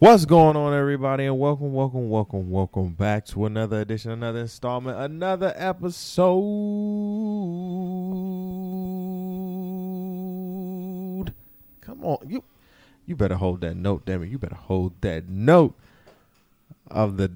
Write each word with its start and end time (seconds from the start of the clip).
What's 0.00 0.24
going 0.24 0.56
on, 0.56 0.74
everybody? 0.74 1.24
And 1.24 1.38
welcome, 1.38 1.72
welcome, 1.72 2.10
welcome, 2.10 2.50
welcome 2.50 2.94
back 2.94 3.26
to 3.26 3.46
another 3.46 3.80
edition, 3.80 4.10
another 4.10 4.40
installment, 4.40 4.98
another 4.98 5.54
episode. 5.54 6.34
Come 11.80 12.04
on, 12.04 12.18
you 12.26 12.42
you 13.06 13.14
better 13.14 13.36
hold 13.36 13.60
that 13.60 13.76
note, 13.76 14.04
damn 14.04 14.24
it. 14.24 14.30
You 14.30 14.38
better 14.38 14.56
hold 14.56 15.00
that 15.02 15.28
note 15.28 15.76
of 16.90 17.16
the 17.16 17.30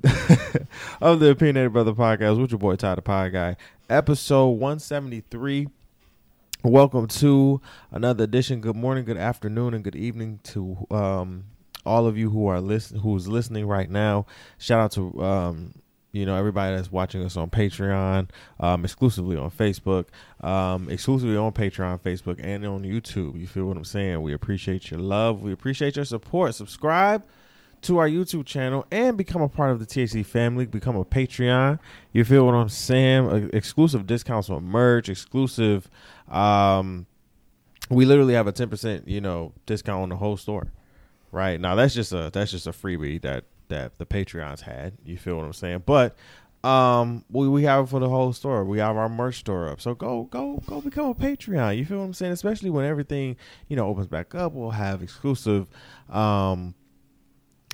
of 1.01 1.21
the 1.21 1.31
Opinionated 1.31 1.73
Brother 1.73 1.93
Podcast 1.93 2.41
with 2.41 2.51
your 2.51 2.59
boy 2.59 2.75
Ty 2.75 2.97
the 2.97 3.03
Pod 3.03 3.33
Guy. 3.33 3.57
Episode 3.89 4.49
173. 4.49 5.69
Welcome 6.65 7.07
to 7.07 7.61
another 7.93 8.25
edition. 8.25 8.61
Good 8.61 8.75
morning, 8.75 9.05
good 9.05 9.17
afternoon, 9.17 9.75
and 9.75 9.85
good 9.85 9.95
evening 9.95 10.41
to 10.43 10.89
um 10.91 11.45
all 11.89 12.07
of 12.07 12.17
you 12.17 12.31
who 12.31 12.47
are 12.47 12.61
listen 12.61 13.01
who's 13.01 13.27
listening 13.29 13.67
right 13.67 13.91
now. 13.91 14.27
Shout 14.59 14.81
out 14.81 14.93
to 14.93 15.23
um, 15.23 15.75
you 16.13 16.27
know 16.27 16.37
everybody 16.37 16.77
that's 16.77 16.93
watching 16.93 17.23
us 17.25 17.37
on 17.37 17.51
Patreon, 17.51 18.29
um, 18.61 18.85
exclusively 18.85 19.37
on 19.37 19.51
Facebook, 19.51 20.07
um, 20.41 20.89
exclusively 20.91 21.37
on 21.37 21.53
Patreon, 21.53 22.01
Facebook, 22.01 22.41
and 22.43 22.65
on 22.67 22.83
YouTube. 22.83 23.39
You 23.39 23.47
feel 23.47 23.67
what 23.67 23.77
I'm 23.77 23.85
saying? 23.85 24.23
We 24.23 24.33
appreciate 24.33 24.91
your 24.91 25.01
love. 25.01 25.43
We 25.43 25.53
appreciate 25.53 25.97
your 25.97 26.05
support. 26.05 26.55
Subscribe 26.55 27.25
to 27.81 27.99
our 27.99 28.09
YouTube 28.09 28.45
channel 28.45 28.85
and 28.91 29.17
become 29.17 29.41
a 29.41 29.49
part 29.49 29.71
of 29.71 29.79
the 29.79 29.87
THC 29.87 30.27
family. 30.27 30.67
Become 30.67 30.97
a 30.97 31.05
Patreon. 31.05 31.79
You 32.13 32.25
feel 32.25 32.45
what 32.47 32.55
I'm 32.55 32.69
saying? 32.69 33.29
Uh, 33.29 33.49
exclusive 33.53 34.07
discounts 34.07 34.51
on 34.51 34.65
merch. 34.65 35.09
Exclusive. 35.09 35.89
Um, 36.29 37.07
we 37.91 38.05
literally 38.05 38.35
have 38.35 38.47
a 38.47 38.53
10% 38.53 39.07
you 39.07 39.21
know 39.21 39.53
discount 39.67 40.03
on 40.03 40.09
the 40.09 40.17
whole 40.17 40.37
store 40.37 40.73
right. 41.33 41.61
Now 41.61 41.75
that's 41.75 41.95
just 41.95 42.13
a 42.13 42.31
that's 42.33 42.51
just 42.51 42.67
a 42.67 42.73
freebie 42.73 43.21
that 43.23 43.45
that 43.69 43.99
the 43.99 44.07
patreons 44.07 44.61
had. 44.61 44.95
You 45.05 45.17
feel 45.17 45.37
what 45.37 45.45
i'm 45.45 45.53
saying? 45.53 45.83
But 45.87 46.17
um 46.65 47.25
we, 47.31 47.49
we 47.49 47.63
have 47.65 47.85
it 47.85 47.89
for 47.89 48.01
the 48.01 48.09
whole 48.09 48.33
store. 48.33 48.65
We 48.65 48.79
have 48.79 48.97
our 48.97 49.09
merch 49.09 49.39
store 49.39 49.69
up. 49.69 49.81
So 49.81 49.95
go 49.95 50.25
go 50.25 50.63
go 50.67 50.81
become 50.81 51.07
a 51.07 51.15
patreon. 51.15 51.77
You 51.77 51.85
feel 51.85 51.99
what 51.99 52.05
i'm 52.05 52.15
saying? 52.15 52.33
Especially 52.33 52.71
when 52.71 52.85
everything 52.85 53.37
you 53.69 53.77
know 53.77 53.87
opens 53.87 54.07
back 54.07 54.35
up. 54.35 54.53
We'll 54.53 54.71
have 54.71 55.03
exclusive 55.03 55.69
um 56.09 56.75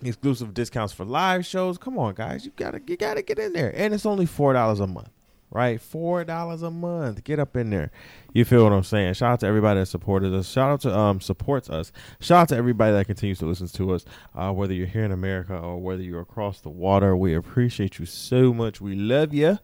exclusive 0.02 0.52
discounts 0.52 0.92
for 0.92 1.04
live 1.04 1.46
shows. 1.46 1.78
Come 1.78 1.98
on 1.98 2.14
guys. 2.14 2.44
You 2.44 2.52
gotta 2.56 2.80
you 2.86 2.96
gotta 2.96 3.22
get 3.22 3.38
in 3.38 3.52
there. 3.52 3.72
And 3.74 3.94
it's 3.94 4.06
only 4.06 4.26
four 4.26 4.52
dollars 4.52 4.80
a 4.80 4.86
month 4.86 5.10
right? 5.54 5.80
Four 5.80 6.24
dollars 6.24 6.62
a 6.62 6.70
month. 6.70 7.24
Get 7.24 7.38
up 7.38 7.56
in 7.56 7.70
there. 7.70 7.90
You 8.34 8.44
feel 8.44 8.64
what 8.64 8.72
I'm 8.72 8.82
saying? 8.82 9.14
Shout 9.14 9.32
out 9.32 9.40
to 9.40 9.46
everybody 9.46 9.80
that 9.80 9.86
supported 9.86 10.34
us. 10.34 10.48
Shout 10.50 10.70
out 10.70 10.80
to 10.82 10.94
um 10.94 11.20
supports 11.20 11.70
us. 11.70 11.92
Shout 12.20 12.42
out 12.42 12.48
to 12.50 12.56
everybody 12.56 12.92
that 12.92 13.06
continues 13.06 13.38
to 13.38 13.46
listen 13.46 13.68
to 13.68 13.94
us. 13.94 14.04
Uh, 14.34 14.52
whether 14.52 14.74
you're 14.74 14.86
here 14.86 15.04
in 15.04 15.12
America 15.12 15.56
or 15.56 15.78
whether 15.78 16.02
you're 16.02 16.20
across 16.20 16.60
the 16.60 16.68
water, 16.68 17.16
we 17.16 17.34
appreciate 17.34 17.98
you 17.98 18.04
so 18.04 18.52
much. 18.52 18.80
We 18.80 18.94
love 18.94 19.32
you, 19.32 19.60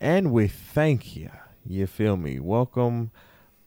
and 0.00 0.32
we 0.32 0.46
thank 0.48 1.16
you. 1.16 1.30
You 1.66 1.86
feel 1.86 2.16
me? 2.16 2.38
Welcome 2.38 3.10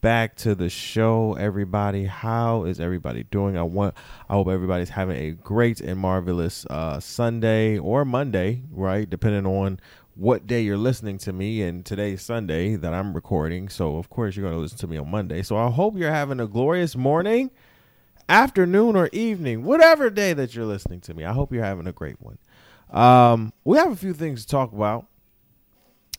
back 0.02 0.34
to 0.34 0.52
the 0.56 0.68
show 0.68 1.34
everybody 1.34 2.06
how 2.06 2.64
is 2.64 2.80
everybody 2.80 3.22
doing 3.30 3.56
i 3.56 3.62
want 3.62 3.94
i 4.28 4.32
hope 4.32 4.48
everybody's 4.48 4.88
having 4.88 5.16
a 5.16 5.30
great 5.30 5.80
and 5.80 5.96
marvelous 5.96 6.66
uh, 6.70 6.98
sunday 6.98 7.78
or 7.78 8.04
monday 8.04 8.60
right 8.72 9.08
depending 9.08 9.46
on 9.46 9.78
what 10.14 10.46
day 10.46 10.60
you're 10.60 10.76
listening 10.76 11.16
to 11.18 11.32
me 11.32 11.62
and 11.62 11.86
today's 11.86 12.22
Sunday 12.22 12.76
that 12.76 12.92
I'm 12.92 13.14
recording. 13.14 13.68
So 13.68 13.96
of 13.96 14.10
course 14.10 14.36
you're 14.36 14.44
going 14.44 14.54
to 14.54 14.60
listen 14.60 14.78
to 14.78 14.86
me 14.86 14.98
on 14.98 15.10
Monday. 15.10 15.42
So 15.42 15.56
I 15.56 15.70
hope 15.70 15.96
you're 15.96 16.12
having 16.12 16.40
a 16.40 16.46
glorious 16.46 16.96
morning, 16.96 17.50
afternoon 18.28 18.94
or 18.94 19.08
evening, 19.12 19.64
whatever 19.64 20.10
day 20.10 20.34
that 20.34 20.54
you're 20.54 20.66
listening 20.66 21.00
to 21.02 21.14
me. 21.14 21.24
I 21.24 21.32
hope 21.32 21.52
you're 21.52 21.64
having 21.64 21.86
a 21.86 21.92
great 21.92 22.20
one. 22.20 22.38
Um, 22.90 23.54
we 23.64 23.78
have 23.78 23.90
a 23.90 23.96
few 23.96 24.12
things 24.12 24.42
to 24.42 24.48
talk 24.48 24.72
about 24.72 25.06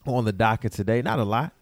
on 0.08 0.26
the 0.26 0.34
docket 0.34 0.72
today. 0.72 1.04
Not 1.04 1.20
a 1.20 1.24
lot, 1.24 1.54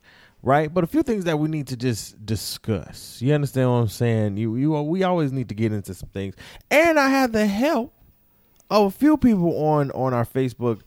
right? 0.42 0.74
But 0.74 0.86
a 0.86 0.88
few 0.88 1.04
things 1.04 1.26
that 1.26 1.38
we 1.38 1.50
need 1.50 1.68
to 1.68 1.76
just 1.76 2.26
discuss. 2.26 3.22
You 3.22 3.34
understand 3.34 3.70
what 3.70 3.78
I'm 3.78 3.88
saying? 3.90 4.38
You 4.38 4.56
you 4.56 4.72
we 4.82 5.04
always 5.04 5.34
need 5.34 5.50
to 5.50 5.56
get 5.56 5.74
into 5.74 5.94
some 5.94 6.10
things. 6.10 6.36
And 6.70 6.98
I 6.98 7.10
had 7.10 7.34
the 7.34 7.46
help 7.46 7.94
of 8.70 8.86
a 8.88 8.98
few 8.98 9.18
people 9.18 9.54
on 9.66 9.92
on 9.92 10.14
our 10.14 10.26
Facebook 10.26 10.82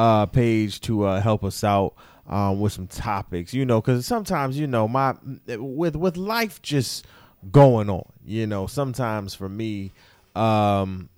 uh, 0.00 0.24
page 0.24 0.80
to 0.80 1.04
uh, 1.04 1.20
help 1.20 1.44
us 1.44 1.62
out 1.62 1.94
um, 2.26 2.58
with 2.58 2.72
some 2.72 2.86
topics, 2.86 3.52
you 3.52 3.66
know, 3.66 3.82
because 3.82 4.06
sometimes, 4.06 4.58
you 4.58 4.66
know, 4.66 4.88
my 4.88 5.14
with 5.46 5.94
with 5.94 6.16
life 6.16 6.62
just 6.62 7.06
going 7.52 7.90
on, 7.90 8.10
you 8.24 8.46
know, 8.46 8.66
sometimes 8.66 9.34
for 9.34 9.46
me, 9.46 9.92
um, 10.34 11.10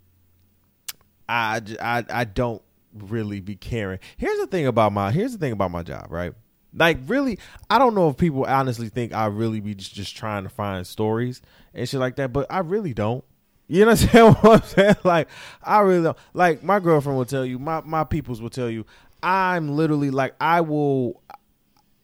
I, 1.29 1.63
I 1.81 2.05
I 2.11 2.25
don't 2.25 2.61
really 2.93 3.39
be 3.39 3.55
caring. 3.55 4.01
Here's 4.17 4.41
the 4.41 4.49
thing 4.49 4.67
about 4.67 4.93
my 4.93 5.13
here's 5.13 5.31
the 5.31 5.39
thing 5.39 5.53
about 5.53 5.71
my 5.71 5.85
job, 5.85 6.09
right? 6.11 6.35
Like 6.75 6.99
really, 7.07 7.39
I 7.71 7.79
don't 7.79 7.95
know 7.95 8.09
if 8.09 8.17
people 8.17 8.45
honestly 8.47 8.89
think 8.89 9.15
I 9.15 9.27
really 9.27 9.61
be 9.61 9.77
just, 9.77 9.95
just 9.95 10.17
trying 10.17 10.43
to 10.43 10.49
find 10.49 10.85
stories 10.85 11.41
and 11.73 11.89
shit 11.89 12.01
like 12.01 12.17
that, 12.17 12.33
but 12.33 12.47
I 12.51 12.59
really 12.59 12.95
don't. 12.95 13.23
You 13.73 13.89
understand 13.89 14.37
what 14.41 14.63
I'm 14.63 14.69
saying? 14.69 14.97
Like, 15.03 15.29
I 15.63 15.81
really 15.81 16.03
don't. 16.03 16.19
Like, 16.35 16.63
my 16.63 16.79
girlfriend 16.79 17.17
will 17.17 17.25
tell 17.25 17.47
you, 17.47 17.59
my, 17.59 17.81
my 17.81 18.05
peoples 18.05 18.43
will 18.43 18.51
tell 18.51 18.69
you, 18.69 18.85
I'm 19.23 19.75
literally 19.75 20.11
like, 20.11 20.35
I 20.39 20.61
will, 20.61 21.23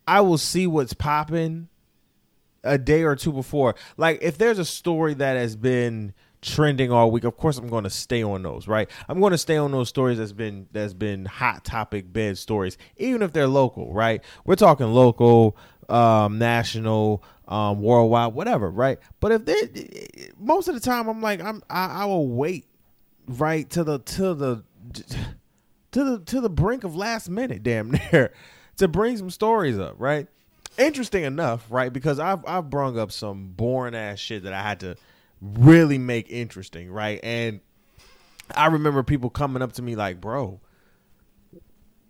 I 0.06 0.22
will 0.22 0.38
see 0.38 0.66
what's 0.66 0.94
popping 0.94 1.68
a 2.64 2.78
day 2.78 3.02
or 3.02 3.14
two 3.16 3.32
before. 3.32 3.74
Like, 3.98 4.20
if 4.22 4.38
there's 4.38 4.58
a 4.58 4.64
story 4.64 5.12
that 5.12 5.36
has 5.36 5.56
been 5.56 6.14
trending 6.40 6.90
all 6.90 7.10
week, 7.10 7.24
of 7.24 7.36
course 7.36 7.58
I'm 7.58 7.68
going 7.68 7.84
to 7.84 7.90
stay 7.90 8.22
on 8.22 8.42
those, 8.42 8.66
right? 8.66 8.90
I'm 9.06 9.20
going 9.20 9.32
to 9.32 9.38
stay 9.38 9.58
on 9.58 9.70
those 9.70 9.90
stories 9.90 10.16
that's 10.16 10.32
been 10.32 10.68
that's 10.72 10.94
been 10.94 11.26
hot 11.26 11.66
topic 11.66 12.10
bed 12.10 12.38
stories, 12.38 12.78
even 12.96 13.20
if 13.20 13.34
they're 13.34 13.46
local, 13.46 13.92
right? 13.92 14.24
We're 14.46 14.56
talking 14.56 14.86
local, 14.86 15.54
um, 15.88 16.38
national, 16.38 17.22
um, 17.46 17.80
worldwide, 17.80 18.34
whatever, 18.34 18.70
right? 18.70 18.98
But 19.20 19.32
if 19.32 19.44
they, 19.44 20.30
most 20.38 20.68
of 20.68 20.74
the 20.74 20.80
time, 20.80 21.08
I'm 21.08 21.22
like, 21.22 21.40
I'm, 21.40 21.62
I, 21.70 22.02
I 22.02 22.04
will 22.04 22.28
wait, 22.28 22.66
right, 23.26 23.68
to 23.70 23.84
the 23.84 23.98
to 23.98 24.34
the 24.34 24.64
to 25.92 26.04
the 26.04 26.18
to 26.26 26.40
the 26.40 26.50
brink 26.50 26.84
of 26.84 26.94
last 26.94 27.28
minute, 27.28 27.62
damn 27.62 27.90
near, 27.90 28.32
to 28.76 28.88
bring 28.88 29.16
some 29.16 29.30
stories 29.30 29.78
up, 29.78 29.94
right? 29.98 30.26
Interesting 30.76 31.24
enough, 31.24 31.66
right? 31.70 31.92
Because 31.92 32.18
I've 32.18 32.44
I've 32.46 32.70
brung 32.70 32.98
up 32.98 33.10
some 33.10 33.48
boring 33.48 33.94
ass 33.94 34.18
shit 34.18 34.44
that 34.44 34.52
I 34.52 34.62
had 34.62 34.80
to 34.80 34.96
really 35.40 35.98
make 35.98 36.30
interesting, 36.30 36.90
right? 36.90 37.20
And 37.22 37.60
I 38.54 38.66
remember 38.66 39.02
people 39.02 39.30
coming 39.30 39.62
up 39.62 39.72
to 39.74 39.82
me 39.82 39.96
like, 39.96 40.20
"Bro, 40.20 40.60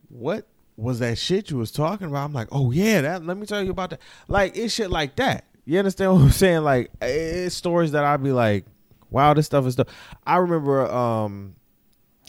what 0.09 0.47
was 0.79 1.01
that 1.01 1.19
shit 1.19 1.51
you 1.51 1.59
was 1.59 1.73
talking 1.73 2.07
about. 2.07 2.25
I'm 2.25 2.33
like, 2.33 2.49
oh 2.53 2.71
yeah, 2.71 3.01
that. 3.01 3.25
Let 3.25 3.37
me 3.37 3.47
tell 3.47 3.63
you 3.63 3.73
about 3.73 3.91
that. 3.91 4.01
Like 4.29 4.57
it's 4.57 4.73
shit 4.73 4.91
like 4.91 5.17
that. 5.17 5.45
You 5.65 5.79
understand 5.79 6.13
what 6.15 6.23
I'm 6.23 6.31
saying? 6.31 6.63
Like 6.63 6.91
it's 7.03 7.55
stories 7.55 7.93
that 7.93 8.05
I'd 8.05 8.23
be 8.23 8.33
like, 8.33 8.65
wow, 9.11 9.35
this 9.35 9.47
stuff 9.47 9.67
is 9.67 9.75
stuff. 9.75 9.89
I 10.25 10.37
remember 10.37 10.91
um, 10.91 11.57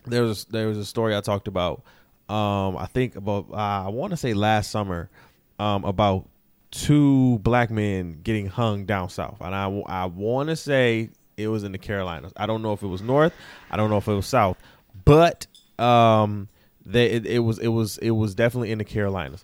there 0.06 0.24
was 0.24 0.46
there 0.46 0.68
was 0.68 0.78
a 0.78 0.86
story 0.86 1.16
I 1.16 1.22
talked 1.22 1.48
about. 1.48 1.84
Um, 2.28 2.76
I 2.78 2.88
think 2.88 3.16
about 3.16 3.48
uh, 3.52 3.86
I 3.86 3.90
want 3.90 4.12
to 4.12 4.18
say 4.18 4.34
last 4.34 4.72
summer, 4.72 5.09
um, 5.59 5.84
about 5.86 6.28
two 6.72 7.40
black 7.40 7.70
men 7.70 8.20
getting 8.24 8.48
hung 8.48 8.86
down 8.86 9.09
south, 9.09 9.38
and 9.42 9.54
I 9.54 9.66
I 9.86 10.06
want 10.06 10.50
to 10.50 10.56
say 10.56 11.12
it 11.38 11.48
was 11.48 11.64
in 11.64 11.72
the 11.72 11.78
Carolinas. 11.78 12.34
I 12.36 12.48
don't 12.48 12.64
know 12.64 12.74
if 12.74 12.82
it 12.82 12.88
was 12.88 13.04
north. 13.04 13.34
I 13.70 13.78
don't 13.78 13.92
know 13.92 13.98
if 13.98 14.08
it 14.08 14.14
was 14.14 14.26
south, 14.26 14.58
but 15.06 15.46
um 15.78 16.50
they 16.90 17.12
it, 17.12 17.26
it, 17.26 17.40
was 17.40 17.60
it 17.60 17.68
was 17.68 17.98
it 18.00 18.12
was 18.12 18.36
definitely 18.36 18.72
in 18.72 18.80
the 18.80 18.84
Carolinas. 18.84 19.44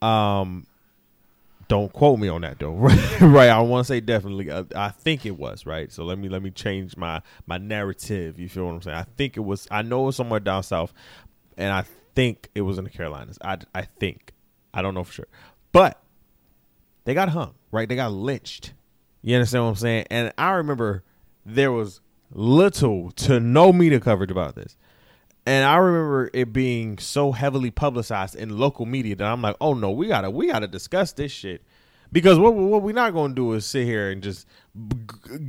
Um, 0.00 0.66
don't 1.68 1.92
quote 1.92 2.18
me 2.18 2.28
on 2.28 2.42
that 2.42 2.58
though. 2.58 2.72
right, 3.20 3.48
I 3.48 3.60
want 3.60 3.86
to 3.86 3.88
say 3.88 4.00
definitely. 4.00 4.50
I, 4.50 4.58
uh, 4.58 4.64
I, 4.76 4.88
think 4.90 5.26
it 5.26 5.38
was 5.38 5.66
right. 5.66 5.90
So 5.90 6.04
let 6.04 6.18
me 6.18 6.28
let 6.28 6.42
me 6.42 6.50
change 6.50 6.96
my 6.96 7.22
my 7.46 7.58
narrative. 7.58 8.38
You 8.38 8.48
feel 8.48 8.66
what 8.66 8.72
I'm 8.72 8.82
saying? 8.82 8.96
I 8.96 9.04
think 9.16 9.36
it 9.36 9.40
was. 9.40 9.66
I 9.70 9.82
know 9.82 10.04
it 10.04 10.06
was 10.06 10.16
somewhere 10.16 10.40
down 10.40 10.62
south, 10.62 10.92
and 11.56 11.72
I 11.72 11.84
think 12.14 12.50
it 12.54 12.62
was 12.62 12.78
in 12.78 12.84
the 12.84 12.90
Carolinas. 12.90 13.38
I 13.42 13.58
I 13.74 13.82
think. 13.82 14.32
I 14.72 14.82
don't 14.82 14.94
know 14.94 15.04
for 15.04 15.12
sure, 15.12 15.28
but 15.72 16.00
they 17.04 17.14
got 17.14 17.28
hung. 17.28 17.54
Right, 17.70 17.88
they 17.88 17.96
got 17.96 18.12
lynched. 18.12 18.72
You 19.22 19.36
understand 19.36 19.64
what 19.64 19.70
I'm 19.70 19.76
saying? 19.76 20.06
And 20.10 20.32
I 20.36 20.50
remember 20.52 21.02
there 21.46 21.72
was 21.72 22.00
little 22.32 23.10
to 23.12 23.40
no 23.40 23.72
media 23.72 24.00
coverage 24.00 24.30
about 24.30 24.54
this. 24.54 24.76
And 25.46 25.64
I 25.64 25.76
remember 25.76 26.30
it 26.32 26.52
being 26.52 26.98
so 26.98 27.32
heavily 27.32 27.70
publicized 27.70 28.34
in 28.34 28.56
local 28.56 28.86
media 28.86 29.14
that 29.16 29.26
I'm 29.26 29.42
like, 29.42 29.56
oh 29.60 29.74
no, 29.74 29.90
we 29.90 30.06
gotta 30.06 30.30
we 30.30 30.46
gotta 30.46 30.66
discuss 30.66 31.12
this 31.12 31.32
shit 31.32 31.62
because 32.12 32.38
what 32.38 32.54
what 32.54 32.82
we're 32.82 32.94
not 32.94 33.12
gonna 33.12 33.34
do 33.34 33.52
is 33.52 33.66
sit 33.66 33.84
here 33.84 34.10
and 34.10 34.22
just 34.22 34.46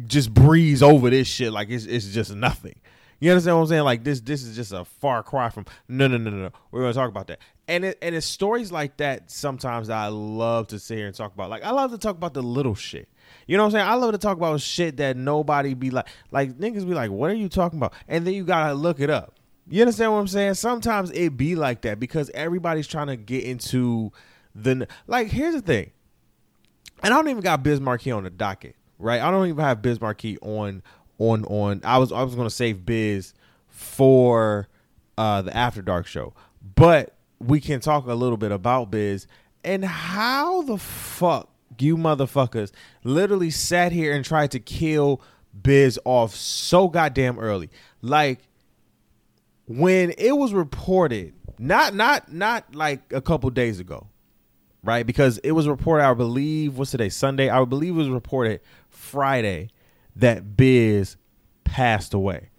just 0.06 0.34
breeze 0.34 0.84
over 0.84 1.10
this 1.10 1.28
shit 1.28 1.52
like 1.52 1.70
it's 1.70 1.86
it's 1.86 2.08
just 2.08 2.36
nothing. 2.36 2.76
You 3.20 3.32
understand 3.32 3.56
what 3.56 3.64
I'm 3.64 3.68
saying? 3.68 3.84
Like 3.84 4.04
this 4.04 4.20
this 4.20 4.44
is 4.44 4.56
just 4.56 4.74
a 4.74 4.84
far 4.84 5.24
cry 5.24 5.50
from 5.50 5.66
no 5.88 6.08
no 6.08 6.18
no 6.18 6.30
no. 6.30 6.38
no. 6.38 6.52
We're 6.72 6.82
gonna 6.82 6.94
talk 6.94 7.10
about 7.10 7.28
that. 7.28 7.40
And 7.68 7.86
it, 7.86 7.98
and 8.02 8.14
it's 8.14 8.26
stories 8.26 8.72
like 8.72 8.98
that 8.98 9.32
sometimes 9.32 9.88
that 9.88 9.98
I 9.98 10.08
love 10.08 10.68
to 10.68 10.80
sit 10.80 10.98
here 10.98 11.08
and 11.08 11.16
talk 11.16 11.34
about. 11.34 11.50
Like 11.50 11.64
I 11.64 11.72
love 11.72 11.92
to 11.92 11.98
talk 11.98 12.18
about 12.18 12.34
the 12.34 12.44
little 12.44 12.76
shit. 12.76 13.08
You 13.48 13.58
know 13.58 13.64
what 13.64 13.68
I'm 13.68 13.80
saying? 13.80 13.88
I 13.88 13.94
love 13.94 14.12
to 14.12 14.18
talk 14.18 14.36
about 14.36 14.60
shit 14.60 14.98
that 14.98 15.16
nobody 15.16 15.74
be 15.74 15.90
like, 15.90 16.08
like 16.32 16.58
niggas 16.58 16.88
be 16.88 16.94
like, 16.94 17.12
what 17.12 17.32
are 17.32 17.36
you 17.36 17.48
talking 17.48 17.80
about? 17.80 17.94
And 18.08 18.28
then 18.28 18.34
you 18.34 18.44
gotta 18.44 18.74
look 18.74 19.00
it 19.00 19.10
up. 19.10 19.35
You 19.68 19.82
understand 19.82 20.14
what 20.14 20.20
I'm 20.20 20.28
saying? 20.28 20.54
Sometimes 20.56 21.12
it 21.12 21.38
be 21.38 21.56
like 21.56 21.82
that 21.82 22.00
because 22.00 22.30
everybody's 22.34 22.88
trying 22.88 23.08
to 23.08 23.16
get 23.16 23.44
into 23.44 24.12
the 24.54 24.88
like. 25.08 25.28
Here's 25.28 25.56
the 25.56 25.62
thing, 25.62 25.92
and 27.02 27.14
I 27.14 27.18
don't 27.18 27.30
even 27.30 27.42
got 27.42 27.64
Biz 27.64 27.82
Markie 27.82 28.12
on 28.12 28.24
the 28.24 28.30
docket, 28.30 28.76
right? 29.00 29.22
I 29.22 29.32
don't 29.32 29.48
even 29.48 29.64
have 29.64 29.82
Biz 29.82 30.00
on 30.00 30.84
on 31.18 31.46
on. 31.46 31.82
I 31.84 31.98
was 31.98 32.12
I 32.12 32.22
was 32.22 32.36
gonna 32.36 32.50
save 32.52 32.86
Biz 32.86 33.34
for 33.68 34.68
uh 35.18 35.42
the 35.42 35.56
After 35.56 35.82
Dark 35.82 36.06
show, 36.06 36.34
but 36.76 37.16
we 37.40 37.60
can 37.60 37.80
talk 37.80 38.06
a 38.06 38.14
little 38.14 38.38
bit 38.38 38.52
about 38.52 38.92
Biz 38.92 39.28
and 39.64 39.84
how 39.84 40.62
the 40.62 40.78
fuck 40.78 41.50
you 41.80 41.98
motherfuckers 41.98 42.72
literally 43.04 43.50
sat 43.50 43.92
here 43.92 44.14
and 44.14 44.24
tried 44.24 44.52
to 44.52 44.60
kill 44.60 45.22
Biz 45.62 46.00
off 46.06 46.36
so 46.36 46.88
goddamn 46.88 47.40
early, 47.40 47.70
like 48.02 48.40
when 49.68 50.14
it 50.18 50.38
was 50.38 50.54
reported, 50.54 51.34
not 51.58 51.94
not 51.94 52.32
not 52.32 52.76
like 52.76 53.12
a 53.12 53.22
couple 53.22 53.50
days 53.50 53.80
ago, 53.80 54.08
right? 54.84 55.06
Because 55.06 55.38
it 55.40 55.52
was 55.52 55.68
reported, 55.68 56.04
I 56.06 56.14
believe, 56.14 56.78
what's 56.78 56.92
today? 56.92 57.10
Sunday. 57.10 57.50
I 57.50 57.64
believe 57.66 57.96
it 57.96 57.98
was 57.98 58.10
reported 58.10 58.62
Friday 58.90 59.70
that 60.16 60.56
Biz 60.56 61.18
passed 61.64 62.14
away. 62.14 62.50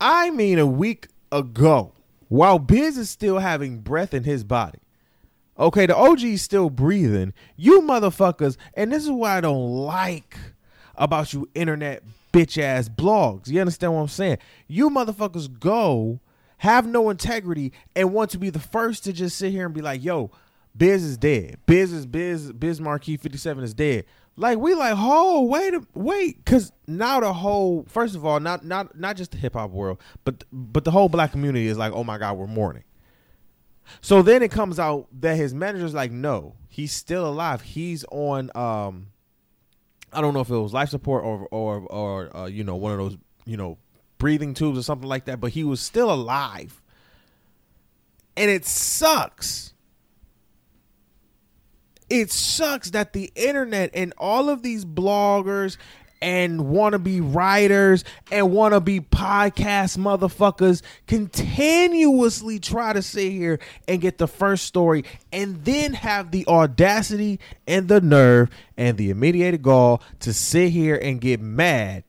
I 0.00 0.30
mean, 0.30 0.58
a 0.58 0.66
week 0.66 1.08
ago, 1.32 1.92
while 2.28 2.58
Biz 2.58 2.98
is 2.98 3.10
still 3.10 3.38
having 3.38 3.78
breath 3.78 4.12
in 4.12 4.24
his 4.24 4.44
body. 4.44 4.78
Okay, 5.58 5.86
the 5.86 5.96
OG 5.96 6.22
is 6.22 6.42
still 6.42 6.68
breathing. 6.68 7.32
You 7.56 7.80
motherfuckers, 7.80 8.58
and 8.74 8.92
this 8.92 9.04
is 9.04 9.10
what 9.10 9.30
I 9.30 9.40
don't 9.40 9.70
like 9.70 10.36
about 10.96 11.32
you 11.32 11.48
internet 11.54 12.02
bitch 12.30 12.62
ass 12.62 12.90
blogs. 12.90 13.48
You 13.48 13.60
understand 13.60 13.94
what 13.94 14.00
I'm 14.00 14.08
saying? 14.08 14.38
You 14.68 14.90
motherfuckers 14.90 15.48
go 15.58 16.20
have 16.58 16.86
no 16.86 17.10
integrity 17.10 17.72
and 17.94 18.12
want 18.12 18.30
to 18.30 18.38
be 18.38 18.50
the 18.50 18.58
first 18.60 19.04
to 19.04 19.12
just 19.12 19.36
sit 19.36 19.52
here 19.52 19.66
and 19.66 19.74
be 19.74 19.82
like, 19.82 20.02
yo, 20.02 20.30
Biz 20.76 21.04
is 21.04 21.16
dead. 21.16 21.58
Biz 21.66 21.92
is 21.92 22.06
Biz 22.06 22.52
Biz 22.52 22.80
Markie 22.80 23.16
57 23.16 23.64
is 23.64 23.74
dead. 23.74 24.04
Like 24.36 24.58
we 24.58 24.74
like, 24.74 24.94
oh, 24.96 25.42
wait 25.46 25.74
wait, 25.94 26.44
cause 26.44 26.72
now 26.86 27.20
the 27.20 27.32
whole 27.32 27.86
first 27.88 28.14
of 28.14 28.26
all, 28.26 28.38
not 28.40 28.64
not 28.64 28.98
not 28.98 29.16
just 29.16 29.30
the 29.30 29.38
hip 29.38 29.54
hop 29.54 29.70
world, 29.70 29.98
but 30.24 30.44
but 30.52 30.84
the 30.84 30.90
whole 30.90 31.08
black 31.08 31.32
community 31.32 31.66
is 31.66 31.78
like, 31.78 31.92
oh 31.92 32.04
my 32.04 32.18
God, 32.18 32.36
we're 32.36 32.46
mourning. 32.46 32.84
So 34.00 34.20
then 34.20 34.42
it 34.42 34.50
comes 34.50 34.78
out 34.78 35.06
that 35.20 35.36
his 35.36 35.54
manager's 35.54 35.94
like, 35.94 36.10
no, 36.10 36.54
he's 36.68 36.92
still 36.92 37.26
alive. 37.26 37.62
He's 37.62 38.04
on 38.10 38.50
um 38.54 39.08
I 40.12 40.20
don't 40.20 40.34
know 40.34 40.40
if 40.40 40.50
it 40.50 40.56
was 40.56 40.74
life 40.74 40.90
support 40.90 41.24
or 41.24 41.48
or 41.50 41.80
or 41.80 42.36
uh, 42.36 42.46
you 42.46 42.64
know, 42.64 42.76
one 42.76 42.92
of 42.92 42.98
those, 42.98 43.16
you 43.46 43.56
know, 43.56 43.78
breathing 44.18 44.54
tubes 44.54 44.78
or 44.78 44.82
something 44.82 45.08
like 45.08 45.26
that, 45.26 45.40
but 45.40 45.52
he 45.52 45.64
was 45.64 45.80
still 45.80 46.12
alive. 46.12 46.80
And 48.36 48.50
it 48.50 48.64
sucks. 48.64 49.72
It 52.08 52.30
sucks 52.30 52.90
that 52.90 53.12
the 53.12 53.32
internet 53.34 53.90
and 53.94 54.12
all 54.18 54.48
of 54.48 54.62
these 54.62 54.84
bloggers 54.84 55.76
and 56.22 56.60
wannabe 56.60 57.34
writers 57.34 58.04
and 58.30 58.46
wannabe 58.48 59.06
podcast 59.08 59.98
motherfuckers 59.98 60.82
continuously 61.06 62.58
try 62.58 62.92
to 62.92 63.02
sit 63.02 63.30
here 63.32 63.58
and 63.86 64.00
get 64.00 64.18
the 64.18 64.28
first 64.28 64.64
story 64.64 65.04
and 65.32 65.64
then 65.64 65.92
have 65.92 66.30
the 66.30 66.46
audacity 66.46 67.38
and 67.66 67.88
the 67.88 68.00
nerve 68.00 68.48
and 68.76 68.96
the 68.96 69.10
immediate 69.10 69.60
gall 69.60 70.02
to 70.20 70.32
sit 70.32 70.70
here 70.70 70.96
and 70.96 71.20
get 71.20 71.40
mad 71.40 72.02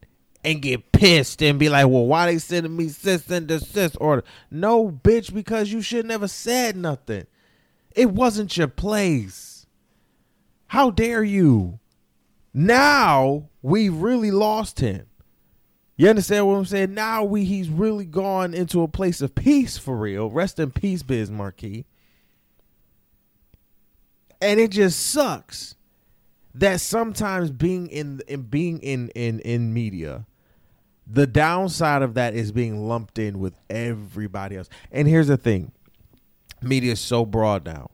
and 0.47 0.61
get 0.61 0.93
pissed 0.93 1.43
and 1.43 1.59
be 1.59 1.67
like, 1.67 1.87
well, 1.87 2.05
why 2.05 2.25
they 2.25 2.37
sending 2.37 2.77
me 2.77 2.87
sis 2.87 3.29
and 3.29 3.47
desist 3.47 3.97
order? 3.99 4.23
No, 4.49 4.89
bitch, 4.89 5.33
because 5.33 5.73
you 5.73 5.81
should 5.81 6.05
never 6.05 6.29
said 6.29 6.77
nothing. 6.77 7.27
It 7.91 8.11
wasn't 8.11 8.55
your 8.55 8.69
place. 8.69 9.67
How 10.67 10.89
dare 10.89 11.23
you? 11.23 11.79
Now 12.53 13.49
we 13.61 13.89
really 13.89 14.31
lost 14.31 14.79
him. 14.79 15.07
You 15.97 16.07
understand 16.09 16.47
what 16.47 16.55
I'm 16.55 16.65
saying? 16.65 16.93
Now 16.93 17.25
we 17.25 17.43
he's 17.43 17.67
really 17.67 18.05
gone 18.05 18.53
into 18.53 18.83
a 18.83 18.87
place 18.87 19.19
of 19.19 19.35
peace 19.35 19.77
for 19.77 19.97
real. 19.97 20.29
Rest 20.29 20.59
in 20.59 20.71
peace, 20.71 21.03
Biz 21.03 21.29
Markie. 21.29 21.85
And 24.39 24.61
it 24.61 24.71
just 24.71 25.07
sucks 25.07 25.75
that 26.53 26.79
sometimes 26.79 27.51
being 27.51 27.87
in, 27.87 28.21
in 28.29 28.43
being 28.43 28.79
in 28.79 29.09
in 29.09 29.41
in 29.41 29.73
media 29.73 30.25
the 31.09 31.27
downside 31.27 32.01
of 32.01 32.15
that 32.15 32.33
is 32.33 32.51
being 32.51 32.87
lumped 32.87 33.17
in 33.17 33.39
with 33.39 33.57
everybody 33.69 34.57
else. 34.57 34.69
And 34.91 35.07
here's 35.07 35.27
the 35.27 35.37
thing 35.37 35.71
media 36.61 36.93
is 36.93 36.99
so 36.99 37.25
broad 37.25 37.65
now, 37.65 37.91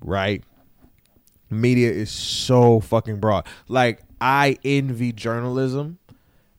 right? 0.00 0.42
Media 1.50 1.90
is 1.90 2.10
so 2.10 2.80
fucking 2.80 3.20
broad. 3.20 3.46
Like, 3.68 4.02
I 4.20 4.58
envy 4.64 5.12
journalism 5.12 5.98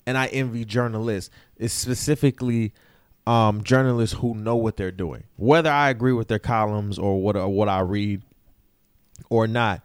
and 0.05 0.17
I 0.17 0.27
envy 0.27 0.65
journalists. 0.65 1.31
It's 1.57 1.73
specifically 1.73 2.73
um, 3.25 3.63
journalists 3.63 4.17
who 4.17 4.35
know 4.35 4.55
what 4.55 4.77
they're 4.77 4.91
doing. 4.91 5.23
Whether 5.37 5.71
I 5.71 5.89
agree 5.89 6.13
with 6.13 6.27
their 6.27 6.39
columns 6.39 6.99
or 6.99 7.21
what 7.21 7.35
or 7.35 7.47
what 7.47 7.69
I 7.69 7.79
read 7.79 8.21
or 9.29 9.47
not, 9.47 9.81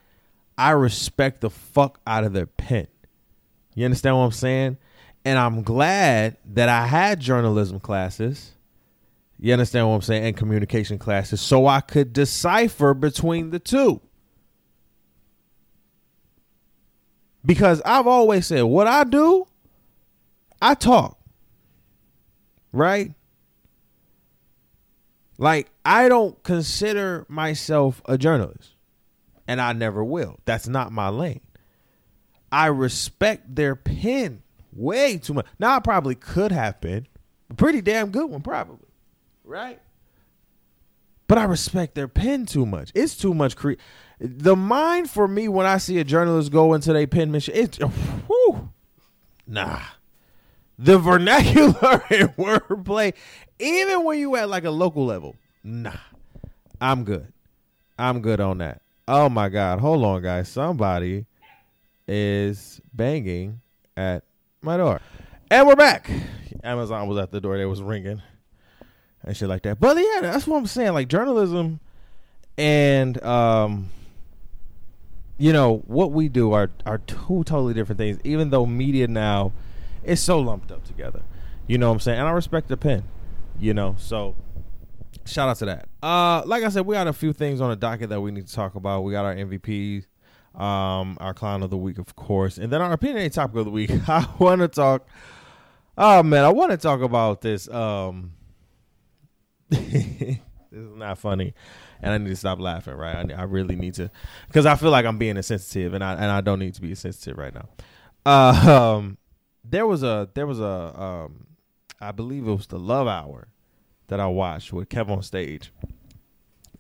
I 0.57 0.71
respect 0.71 1.41
the 1.41 1.51
fuck 1.51 2.01
out 2.07 2.25
of 2.25 2.33
their 2.33 2.47
pen. 2.47 2.89
You 3.75 3.85
understand 3.85 4.17
what 4.17 4.25
I'm 4.25 4.33
saying? 4.33 4.77
And 5.25 5.39
I'm 5.39 5.63
glad 5.63 6.37
that 6.53 6.69
I 6.69 6.87
had 6.87 7.21
journalism 7.21 7.81
classes. 7.81 8.53
You 9.39 9.53
understand 9.53 9.89
what 9.89 9.95
I'm 9.95 10.03
saying? 10.03 10.25
And 10.25 10.37
communication 10.37 10.99
classes 10.99 11.41
so 11.41 11.67
I 11.67 11.81
could 11.81 12.13
decipher 12.13 12.95
between 12.95 13.51
the 13.51 13.59
two. 13.59 14.01
Because 17.45 17.81
I've 17.85 18.07
always 18.07 18.47
said 18.47 18.63
what 18.63 18.87
I 18.87 19.05
do, 19.05 19.47
I 20.61 20.75
talk. 20.75 21.19
Right? 22.73 23.13
Like, 25.39 25.71
I 25.85 26.09
don't 26.09 26.43
consider 26.43 27.25
myself 27.29 28.03
a 28.07 28.19
journalist, 28.19 28.75
and 29.47 29.61
I 29.61 29.73
never 29.73 30.03
will. 30.03 30.41
That's 30.45 30.67
not 30.67 30.91
my 30.91 31.09
lane. 31.11 31.41
I 32.51 32.67
respect 32.67 33.55
their 33.55 33.77
pen 33.77 34.43
way 34.79 35.19
too 35.19 35.35
much. 35.35 35.47
Now 35.59 35.77
I 35.77 35.81
probably 35.81 36.15
could 36.15 36.53
have 36.53 36.81
been 36.81 37.07
a 37.51 37.55
pretty 37.55 37.81
damn 37.81 38.11
good 38.11 38.31
one, 38.31 38.41
probably, 38.41 38.89
right? 39.45 39.81
But 41.27 41.39
I 41.39 41.45
respect 41.45 41.95
their 41.95 42.09
pen 42.09 42.47
too 42.47 42.65
much. 42.65 42.91
It's 42.95 43.15
too 43.17 43.35
much. 43.35 43.55
Cre- 43.57 43.75
the 44.19 44.57
mind 44.57 45.11
for 45.11 45.29
me 45.29 45.49
when 45.49 45.67
I 45.67 45.77
see 45.77 45.99
a 45.99 46.05
journalist 46.05 46.51
go 46.51 46.73
into 46.73 46.93
their 46.93 47.07
penmanship, 47.07 47.55
it's 47.55 47.79
whew, 48.27 48.71
nah. 49.47 49.81
The 50.79 50.99
vernacular 50.99 52.03
and 52.11 52.35
wordplay, 52.37 53.15
even 53.59 54.05
when 54.05 54.19
you 54.19 54.37
at 54.37 54.49
like 54.49 54.65
a 54.65 54.71
local 54.71 55.05
level, 55.05 55.37
nah. 55.65 55.93
I'm 56.81 57.05
good. 57.05 57.33
I'm 57.99 58.21
good 58.21 58.41
on 58.41 58.59
that. 58.59 58.81
Oh 59.09 59.29
my 59.29 59.49
God. 59.49 59.81
Hold 59.81 60.05
on, 60.05 60.23
guys. 60.23 60.49
Somebody 60.49 61.27
is 62.07 62.81
banging 62.93 63.61
at 63.97 64.23
my 64.63 64.77
door. 64.77 65.01
And 65.51 65.67
we're 65.67 65.77
back. 65.77 66.11
Amazon 66.65 67.09
was 67.09 67.19
at 67.19 67.31
the 67.31 67.41
door. 67.41 67.57
They 67.57 67.65
was 67.65 67.83
ringing 67.83 68.23
and 69.25 69.37
shit 69.37 69.49
like 69.49 69.63
that. 69.63 69.81
But 69.81 69.97
yeah, 69.97 70.21
that's 70.23 70.47
what 70.47 70.59
I'm 70.59 70.67
saying. 70.67 70.93
Like 70.93 71.09
journalism 71.09 71.81
and 72.57 73.23
um, 73.23 73.91
you 75.39 75.53
know 75.53 75.79
what 75.87 76.13
we 76.13 76.29
do 76.29 76.53
are 76.53 76.71
are 76.85 76.99
two 76.99 77.45
totally 77.45 77.75
different 77.75 77.99
things. 77.99 78.19
Even 78.25 78.51
though 78.51 78.67
media 78.67 79.07
now 79.07 79.53
is 80.03 80.21
so 80.21 80.39
lumped 80.39 80.73
up 80.73 80.85
together. 80.85 81.23
You 81.67 81.79
know 81.79 81.89
what 81.89 81.95
I'm 81.95 82.01
saying? 82.01 82.19
And 82.19 82.29
I 82.29 82.33
respect 82.33 82.69
the 82.69 82.77
pen. 82.77 83.05
You 83.61 83.75
know, 83.75 83.97
so 83.99 84.35
shout 85.25 85.49
out 85.49 85.57
to 85.59 85.67
that. 85.67 85.89
Uh, 86.03 86.43
like 86.47 86.63
I 86.63 86.69
said, 86.69 86.87
we 86.87 86.95
got 86.95 87.07
a 87.07 87.13
few 87.13 87.33
things 87.33 87.61
on 87.61 87.71
the 87.71 87.77
docket 87.77 88.09
that 88.11 88.21
we 88.21 88.31
need 88.31 88.47
to 88.47 88.55
talk 88.55 88.75
about. 88.75 89.03
We 89.03 89.13
got 89.13 89.25
our 89.25 89.35
MVPs 89.35 90.07
um, 90.59 91.17
our 91.21 91.33
clown 91.33 91.63
of 91.63 91.71
the 91.71 91.77
week, 91.77 91.99
of 91.99 92.17
course, 92.17 92.59
and 92.59 92.73
then 92.73 92.83
our 92.83 92.93
opinionated 92.93 93.33
topic 93.33 93.57
of 93.57 93.65
the 93.65 93.71
week. 93.71 93.91
I 94.09 94.29
want 94.39 94.61
to 94.61 94.69
talk. 94.69 95.07
Oh 95.97 96.23
man, 96.23 96.45
I 96.45 96.51
want 96.51 96.73
to 96.73 96.77
talk 96.77 97.01
about 97.01 97.41
this. 97.41 97.69
Um, 97.69 98.33
this 99.71 100.39
is 100.73 100.97
not 100.97 101.19
funny, 101.19 101.55
and 102.03 102.13
I 102.13 102.19
need 102.19 102.31
to 102.31 102.37
stop 102.37 102.59
laughing. 102.59 102.95
Right, 102.95 103.31
I, 103.31 103.35
I 103.35 103.43
really 103.45 103.77
need 103.77 103.95
to, 103.95 104.11
because 104.49 104.67
I 104.67 104.75
feel 104.75 104.91
like 104.91 105.07
I'm 105.07 105.19
being 105.19 105.37
insensitive, 105.37 105.95
and 105.95 106.03
I 106.03 106.15
and 106.15 106.27
I 106.27 106.41
don't 106.41 106.59
need 106.59 106.75
to 106.75 106.83
be 106.83 106.95
sensitive 106.97 107.39
right 107.39 107.55
now. 107.55 107.69
Uh, 108.27 108.97
um, 108.99 109.19
there 109.65 109.87
was 109.87 110.03
a 110.03 110.29
there 110.35 110.47
was 110.47 110.61
a 110.61 111.01
um, 111.01 111.47
I 112.01 112.11
believe 112.11 112.49
it 112.49 112.53
was 112.53 112.67
the 112.67 112.79
Love 112.79 113.07
Hour 113.07 113.49
that 114.09 114.19
I 114.19 114.27
watched 114.27 114.73
with 114.73 114.89
Kev 114.89 115.09
on 115.09 115.23
stage 115.23 115.73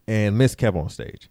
and 0.08 0.37
Miss 0.37 0.54
Kev 0.54 0.75
on 0.75 0.88
stage 0.88 1.30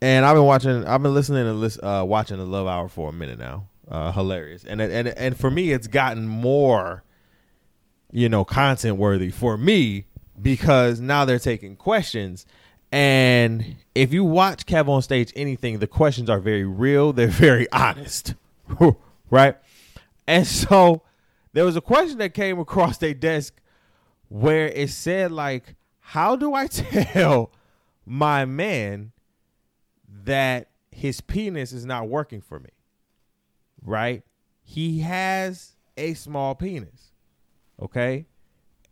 and 0.00 0.24
I've 0.24 0.34
been 0.36 0.44
watching. 0.44 0.84
I've 0.86 1.02
been 1.02 1.14
listening 1.14 1.46
and 1.46 1.60
listen, 1.60 1.84
uh, 1.84 2.04
watching 2.04 2.38
the 2.38 2.44
Love 2.46 2.66
Hour 2.66 2.88
for 2.88 3.10
a 3.10 3.12
minute 3.12 3.38
now. 3.38 3.66
uh, 3.88 4.12
hilarious. 4.12 4.64
And 4.64 4.80
and 4.80 5.08
and 5.08 5.36
for 5.38 5.50
me, 5.50 5.72
it's 5.72 5.86
gotten 5.88 6.26
more, 6.26 7.02
you 8.12 8.28
know, 8.28 8.44
content 8.44 8.96
worthy 8.96 9.30
for 9.30 9.56
me 9.58 10.06
because 10.40 11.00
now 11.00 11.24
they're 11.24 11.38
taking 11.38 11.76
questions. 11.76 12.46
And 12.92 13.76
if 13.94 14.12
you 14.12 14.24
watch 14.24 14.66
Kev 14.66 14.88
on 14.88 15.02
stage, 15.02 15.32
anything, 15.36 15.78
the 15.78 15.86
questions 15.86 16.28
are 16.30 16.40
very 16.40 16.64
real. 16.64 17.12
They're 17.12 17.26
very 17.48 17.70
honest, 17.72 18.34
right? 19.30 19.56
And 20.26 20.46
so 20.46 21.02
there 21.52 21.64
was 21.64 21.76
a 21.76 21.80
question 21.80 22.18
that 22.18 22.34
came 22.34 22.58
across 22.58 22.98
their 22.98 23.14
desk 23.14 23.60
where 24.28 24.68
it 24.68 24.90
said, 24.90 25.32
like, 25.32 25.74
how 26.00 26.36
do 26.36 26.54
I 26.54 26.66
tell 26.68 27.52
my 28.06 28.44
man 28.44 29.12
that 30.24 30.70
his 30.90 31.20
penis 31.20 31.72
is 31.72 31.84
not 31.84 32.08
working 32.08 32.40
for 32.40 32.58
me? 32.58 32.70
Right? 33.82 34.22
He 34.62 35.00
has 35.00 35.76
a 35.96 36.14
small 36.14 36.54
penis. 36.54 37.12
Okay? 37.80 38.26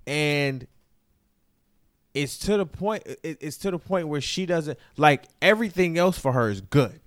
And 0.07 0.67
it's 2.15 2.39
to 2.39 2.57
the 2.57 2.67
point 2.67 3.03
it's 3.23 3.59
to 3.59 3.71
the 3.71 3.79
point 3.79 4.09
where 4.09 4.21
she 4.21 4.47
doesn't 4.47 4.79
like 4.97 5.25
everything 5.43 5.99
else 5.99 6.19
for 6.19 6.33
her 6.33 6.49
is 6.49 6.61
good. 6.61 7.01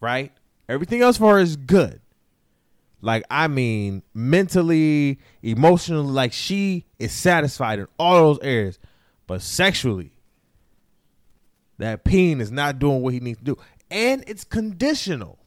Right? 0.00 0.32
Everything 0.68 1.02
else 1.02 1.16
for 1.16 1.34
her 1.34 1.40
is 1.40 1.56
good. 1.56 2.00
Like 3.00 3.24
I 3.30 3.48
mean, 3.48 4.02
mentally, 4.14 5.18
emotionally, 5.42 6.10
like 6.10 6.32
she 6.32 6.86
is 6.98 7.12
satisfied 7.12 7.78
in 7.78 7.88
all 7.98 8.14
those 8.14 8.38
areas, 8.42 8.78
but 9.26 9.42
sexually, 9.42 10.12
that 11.78 12.04
peen 12.04 12.40
is 12.40 12.50
not 12.50 12.78
doing 12.78 13.02
what 13.02 13.12
he 13.12 13.20
needs 13.20 13.38
to 13.38 13.44
do, 13.44 13.56
and 13.90 14.24
it's 14.26 14.44
conditional, 14.44 15.38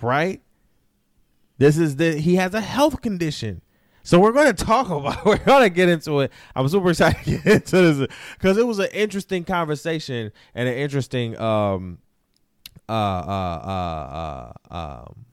right? 0.00 0.40
This 1.58 1.78
is 1.78 1.96
the 1.96 2.18
he 2.18 2.36
has 2.36 2.54
a 2.54 2.60
health 2.60 3.00
condition. 3.02 3.62
So 4.02 4.20
we're 4.20 4.32
going 4.32 4.54
to 4.54 4.64
talk 4.64 4.88
about. 4.90 5.24
We're 5.24 5.38
going 5.38 5.64
to 5.64 5.70
get 5.70 5.88
into 5.88 6.20
it. 6.20 6.32
I'm 6.54 6.68
super 6.68 6.90
excited 6.90 7.24
to 7.24 7.30
get 7.38 7.46
into 7.46 7.92
this 7.92 8.08
because 8.34 8.56
it 8.56 8.66
was 8.66 8.78
an 8.78 8.88
interesting 8.92 9.44
conversation 9.44 10.32
and 10.54 10.68
an 10.68 10.74
interesting 10.74 11.38
um 11.38 11.98
uh 12.88 12.92
uh 12.92 13.60
uh 13.64 14.52
uh 14.70 14.74
um 14.74 15.26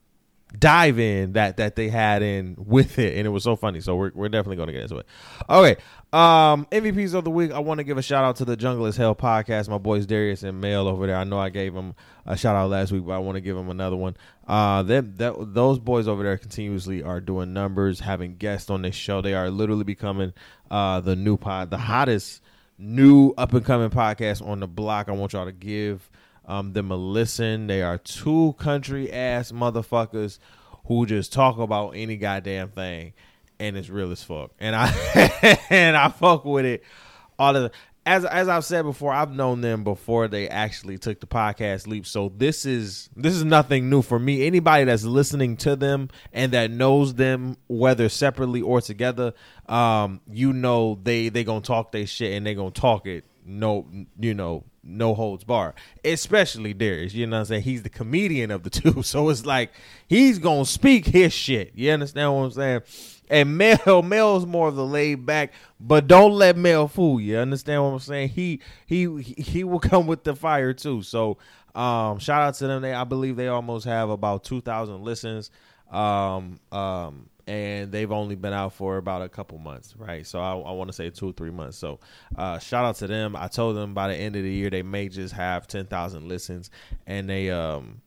dive 0.58 0.98
in 0.98 1.32
that 1.32 1.56
that 1.56 1.76
they 1.76 1.88
had 1.88 2.22
in 2.22 2.56
with 2.58 2.98
it, 2.98 3.16
and 3.16 3.26
it 3.26 3.30
was 3.30 3.44
so 3.44 3.56
funny. 3.56 3.80
So 3.80 3.96
we're 3.96 4.12
we're 4.14 4.28
definitely 4.28 4.56
going 4.56 4.68
to 4.68 4.72
get 4.72 4.82
into 4.82 4.98
it. 4.98 5.06
Okay, 5.48 5.76
um, 6.14 6.66
MVPs 6.70 7.14
of 7.14 7.24
the 7.24 7.30
week. 7.30 7.50
I 7.50 7.58
want 7.58 7.78
to 7.78 7.84
give 7.84 7.98
a 7.98 8.02
shout 8.02 8.24
out 8.24 8.36
to 8.36 8.44
the 8.44 8.56
Jungle 8.56 8.86
is 8.86 8.96
Hell 8.96 9.16
podcast. 9.16 9.68
My 9.68 9.78
boys 9.78 10.06
Darius 10.06 10.44
and 10.44 10.60
Mel 10.60 10.86
over 10.86 11.08
there. 11.08 11.16
I 11.16 11.24
know 11.24 11.40
I 11.40 11.48
gave 11.48 11.74
them 11.74 11.96
a 12.24 12.36
shout 12.36 12.54
out 12.54 12.70
last 12.70 12.92
week, 12.92 13.04
but 13.04 13.12
I 13.12 13.18
want 13.18 13.34
to 13.34 13.40
give 13.40 13.56
them 13.56 13.68
another 13.68 13.96
one. 13.96 14.16
Uh, 14.46 14.84
them 14.84 15.14
that 15.16 15.34
those 15.54 15.80
boys 15.80 16.06
over 16.06 16.22
there 16.22 16.38
continuously 16.38 17.02
are 17.02 17.20
doing 17.20 17.52
numbers, 17.52 17.98
having 17.98 18.36
guests 18.36 18.70
on 18.70 18.82
this 18.82 18.94
show. 18.94 19.22
They 19.22 19.34
are 19.34 19.50
literally 19.50 19.82
becoming 19.82 20.32
uh 20.70 21.00
the 21.00 21.16
new 21.16 21.36
pod, 21.36 21.70
the 21.70 21.78
hottest 21.78 22.40
new 22.78 23.34
up 23.36 23.52
and 23.52 23.64
coming 23.64 23.90
podcast 23.90 24.46
on 24.46 24.60
the 24.60 24.68
block. 24.68 25.08
I 25.08 25.12
want 25.12 25.32
y'all 25.32 25.46
to 25.46 25.52
give 25.52 26.08
um, 26.46 26.72
them 26.74 26.92
a 26.92 26.96
listen. 26.96 27.66
They 27.66 27.82
are 27.82 27.98
two 27.98 28.54
country 28.58 29.12
ass 29.12 29.50
motherfuckers 29.50 30.38
who 30.86 31.06
just 31.06 31.32
talk 31.32 31.58
about 31.58 31.90
any 31.90 32.16
goddamn 32.16 32.70
thing, 32.70 33.14
and 33.58 33.76
it's 33.76 33.88
real 33.88 34.10
as 34.12 34.22
fuck. 34.22 34.52
And 34.58 34.74
I 34.76 35.60
and 35.70 35.96
I 35.96 36.08
fuck 36.08 36.44
with 36.44 36.64
it 36.64 36.82
all 37.38 37.52
the 37.52 37.70
as 38.06 38.24
as 38.24 38.48
I've 38.48 38.64
said 38.64 38.82
before, 38.82 39.12
I've 39.12 39.32
known 39.32 39.60
them 39.60 39.82
before 39.82 40.28
they 40.28 40.48
actually 40.48 40.98
took 40.98 41.20
the 41.20 41.26
podcast 41.26 41.86
leap. 41.86 42.06
So 42.06 42.32
this 42.36 42.66
is 42.66 43.08
this 43.16 43.34
is 43.34 43.44
nothing 43.44 43.88
new 43.88 44.02
for 44.02 44.18
me. 44.18 44.46
Anybody 44.46 44.84
that's 44.84 45.04
listening 45.04 45.56
to 45.58 45.74
them 45.74 46.10
and 46.32 46.52
that 46.52 46.70
knows 46.70 47.14
them, 47.14 47.56
whether 47.66 48.08
separately 48.08 48.60
or 48.60 48.80
together, 48.80 49.32
um, 49.68 50.20
you 50.30 50.52
know 50.52 50.98
they 51.02 51.30
they 51.30 51.44
gonna 51.44 51.62
talk 51.62 51.92
their 51.92 52.06
shit 52.06 52.34
and 52.34 52.46
they 52.46 52.54
gonna 52.54 52.70
talk 52.70 53.06
it. 53.06 53.24
No, 53.46 53.86
you 54.18 54.34
know, 54.34 54.64
no 54.82 55.14
holds 55.14 55.44
bar. 55.44 55.74
Especially 56.04 56.72
Darius, 56.74 57.14
you 57.14 57.26
know 57.26 57.36
what 57.36 57.40
I'm 57.40 57.46
saying? 57.46 57.62
He's 57.62 57.82
the 57.82 57.90
comedian 57.90 58.50
of 58.50 58.62
the 58.64 58.70
two. 58.70 59.02
So 59.02 59.30
it's 59.30 59.46
like 59.46 59.72
he's 60.06 60.38
gonna 60.38 60.66
speak 60.66 61.06
his 61.06 61.32
shit. 61.32 61.72
You 61.74 61.90
understand 61.90 62.34
what 62.34 62.42
I'm 62.42 62.50
saying? 62.50 62.82
And 63.30 63.56
Mel, 63.58 64.02
Mel's 64.02 64.46
more 64.46 64.68
of 64.68 64.76
the 64.76 64.86
laid 64.86 65.26
back, 65.26 65.52
but 65.80 66.06
don't 66.06 66.32
let 66.32 66.56
Mel 66.56 66.88
fool 66.88 67.20
you. 67.20 67.38
Understand 67.38 67.82
what 67.82 67.90
I'm 67.90 67.98
saying? 68.00 68.28
He 68.30 68.60
he 68.86 69.22
he 69.22 69.64
will 69.64 69.80
come 69.80 70.06
with 70.06 70.24
the 70.24 70.34
fire 70.34 70.72
too. 70.72 71.02
So 71.02 71.38
um 71.74 72.18
shout 72.18 72.42
out 72.42 72.54
to 72.54 72.66
them. 72.66 72.82
They 72.82 72.92
I 72.92 73.04
believe 73.04 73.36
they 73.36 73.48
almost 73.48 73.86
have 73.86 74.10
about 74.10 74.44
two 74.44 74.60
thousand 74.60 75.02
listens. 75.02 75.50
Um 75.90 76.60
um 76.72 77.28
and 77.46 77.92
they've 77.92 78.10
only 78.10 78.36
been 78.36 78.52
out 78.52 78.72
for 78.72 78.96
about 78.96 79.22
a 79.22 79.28
couple 79.28 79.58
months, 79.58 79.94
right? 79.96 80.26
So 80.26 80.40
I, 80.40 80.52
I 80.52 80.72
want 80.72 80.88
to 80.88 80.94
say 80.94 81.10
two 81.10 81.28
or 81.28 81.32
three 81.32 81.50
months. 81.50 81.76
So 81.76 82.00
uh, 82.36 82.58
shout 82.58 82.84
out 82.84 82.96
to 82.96 83.06
them. 83.06 83.36
I 83.36 83.48
told 83.48 83.76
them 83.76 83.92
by 83.92 84.08
the 84.08 84.14
end 84.14 84.36
of 84.36 84.42
the 84.42 84.50
year 84.50 84.70
they 84.70 84.82
may 84.82 85.08
just 85.08 85.34
have 85.34 85.66
ten 85.66 85.86
thousand 85.86 86.26
listens, 86.28 86.70
and 87.06 87.28
they 87.28 87.50
um 87.50 88.00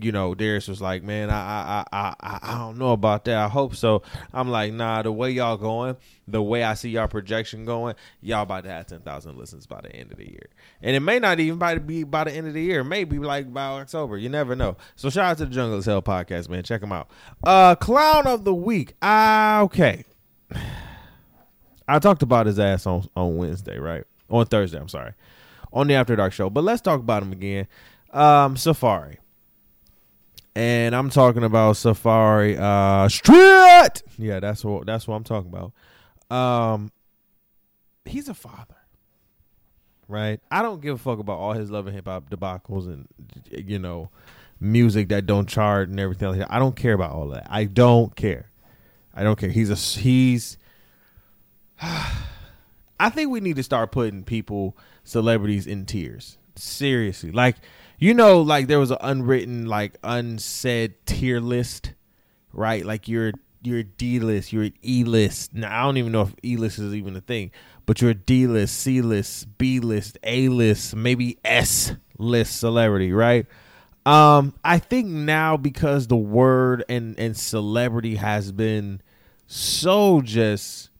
you 0.00 0.12
know, 0.12 0.34
Darius 0.34 0.68
was 0.68 0.80
like, 0.80 1.02
"Man, 1.02 1.30
I, 1.30 1.84
I, 1.92 2.14
I, 2.20 2.38
I, 2.42 2.58
don't 2.58 2.78
know 2.78 2.92
about 2.92 3.24
that. 3.24 3.36
I 3.36 3.48
hope 3.48 3.74
so." 3.74 4.02
I'm 4.32 4.50
like, 4.50 4.72
"Nah, 4.72 5.02
the 5.02 5.12
way 5.12 5.30
y'all 5.30 5.56
going, 5.56 5.96
the 6.28 6.42
way 6.42 6.62
I 6.62 6.74
see 6.74 6.90
y'all 6.90 7.08
projection 7.08 7.64
going, 7.64 7.94
y'all 8.20 8.42
about 8.42 8.64
to 8.64 8.70
have 8.70 8.86
ten 8.86 9.00
thousand 9.00 9.38
listens 9.38 9.66
by 9.66 9.80
the 9.80 9.94
end 9.94 10.12
of 10.12 10.18
the 10.18 10.28
year, 10.28 10.48
and 10.82 10.94
it 10.94 11.00
may 11.00 11.18
not 11.18 11.40
even 11.40 11.58
by 11.58 11.78
be 11.78 12.04
by 12.04 12.24
the 12.24 12.32
end 12.32 12.46
of 12.46 12.54
the 12.54 12.62
year. 12.62 12.84
Maybe 12.84 13.18
like 13.18 13.52
by 13.52 13.66
October. 13.66 14.18
You 14.18 14.28
never 14.28 14.54
know. 14.54 14.76
So 14.96 15.08
shout 15.10 15.24
out 15.24 15.38
to 15.38 15.46
the 15.46 15.54
Jungle 15.54 15.82
Hell 15.82 16.02
podcast, 16.02 16.48
man. 16.48 16.62
Check 16.62 16.80
them 16.80 16.92
out. 16.92 17.10
Uh, 17.42 17.74
clown 17.74 18.26
of 18.26 18.44
the 18.44 18.54
week. 18.54 18.94
Ah, 19.02 19.60
okay. 19.62 20.04
I 21.88 21.98
talked 22.00 22.22
about 22.22 22.46
his 22.46 22.58
ass 22.58 22.86
on 22.86 23.08
on 23.16 23.36
Wednesday, 23.36 23.78
right? 23.78 24.04
On 24.28 24.44
Thursday. 24.44 24.78
I'm 24.78 24.88
sorry, 24.88 25.12
on 25.72 25.86
the 25.86 25.94
After 25.94 26.16
Dark 26.16 26.32
show. 26.32 26.50
But 26.50 26.64
let's 26.64 26.82
talk 26.82 27.00
about 27.00 27.22
him 27.22 27.32
again. 27.32 27.66
Um, 28.12 28.56
Safaree 28.56 29.16
and 30.56 30.96
I'm 30.96 31.10
talking 31.10 31.44
about 31.44 31.74
Safaree 31.76 32.58
uh 32.58 33.08
Street. 33.10 34.02
Yeah, 34.18 34.40
that's 34.40 34.64
what 34.64 34.86
that's 34.86 35.06
what 35.06 35.14
I'm 35.14 35.24
talking 35.24 35.52
about. 35.52 36.34
Um 36.34 36.90
he's 38.06 38.28
a 38.28 38.34
father. 38.34 38.74
Right? 40.08 40.40
I 40.50 40.62
don't 40.62 40.80
give 40.80 40.94
a 40.94 40.98
fuck 40.98 41.18
about 41.18 41.38
all 41.38 41.52
his 41.52 41.70
love 41.70 41.86
and 41.86 41.94
hip 41.94 42.06
hop 42.06 42.30
debacles 42.30 42.86
and 42.86 43.06
you 43.50 43.78
know, 43.78 44.08
music 44.58 45.10
that 45.10 45.26
don't 45.26 45.46
chart 45.46 45.90
and 45.90 46.00
everything 46.00 46.28
like 46.28 46.38
that. 46.38 46.52
I 46.52 46.58
don't 46.58 46.74
care 46.74 46.94
about 46.94 47.12
all 47.12 47.28
that. 47.28 47.46
I 47.50 47.64
don't 47.64 48.16
care. 48.16 48.50
I 49.14 49.22
don't 49.22 49.38
care. 49.38 49.50
He's 49.50 49.70
a 49.70 50.00
he's 50.00 50.56
I 51.82 53.10
think 53.10 53.30
we 53.30 53.40
need 53.40 53.56
to 53.56 53.62
start 53.62 53.92
putting 53.92 54.24
people 54.24 54.74
celebrities 55.04 55.66
in 55.66 55.84
tiers. 55.84 56.38
Seriously. 56.54 57.30
Like 57.30 57.56
you 57.98 58.14
know, 58.14 58.40
like 58.40 58.66
there 58.66 58.78
was 58.78 58.90
an 58.90 58.98
unwritten, 59.00 59.66
like 59.66 59.96
unsaid 60.02 60.94
tier 61.06 61.40
list, 61.40 61.92
right? 62.52 62.84
Like 62.84 63.08
you're 63.08 63.32
you're 63.62 63.82
D 63.82 64.20
list, 64.20 64.52
you're 64.52 64.70
E 64.84 65.04
list. 65.04 65.54
Now 65.54 65.80
I 65.80 65.84
don't 65.84 65.96
even 65.96 66.12
know 66.12 66.22
if 66.22 66.34
E 66.44 66.56
list 66.56 66.78
is 66.78 66.94
even 66.94 67.16
a 67.16 67.20
thing, 67.20 67.50
but 67.86 68.00
you're 68.00 68.14
D 68.14 68.46
list, 68.46 68.78
C 68.78 69.00
list, 69.00 69.58
B 69.58 69.80
list, 69.80 70.18
A 70.22 70.48
list, 70.48 70.94
maybe 70.94 71.38
S 71.44 71.94
list 72.18 72.58
celebrity, 72.58 73.12
right? 73.12 73.46
Um, 74.04 74.54
I 74.62 74.78
think 74.78 75.08
now 75.08 75.56
because 75.56 76.06
the 76.06 76.16
word 76.16 76.84
and 76.88 77.18
and 77.18 77.36
celebrity 77.36 78.16
has 78.16 78.52
been 78.52 79.00
so 79.46 80.20
just 80.20 80.90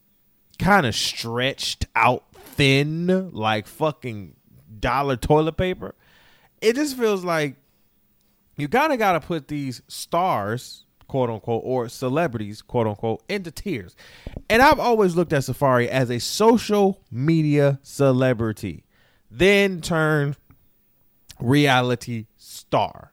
kind 0.58 0.86
of 0.86 0.94
stretched 0.94 1.86
out 1.94 2.24
thin, 2.32 3.30
like 3.32 3.66
fucking 3.66 4.34
dollar 4.80 5.16
toilet 5.16 5.56
paper 5.56 5.94
it 6.60 6.76
just 6.76 6.96
feels 6.96 7.24
like 7.24 7.56
you 8.56 8.68
kind 8.68 8.92
of 8.92 8.98
got 8.98 9.12
to 9.12 9.20
put 9.20 9.48
these 9.48 9.82
stars, 9.88 10.84
quote 11.08 11.30
unquote, 11.30 11.62
or 11.64 11.88
celebrities, 11.88 12.62
quote 12.62 12.86
unquote, 12.86 13.22
into 13.28 13.50
tiers. 13.50 13.94
And 14.48 14.62
I've 14.62 14.80
always 14.80 15.14
looked 15.14 15.32
at 15.32 15.42
Safaree 15.42 15.88
as 15.88 16.10
a 16.10 16.18
social 16.18 17.00
media 17.10 17.78
celebrity, 17.82 18.84
then 19.30 19.80
turned 19.80 20.36
reality 21.38 22.26
star, 22.36 23.12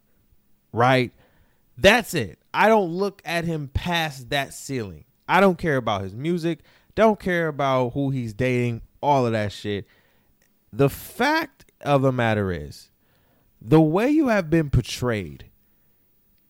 right? 0.72 1.12
That's 1.78 2.14
it. 2.14 2.40
I 2.54 2.70
don't 2.70 2.92
look 2.92 3.22
at 3.26 3.46
him 3.46 3.70
past 3.74 4.30
that 4.30 4.54
ceiling. 4.54 5.06
I 5.28 5.40
don't 5.40 5.58
care 5.58 5.78
about 5.78 6.04
his 6.04 6.14
music, 6.14 6.60
don't 6.96 7.20
care 7.20 7.48
about 7.48 7.94
who 7.94 8.12
he's 8.12 8.34
dating, 8.34 8.82
all 9.02 9.26
of 9.26 9.32
that 9.32 9.52
shit. 9.52 9.88
The 10.72 10.90
fact 10.90 11.66
of 11.82 12.02
the 12.02 12.12
matter 12.12 12.52
is, 12.52 12.90
the 13.64 13.82
way 13.82 14.10
you 14.10 14.28
have 14.28 14.50
been 14.50 14.70
portrayed 14.70 15.46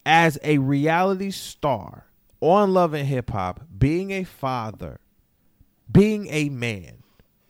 as 0.05 0.39
a 0.43 0.57
reality 0.57 1.31
star 1.31 2.07
on 2.41 2.73
Love 2.73 2.93
and 2.93 3.07
Hip 3.07 3.29
Hop, 3.29 3.61
being 3.77 4.11
a 4.11 4.23
father, 4.23 4.99
being 5.89 6.27
a 6.29 6.49
man, 6.49 7.03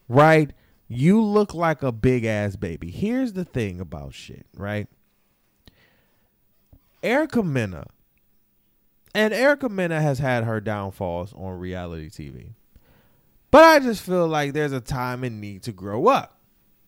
right? 0.10 0.52
You 0.88 1.22
look 1.24 1.54
like 1.54 1.82
a 1.82 1.92
big 1.92 2.26
ass 2.26 2.58
baby. 2.58 2.92
Here's 2.92 3.34
the 3.34 3.46
thing 3.46 3.80
about 3.80 4.14
shit, 4.14 4.46
right? 4.56 4.88
Erica 7.02 7.44
Mena 7.44 7.88
And 9.16 9.34
Erica 9.34 9.70
Mena 9.70 10.02
has 10.02 10.20
had 10.20 10.44
her 10.44 10.62
downfalls 10.62 11.34
on 11.34 11.58
reality 11.60 12.10
TV. 12.10 12.54
But 13.52 13.64
I 13.64 13.80
just 13.80 14.02
feel 14.04 14.28
like 14.28 14.54
there's 14.54 14.72
a 14.72 14.82
time 14.82 15.24
and 15.24 15.40
need 15.40 15.64
to 15.64 15.72
grow 15.72 16.08
up, 16.08 16.40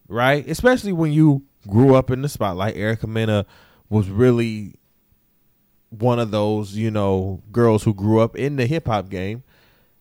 right? 0.07 0.47
Especially 0.47 0.93
when 0.93 1.11
you 1.11 1.43
grew 1.67 1.95
up 1.95 2.11
in 2.11 2.21
the 2.21 2.29
spotlight. 2.29 2.75
Erica 2.75 3.07
Mena 3.07 3.45
was 3.89 4.09
really 4.09 4.75
one 5.89 6.19
of 6.19 6.31
those, 6.31 6.75
you 6.75 6.91
know, 6.91 7.41
girls 7.51 7.83
who 7.83 7.93
grew 7.93 8.19
up 8.19 8.35
in 8.35 8.55
the 8.55 8.65
hip 8.65 8.87
hop 8.87 9.09
game. 9.09 9.43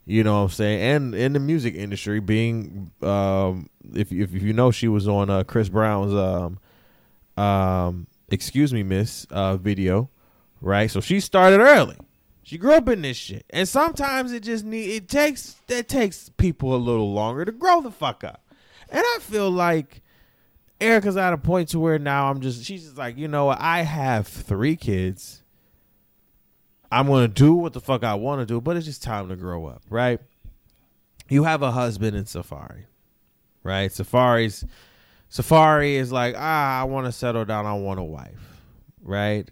You 0.07 0.23
know 0.23 0.35
what 0.35 0.45
I'm 0.45 0.49
saying? 0.51 0.81
And 0.83 1.15
in 1.15 1.33
the 1.33 1.41
music 1.41 1.75
industry, 1.75 2.21
being 2.21 2.91
um, 3.01 3.71
if 3.95 4.13
if 4.13 4.35
you 4.35 4.53
know, 4.53 4.71
she 4.71 4.87
was 4.87 5.09
on 5.09 5.31
uh, 5.31 5.45
Chris 5.45 5.71
Brown's 5.71 6.13
um, 6.13 7.43
um, 7.43 8.07
"Excuse 8.29 8.73
Me, 8.75 8.83
Miss" 8.83 9.27
uh, 9.31 9.57
video, 9.57 10.11
right? 10.61 10.91
So 10.91 11.01
she 11.01 11.21
started 11.21 11.61
early. 11.61 11.97
She 12.43 12.59
grew 12.59 12.75
up 12.75 12.87
in 12.91 13.01
this 13.01 13.17
shit, 13.17 13.47
and 13.49 13.67
sometimes 13.67 14.33
it 14.33 14.43
just 14.43 14.67
need 14.67 14.91
it 14.91 15.09
takes 15.09 15.57
it 15.69 15.89
takes 15.89 16.29
people 16.37 16.75
a 16.75 16.77
little 16.77 17.15
longer 17.15 17.47
to 17.47 17.53
grow 17.53 17.81
the 17.81 17.91
fuck 17.91 18.23
up. 18.23 18.43
And 18.91 19.03
I 19.03 19.19
feel 19.21 19.51
like 19.51 20.03
Erica's 20.85 21.17
at 21.17 21.33
a 21.33 21.39
point 21.39 21.71
to 21.71 21.81
where 21.81 21.99
now 21.99 22.31
I'm 22.31 22.41
just 22.41 22.65
she's 22.65 22.85
just 22.85 22.99
like 22.99 23.17
you 23.17 23.29
know 23.29 23.49
I 23.49 23.83
have 23.83 24.29
three 24.29 24.77
kids 24.77 25.43
I'm 26.95 27.09
gonna 27.09 27.27
do 27.27 27.55
what 27.55 27.73
the 27.73 27.81
fuck 27.81 28.05
I 28.05 28.15
want 28.15 28.41
to 28.41 28.47
do, 28.47 28.61
but 28.61 28.77
it's 28.77 28.87
just 28.87 29.03
time 29.03 29.29
to 29.29 29.37
grow 29.37 29.67
up, 29.67 29.83
right? 29.91 30.21
You 31.29 31.43
have 31.43 31.63
a 31.63 31.73
husband 31.73 32.17
in 32.17 32.25
Safaree, 32.25 32.85
right? 33.65 33.91
Safaree's 33.91 34.65
Safaree 35.29 35.95
is 35.95 36.13
like, 36.13 36.37
ah, 36.39 36.81
I 36.81 36.85
want 36.85 37.07
to 37.07 37.13
settle 37.13 37.45
down. 37.45 37.67
I 37.67 37.75
want 37.75 37.99
a 37.99 38.05
wife, 38.05 38.61
right? 39.03 39.49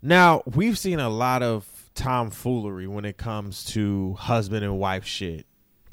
Now 0.00 0.42
we've 0.46 0.78
seen 0.78 1.00
a 1.00 1.10
lot 1.10 1.42
of 1.42 1.66
tomfoolery 1.94 2.86
when 2.86 3.04
it 3.04 3.18
comes 3.18 3.64
to 3.64 4.14
husband 4.14 4.64
and 4.64 4.78
wife 4.78 5.04
shit 5.04 5.46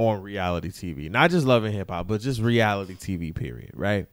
on 0.10 0.22
reality 0.22 0.70
TV. 0.70 1.10
Not 1.10 1.32
just 1.32 1.46
Love 1.46 1.64
and 1.64 1.74
Hip 1.74 1.90
Hop, 1.90 2.08
but 2.08 2.22
just 2.22 2.42
reality 2.42 2.96
TV. 2.96 3.34
Period, 3.34 3.72
right? 3.74 4.08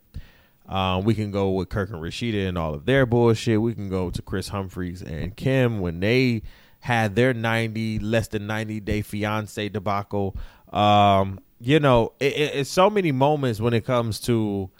Um, 0.68 1.04
we 1.04 1.14
can 1.14 1.30
go 1.30 1.50
with 1.50 1.70
Kirk 1.70 1.90
and 1.90 2.02
Rasheeda 2.02 2.46
and 2.46 2.58
all 2.58 2.74
of 2.74 2.84
their 2.84 3.06
bullshit. 3.06 3.60
We 3.60 3.74
can 3.74 3.88
go 3.88 4.10
to 4.10 4.20
Kris 4.20 4.48
Humphries 4.48 5.02
and 5.02 5.34
Kim 5.34 5.80
when 5.80 6.00
they 6.00 6.42
had 6.80 7.16
their 7.16 7.32
90 7.32 8.00
less 8.00 8.28
than 8.28 8.46
90 8.46 8.80
day 8.80 9.02
fiance 9.02 9.68
debacle. 9.70 10.36
Um, 10.72 11.40
you 11.60 11.80
know, 11.80 12.12
it, 12.20 12.32
it, 12.34 12.54
it's 12.54 12.70
so 12.70 12.90
many 12.90 13.12
moments 13.12 13.60
when 13.60 13.72
it 13.72 13.84
comes 13.84 14.20
to 14.20 14.70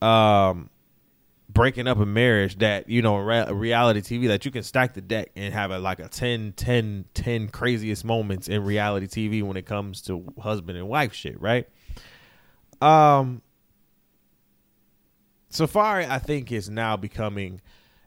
um, 0.00 0.70
breaking 1.58 1.88
up 1.88 1.98
a 1.98 2.06
marriage 2.06 2.56
that, 2.58 2.88
you 2.88 3.02
know, 3.02 3.16
re- 3.16 3.50
reality 3.50 4.00
TV 4.00 4.28
that 4.28 4.44
you 4.44 4.50
can 4.52 4.62
stack 4.62 4.94
the 4.94 5.00
deck 5.00 5.30
and 5.34 5.52
have 5.52 5.72
a, 5.72 5.78
like 5.80 5.98
a 5.98 6.06
10, 6.06 6.52
10, 6.52 7.06
10 7.14 7.48
craziest 7.48 8.04
moments 8.04 8.46
in 8.46 8.62
reality 8.62 9.08
TV 9.08 9.42
when 9.42 9.56
it 9.56 9.66
comes 9.66 10.00
to 10.02 10.24
husband 10.40 10.78
and 10.78 10.88
wife 10.88 11.12
shit, 11.12 11.40
right? 11.40 11.68
Um, 12.80 13.42
Safaree, 15.50 16.08
I 16.08 16.20
think, 16.20 16.52
is 16.52 16.70
now 16.70 16.96
becoming, 16.96 17.60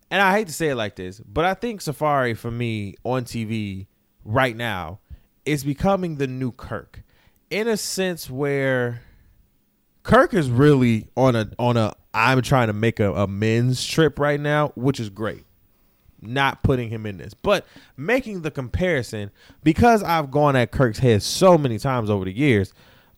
and 0.09 0.21
I 0.21 0.31
hate 0.31 0.47
to 0.47 0.53
say 0.53 0.69
it 0.69 0.75
like 0.75 0.95
this, 0.95 1.19
but 1.19 1.43
I 1.43 1.53
think 1.53 1.81
Safaree 1.81 2.37
for 2.37 2.51
me 2.51 2.95
on 3.03 3.25
TV 3.25 3.87
right 4.23 4.55
now 4.55 5.01
is 5.45 5.65
becoming 5.65 6.15
the 6.15 6.27
new 6.27 6.53
Kirk, 6.53 7.03
in 7.49 7.67
a 7.67 7.75
sense 7.75 8.29
where 8.29 9.01
Kirk 10.03 10.33
is 10.33 10.49
really 10.49 11.09
on 11.17 11.35
a 11.35 11.51
on 11.59 11.75
a 11.75 11.95
I'm 12.13 12.41
trying 12.41 12.67
to 12.67 12.73
make 12.73 12.99
a, 12.99 13.13
a 13.13 13.27
men's 13.27 13.85
trip 13.85 14.19
right 14.19 14.39
now, 14.39 14.69
which 14.75 14.99
is 14.99 15.09
great. 15.09 15.45
Not 16.21 16.61
putting 16.61 16.89
him 16.89 17.05
in 17.05 17.17
this, 17.17 17.33
but 17.33 17.65
making 17.97 18.41
the 18.41 18.51
comparison 18.51 19.31
because 19.63 20.03
I've 20.03 20.29
gone 20.29 20.55
at 20.55 20.71
Kirk's 20.71 20.99
head 20.99 21.23
so 21.23 21.57
many 21.57 21.79
times 21.79 22.09
over 22.09 22.25
the 22.25 22.33
years 22.33 22.73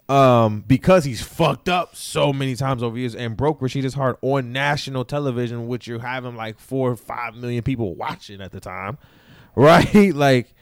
um, 0.10 0.64
because 0.68 1.04
he's 1.04 1.22
fucked 1.22 1.70
up 1.70 1.96
so 1.96 2.32
many 2.32 2.56
times 2.56 2.84
over 2.84 2.98
years 2.98 3.16
and 3.16 3.38
broke 3.38 3.60
Rasheeda's 3.60 3.94
heart 3.94 4.18
on 4.22 4.52
national 4.52 5.06
television, 5.06 5.68
which 5.68 5.88
you're 5.88 6.00
having 6.00 6.36
like 6.36 6.60
four 6.60 6.92
or 6.92 6.96
five 6.96 7.36
million 7.36 7.64
people 7.64 7.96
watching 7.96 8.42
at 8.42 8.52
the 8.52 8.60
time, 8.60 8.98
right? 9.56 10.14
like 10.14 10.54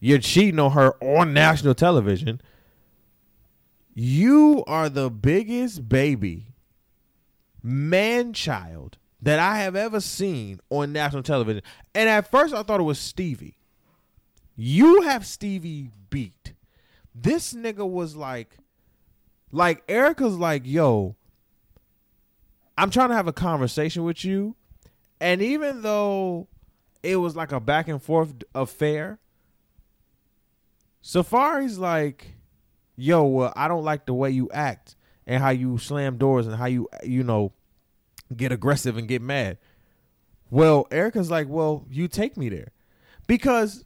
you're 0.00 0.18
cheating 0.18 0.60
on 0.60 0.72
her 0.72 0.94
on 1.02 1.32
national 1.32 1.74
television. 1.74 2.40
You 3.94 4.62
are 4.66 4.88
the 4.88 5.10
biggest 5.10 5.88
baby 5.88 6.54
man 7.68 8.32
child 8.32 8.96
that 9.20 9.38
I 9.38 9.58
have 9.58 9.76
ever 9.76 10.00
seen 10.00 10.60
on 10.70 10.92
national 10.92 11.22
television. 11.22 11.62
And 11.94 12.08
at 12.08 12.30
first 12.30 12.54
I 12.54 12.62
thought 12.62 12.80
it 12.80 12.84
was 12.84 12.98
Stevie. 12.98 13.58
You 14.56 15.02
have 15.02 15.26
Stevie 15.26 15.90
beat. 16.10 16.54
This 17.14 17.52
nigga 17.52 17.88
was 17.88 18.16
like 18.16 18.56
like 19.50 19.82
Erica's 19.88 20.36
like, 20.36 20.62
yo, 20.64 21.16
I'm 22.76 22.90
trying 22.90 23.08
to 23.08 23.14
have 23.14 23.26
a 23.26 23.32
conversation 23.32 24.04
with 24.04 24.24
you. 24.24 24.56
And 25.20 25.42
even 25.42 25.82
though 25.82 26.48
it 27.02 27.16
was 27.16 27.34
like 27.34 27.52
a 27.52 27.60
back 27.60 27.88
and 27.88 28.00
forth 28.00 28.34
affair, 28.54 29.18
Safaree's 31.02 31.78
like, 31.78 32.34
yo, 32.96 33.24
well, 33.24 33.52
I 33.56 33.68
don't 33.68 33.84
like 33.84 34.06
the 34.06 34.14
way 34.14 34.30
you 34.30 34.48
act 34.52 34.96
and 35.26 35.42
how 35.42 35.50
you 35.50 35.78
slam 35.78 36.18
doors 36.18 36.46
and 36.46 36.56
how 36.56 36.66
you, 36.66 36.88
you 37.02 37.24
know, 37.24 37.52
get 38.36 38.52
aggressive 38.52 38.96
and 38.96 39.08
get 39.08 39.22
mad. 39.22 39.58
Well, 40.50 40.86
Erica's 40.90 41.30
like, 41.30 41.48
well, 41.48 41.84
you 41.90 42.08
take 42.08 42.36
me 42.36 42.48
there. 42.48 42.72
Because, 43.26 43.84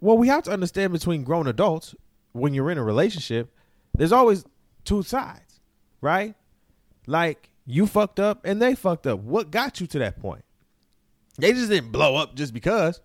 well, 0.00 0.18
we 0.18 0.28
have 0.28 0.42
to 0.44 0.50
understand 0.50 0.92
between 0.92 1.24
grown 1.24 1.46
adults, 1.46 1.94
when 2.32 2.52
you're 2.52 2.70
in 2.70 2.78
a 2.78 2.84
relationship, 2.84 3.54
there's 3.96 4.12
always 4.12 4.44
two 4.84 5.02
sides, 5.02 5.60
right? 6.00 6.34
Like 7.06 7.48
you 7.64 7.86
fucked 7.86 8.20
up 8.20 8.44
and 8.44 8.60
they 8.60 8.74
fucked 8.74 9.06
up. 9.06 9.20
What 9.20 9.50
got 9.50 9.80
you 9.80 9.86
to 9.88 9.98
that 10.00 10.20
point? 10.20 10.44
They 11.38 11.52
just 11.52 11.70
didn't 11.70 11.90
blow 11.90 12.16
up 12.16 12.34
just 12.34 12.52
because. 12.52 13.00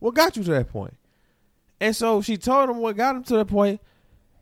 What 0.00 0.14
got 0.14 0.36
you 0.36 0.42
to 0.44 0.50
that 0.52 0.70
point? 0.70 0.94
And 1.80 1.94
so 1.94 2.20
she 2.20 2.36
told 2.36 2.68
him 2.68 2.78
what 2.78 2.96
got 2.96 3.16
him 3.16 3.24
to 3.24 3.36
that 3.36 3.46
point. 3.46 3.80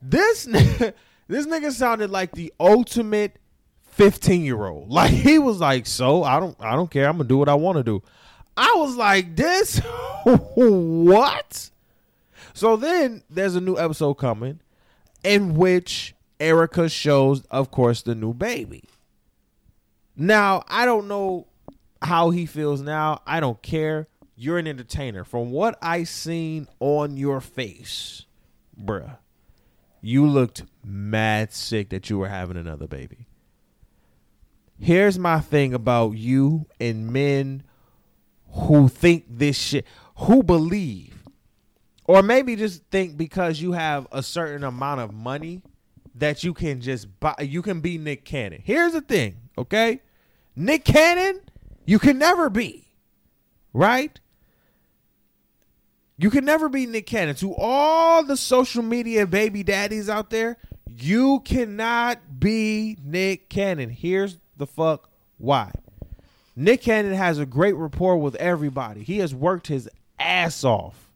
This 0.01 0.45
this 1.29 1.47
nigga 1.47 1.73
sounded 1.73 2.11
like 2.11 2.33
the 2.33 2.53
ultimate 2.59 3.37
15 3.99 4.45
year 4.45 4.65
old. 4.65 4.89
Like 4.99 5.11
he 5.11 5.39
was 5.39 5.61
like, 5.61 5.87
so 5.87 6.23
I 6.23 6.41
don't 6.41 6.57
I 6.61 6.75
don't 6.75 6.91
care. 6.91 7.07
I'm 7.07 7.19
gonna 7.19 7.29
do 7.29 7.37
what 7.37 7.49
I 7.49 7.55
want 7.55 7.77
to 7.79 7.85
do. 7.85 8.03
I 8.57 8.75
was 8.77 8.97
like, 8.97 9.37
this 9.37 9.79
what? 10.25 11.71
So 12.55 12.77
then 12.77 13.23
there's 13.29 13.55
a 13.55 13.61
new 13.61 13.77
episode 13.77 14.15
coming 14.15 14.61
in 15.23 15.55
which 15.55 16.15
Erica 16.41 16.89
shows, 16.89 17.45
of 17.51 17.71
course, 17.71 18.03
the 18.03 18.15
new 18.15 18.33
baby. 18.33 18.85
Now, 20.17 20.65
I 20.69 20.85
don't 20.85 21.07
know 21.07 21.47
how 22.03 22.31
he 22.31 22.47
feels 22.47 22.81
now. 22.81 23.21
I 23.27 23.39
don't 23.41 23.63
care. 23.63 24.09
You're 24.35 24.59
an 24.59 24.67
entertainer. 24.67 25.25
From 25.25 25.53
what 25.53 25.79
I 25.81 26.05
seen 26.05 26.67
on 26.81 27.17
your 27.17 27.41
face, 27.41 28.25
bruh, 28.81 29.19
you 30.01 30.27
looked 30.27 30.65
mad 30.85 31.53
sick 31.53 31.91
that 31.91 32.11
you 32.11 32.19
were 32.19 32.29
having 32.29 32.57
another 32.57 32.89
baby. 32.89 33.28
Here's 34.81 35.19
my 35.19 35.41
thing 35.41 35.75
about 35.75 36.13
you 36.13 36.67
and 36.81 37.13
men 37.13 37.65
who 38.51 38.89
think 38.89 39.25
this 39.29 39.57
shit, 39.57 39.87
who 40.17 40.43
believe, 40.43 41.25
or 42.05 42.23
maybe 42.23 42.57
just 42.57 42.85
think 42.91 43.17
because 43.17 43.61
you 43.61 43.73
have 43.73 44.07
a 44.13 44.23
certain 44.23 44.65
amount 44.65 45.01
of 45.01 45.13
money 45.13 45.63
that 46.15 46.45
you 46.45 46.55
can 46.55 46.81
just 46.81 47.21
buy. 47.21 47.35
You 47.41 47.61
can 47.61 47.81
be 47.81 47.99
Nick 47.99 48.25
Cannon. 48.25 48.63
Here's 48.65 48.93
the 48.93 49.01
thing, 49.01 49.37
okay? 49.57 50.01
Nick 50.57 50.85
Cannon, 50.85 51.41
you 51.85 51.99
can 51.99 52.19
never 52.19 52.49
be, 52.49 52.87
right? 53.73 54.19
You 56.17 56.31
can 56.31 56.45
never 56.45 56.69
be 56.69 56.87
Nick 56.87 57.07
Cannon. 57.07 57.35
To 57.37 57.55
all 57.55 58.25
the 58.25 58.37
social 58.37 58.83
media 58.83 59.27
baby 59.27 59.63
daddies 59.63 60.09
out 60.09 60.31
there, 60.31 60.57
you 60.97 61.41
cannot 61.41 62.41
be 62.41 62.97
Nick 63.05 63.49
Cannon. 63.49 63.91
Here's 63.91 64.39
the 64.59 64.67
fuck 64.67 65.11
why. 65.39 65.73
Nick 66.55 66.83
Cannon 66.83 67.15
has 67.15 67.39
a 67.39 67.47
great 67.47 67.77
rapport 67.77 68.19
with 68.19 68.35
everybody. 68.37 69.05
He 69.05 69.19
has 69.19 69.35
worked 69.35 69.69
his 69.69 69.89
ass 70.19 70.65
off 70.65 71.13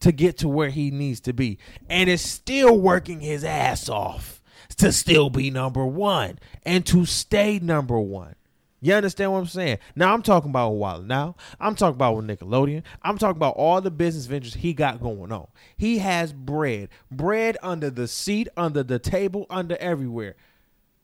to 0.00 0.12
get 0.12 0.38
to 0.38 0.48
where 0.48 0.70
he 0.70 0.90
needs 0.90 1.20
to 1.20 1.32
be 1.32 1.58
and 1.88 2.10
is 2.10 2.22
still 2.22 2.78
working 2.78 3.20
his 3.20 3.44
ass 3.44 3.88
off 3.88 4.42
to 4.78 4.92
still 4.92 5.30
be 5.30 5.50
number 5.50 5.84
one 5.84 6.38
and 6.64 6.84
to 6.86 7.04
stay 7.04 7.58
number 7.58 8.00
one. 8.00 8.34
You 8.82 8.94
understand 8.94 9.30
what 9.32 9.40
I'm 9.40 9.46
saying? 9.46 9.78
Now 9.94 10.14
I'm 10.14 10.22
talking 10.22 10.50
about 10.50 10.70
Wild 10.70 11.04
'N 11.04 11.12
Out. 11.12 11.36
I'm 11.60 11.74
talking 11.74 11.96
about 11.96 12.16
with 12.16 12.26
Nickelodeon. 12.26 12.82
I'm 13.02 13.18
talking 13.18 13.36
about 13.36 13.56
all 13.56 13.82
the 13.82 13.90
business 13.90 14.24
ventures 14.24 14.54
he 14.54 14.72
got 14.72 15.02
going 15.02 15.30
on. 15.30 15.48
He 15.76 15.98
has 15.98 16.32
bread, 16.32 16.88
bread 17.10 17.58
under 17.62 17.90
the 17.90 18.08
seat, 18.08 18.48
under 18.56 18.82
the 18.82 18.98
table, 18.98 19.46
under 19.50 19.76
everywhere. 19.76 20.34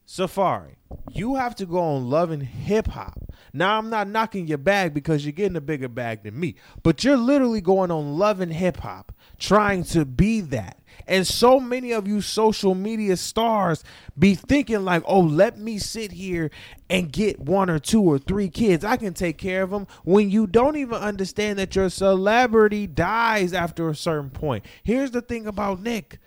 Safaree, 0.06 0.76
you 1.10 1.34
have 1.34 1.56
to 1.56 1.66
go 1.66 1.80
on 1.80 2.08
Love 2.08 2.30
and 2.30 2.42
Hip 2.42 2.86
Hop. 2.88 3.18
Now 3.52 3.78
I'm 3.78 3.90
not 3.90 4.06
knocking 4.06 4.46
your 4.46 4.58
bag 4.58 4.94
because 4.94 5.24
you're 5.24 5.32
getting 5.32 5.56
a 5.56 5.60
bigger 5.60 5.88
bag 5.88 6.22
than 6.22 6.38
me, 6.38 6.54
but 6.82 7.02
you're 7.02 7.16
literally 7.16 7.60
going 7.60 7.90
on 7.90 8.16
Love 8.16 8.40
and 8.40 8.52
Hip 8.52 8.76
Hop, 8.78 9.12
trying 9.38 9.82
to 9.84 10.04
be 10.04 10.40
that. 10.42 10.78
And 11.08 11.26
so 11.26 11.58
many 11.58 11.92
of 11.92 12.06
you 12.06 12.20
social 12.20 12.74
media 12.74 13.16
stars 13.16 13.82
be 14.18 14.34
thinking 14.34 14.84
like, 14.84 15.02
"Oh, 15.06 15.20
let 15.20 15.58
me 15.58 15.78
sit 15.78 16.12
here 16.12 16.50
and 16.88 17.12
get 17.12 17.40
one 17.40 17.68
or 17.68 17.78
two 17.78 18.02
or 18.02 18.18
three 18.18 18.48
kids. 18.48 18.84
I 18.84 18.96
can 18.96 19.12
take 19.12 19.38
care 19.38 19.62
of 19.62 19.70
them." 19.70 19.86
When 20.04 20.30
you 20.30 20.46
don't 20.46 20.76
even 20.76 20.98
understand 20.98 21.58
that 21.58 21.74
your 21.74 21.90
celebrity 21.90 22.86
dies 22.86 23.52
after 23.52 23.88
a 23.88 23.94
certain 23.94 24.30
point. 24.30 24.64
Here's 24.84 25.10
the 25.10 25.20
thing 25.20 25.46
about 25.46 25.82
Nick. 25.82 26.18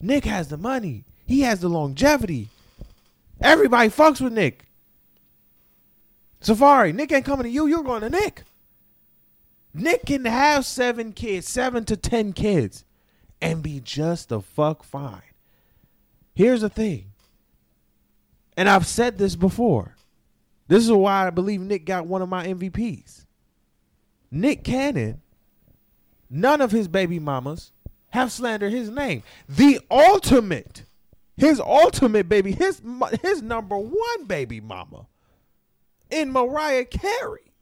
Nick 0.00 0.24
has 0.24 0.48
the 0.48 0.56
money. 0.56 1.04
He 1.26 1.40
has 1.40 1.60
the 1.60 1.68
longevity. 1.68 2.50
Everybody 3.40 3.88
fucks 3.90 4.20
with 4.20 4.32
Nick. 4.32 4.66
Safaree, 6.40 6.94
Nick 6.94 7.12
ain't 7.12 7.24
coming 7.24 7.44
to 7.44 7.50
you. 7.50 7.66
You're 7.66 7.82
going 7.82 8.02
to 8.02 8.10
Nick. 8.10 8.44
Nick 9.72 10.06
can 10.06 10.24
have 10.24 10.64
seven 10.64 11.12
kids, 11.12 11.48
seven 11.48 11.84
to 11.86 11.96
ten 11.96 12.32
kids, 12.32 12.84
and 13.40 13.62
be 13.62 13.80
just 13.80 14.28
the 14.28 14.40
fuck 14.40 14.84
fine. 14.84 15.22
Here's 16.34 16.60
the 16.60 16.68
thing, 16.68 17.12
and 18.56 18.68
I've 18.68 18.86
said 18.86 19.18
this 19.18 19.36
before. 19.36 19.96
This 20.68 20.84
is 20.84 20.92
why 20.92 21.26
I 21.26 21.30
believe 21.30 21.60
Nick 21.60 21.84
got 21.84 22.06
one 22.06 22.22
of 22.22 22.28
my 22.28 22.46
MVPs. 22.46 23.26
Nick 24.30 24.64
Cannon, 24.64 25.20
none 26.30 26.60
of 26.60 26.70
his 26.72 26.88
baby 26.88 27.18
mamas 27.18 27.72
have 28.10 28.32
slandered 28.32 28.72
his 28.72 28.90
name. 28.90 29.22
The 29.48 29.80
ultimate, 29.90 30.84
his 31.36 31.60
ultimate 31.60 32.28
baby, 32.28 32.52
his 32.52 32.80
his 33.22 33.42
number 33.42 33.76
one 33.76 34.24
baby 34.26 34.60
mama, 34.60 35.06
in 36.10 36.32
Mariah 36.32 36.84
Carey. 36.84 37.52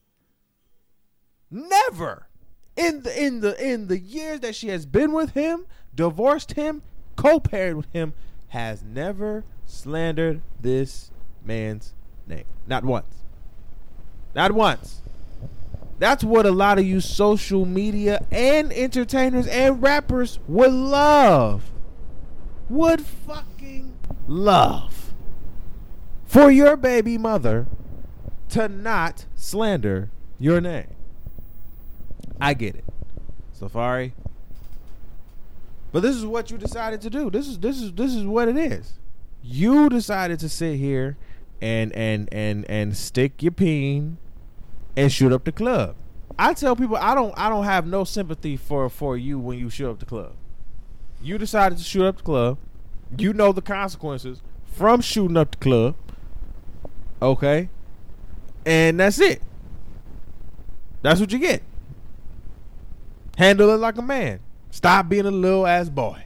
Never 1.50 2.28
in 2.76 3.02
the 3.02 3.24
in 3.24 3.40
the 3.40 3.62
in 3.62 3.88
the 3.88 3.98
years 3.98 4.40
that 4.40 4.54
she 4.54 4.68
has 4.68 4.87
been 4.87 5.12
with 5.12 5.32
him, 5.32 5.66
divorced 5.94 6.52
him, 6.52 6.82
co-parented 7.16 7.76
with 7.76 7.92
him, 7.92 8.14
has 8.48 8.82
never 8.82 9.44
slandered 9.66 10.42
this 10.61 11.11
man's 11.44 11.94
name. 12.26 12.44
Not 12.66 12.85
once. 12.85 13.16
Not 14.35 14.52
once. 14.52 15.02
That's 15.98 16.24
what 16.24 16.46
a 16.46 16.50
lot 16.50 16.78
of 16.78 16.85
you 16.85 17.00
social 17.00 17.64
media 17.64 18.26
and 18.30 18.72
entertainers 18.72 19.46
and 19.46 19.82
rappers 19.82 20.38
would 20.48 20.72
love. 20.72 21.70
Would 22.68 23.02
fucking 23.02 23.52
love. 24.26 25.12
For 26.24 26.50
your 26.50 26.76
baby 26.76 27.18
mother 27.18 27.66
to 28.50 28.68
not 28.68 29.26
slander 29.35 30.11
your 30.38 30.61
name. 30.61 30.94
I 32.40 32.54
get 32.54 32.74
it. 32.74 32.85
Safaree. 33.58 34.12
But 35.92 36.00
this 36.00 36.16
is 36.16 36.24
what 36.24 36.50
you 36.50 36.58
decided 36.58 37.00
to 37.02 37.11
do. 37.11 37.30
This 37.30 37.46
is 37.46 37.58
this 37.58 37.80
is 37.80 37.92
this 37.92 38.14
is 38.14 38.24
what 38.24 38.48
it 38.48 38.56
is. 38.56 38.94
You 39.42 39.88
decided 39.88 40.40
to 40.40 40.48
sit 40.48 40.76
here 40.76 41.16
and 41.61 41.92
and 41.92 42.28
and 42.32 42.68
and 42.68 42.96
stick 42.96 43.42
your 43.42 43.52
peen 43.52 44.16
and 44.96 45.12
shoot 45.12 45.32
up 45.32 45.44
the 45.44 45.52
club. 45.52 45.96
I 46.38 46.54
tell 46.54 46.74
people 46.74 46.96
I 46.96 47.14
don't 47.14 47.35
I 47.37 47.48
don't 47.48 47.64
have 47.64 47.87
no 47.87 48.04
sympathy 48.04 48.56
for 48.56 48.88
for 48.88 49.16
you 49.16 49.38
when 49.38 49.58
you 49.58 49.68
shoot 49.68 49.90
up 49.90 49.98
the 49.98 50.06
club. 50.06 50.32
You 51.22 51.38
decided 51.38 51.78
to 51.78 51.85
shoot 51.85 52.04
up 52.04 52.16
the 52.16 52.22
club. 52.22 52.58
You 53.18 53.33
know 53.33 53.53
the 53.53 53.62
consequences 53.62 54.40
from 54.72 55.01
shooting 55.01 55.37
up 55.37 55.53
the 55.53 55.59
club. 55.59 55.96
Okay? 57.20 57.68
And 58.64 58.98
that's 58.98 59.20
it. 59.20 59.42
That's 61.03 61.20
what 61.20 61.33
you 61.33 61.38
get. 61.38 61.62
Handle 63.37 63.70
it 63.70 63.79
like 63.79 63.96
a 63.98 64.03
man. 64.03 64.40
Stop 64.70 65.09
being 65.09 65.27
a 65.27 65.31
little 65.31 65.66
ass 65.66 65.88
boy. 65.88 66.25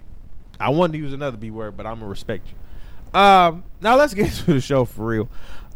I 0.59 0.71
wanted 0.71 0.93
to 0.95 0.99
use 0.99 1.13
another 1.13 1.37
B 1.37 1.51
word, 1.51 1.77
but 1.77 1.87
I'm 1.87 1.97
gonna 1.97 2.07
respect 2.07 2.49
you. 2.49 3.19
Um, 3.19 3.65
now 3.81 3.97
let's 3.97 4.15
get 4.15 4.33
to 4.45 4.55
the 4.55 4.61
show 4.61 4.85
for 4.85 5.07
real. 5.07 5.29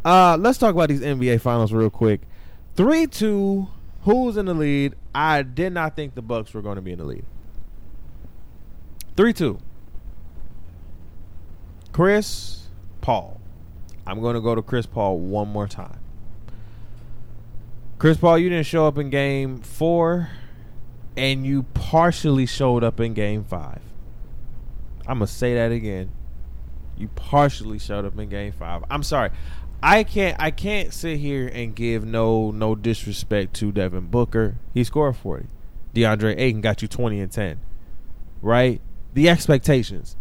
Uh, 0.05 0.37
let's 0.39 0.59
talk 0.59 0.75
about 0.75 0.89
these 0.89 1.01
NBA 1.01 1.41
finals 1.41 1.73
real 1.73 1.91
quick. 1.91 2.21
Three 2.77 3.07
two. 3.07 3.69
Who's 4.03 4.39
in 4.39 4.47
the 4.47 4.55
lead? 4.55 4.95
I 5.15 5.43
did 5.43 5.75
not 5.75 5.95
think 5.95 6.15
the 6.15 6.23
Bucks 6.23 6.55
were 6.55 6.63
going 6.63 6.77
to 6.77 6.83
be 6.83 6.93
in 6.93 6.99
the 6.99 7.05
lead. 7.05 7.25
Three 9.15 9.35
two. 9.35 9.59
Chris 11.93 12.69
Paul. 13.01 13.41
I'm 14.07 14.21
going 14.21 14.35
to 14.35 14.41
go 14.41 14.55
to 14.55 14.63
Chris 14.63 14.87
Paul 14.87 15.19
one 15.19 15.49
more 15.49 15.69
time. 15.69 15.99
Chris 17.99 18.17
Paul, 18.17 18.39
you 18.39 18.49
didn't 18.49 18.67
show 18.67 18.87
up 18.87 18.97
in 18.97 19.11
game 19.11 19.61
four, 19.61 20.31
and 21.17 21.45
you 21.45 21.65
partially 21.75 22.47
showed 22.47 22.83
up 22.83 22.99
in 22.99 23.13
game 23.13 23.45
five. 23.45 23.83
I'm 25.07 25.19
going 25.19 25.27
to 25.27 25.33
say 25.33 25.55
that 25.55 25.73
again. 25.73 26.13
You 26.97 27.09
partially 27.09 27.79
showed 27.79 28.05
up 28.05 28.19
in 28.19 28.29
game 28.29 28.53
five. 28.53 28.85
I'm 28.91 29.03
sorry. 29.03 29.31
I 29.83 30.05
can't 30.05 30.37
I 30.39 30.51
can't 30.51 30.93
sit 30.93 31.19
here 31.19 31.49
and 31.49 31.75
give 31.75 32.05
no 32.05 32.51
no 32.51 32.75
disrespect 32.75 33.55
to 33.55 33.73
Devin 33.73 34.09
Booker. 34.09 34.57
He 34.75 34.85
scored 34.85 35.17
40. 35.17 35.47
DeAndre 35.95 36.39
Ayton 36.39 36.61
got 36.61 36.83
you 36.83 36.89
20 36.89 37.21
and 37.21 37.33
10. 37.33 37.61
Right? 38.43 38.81
The 39.15 39.29
expectations. 39.29 40.17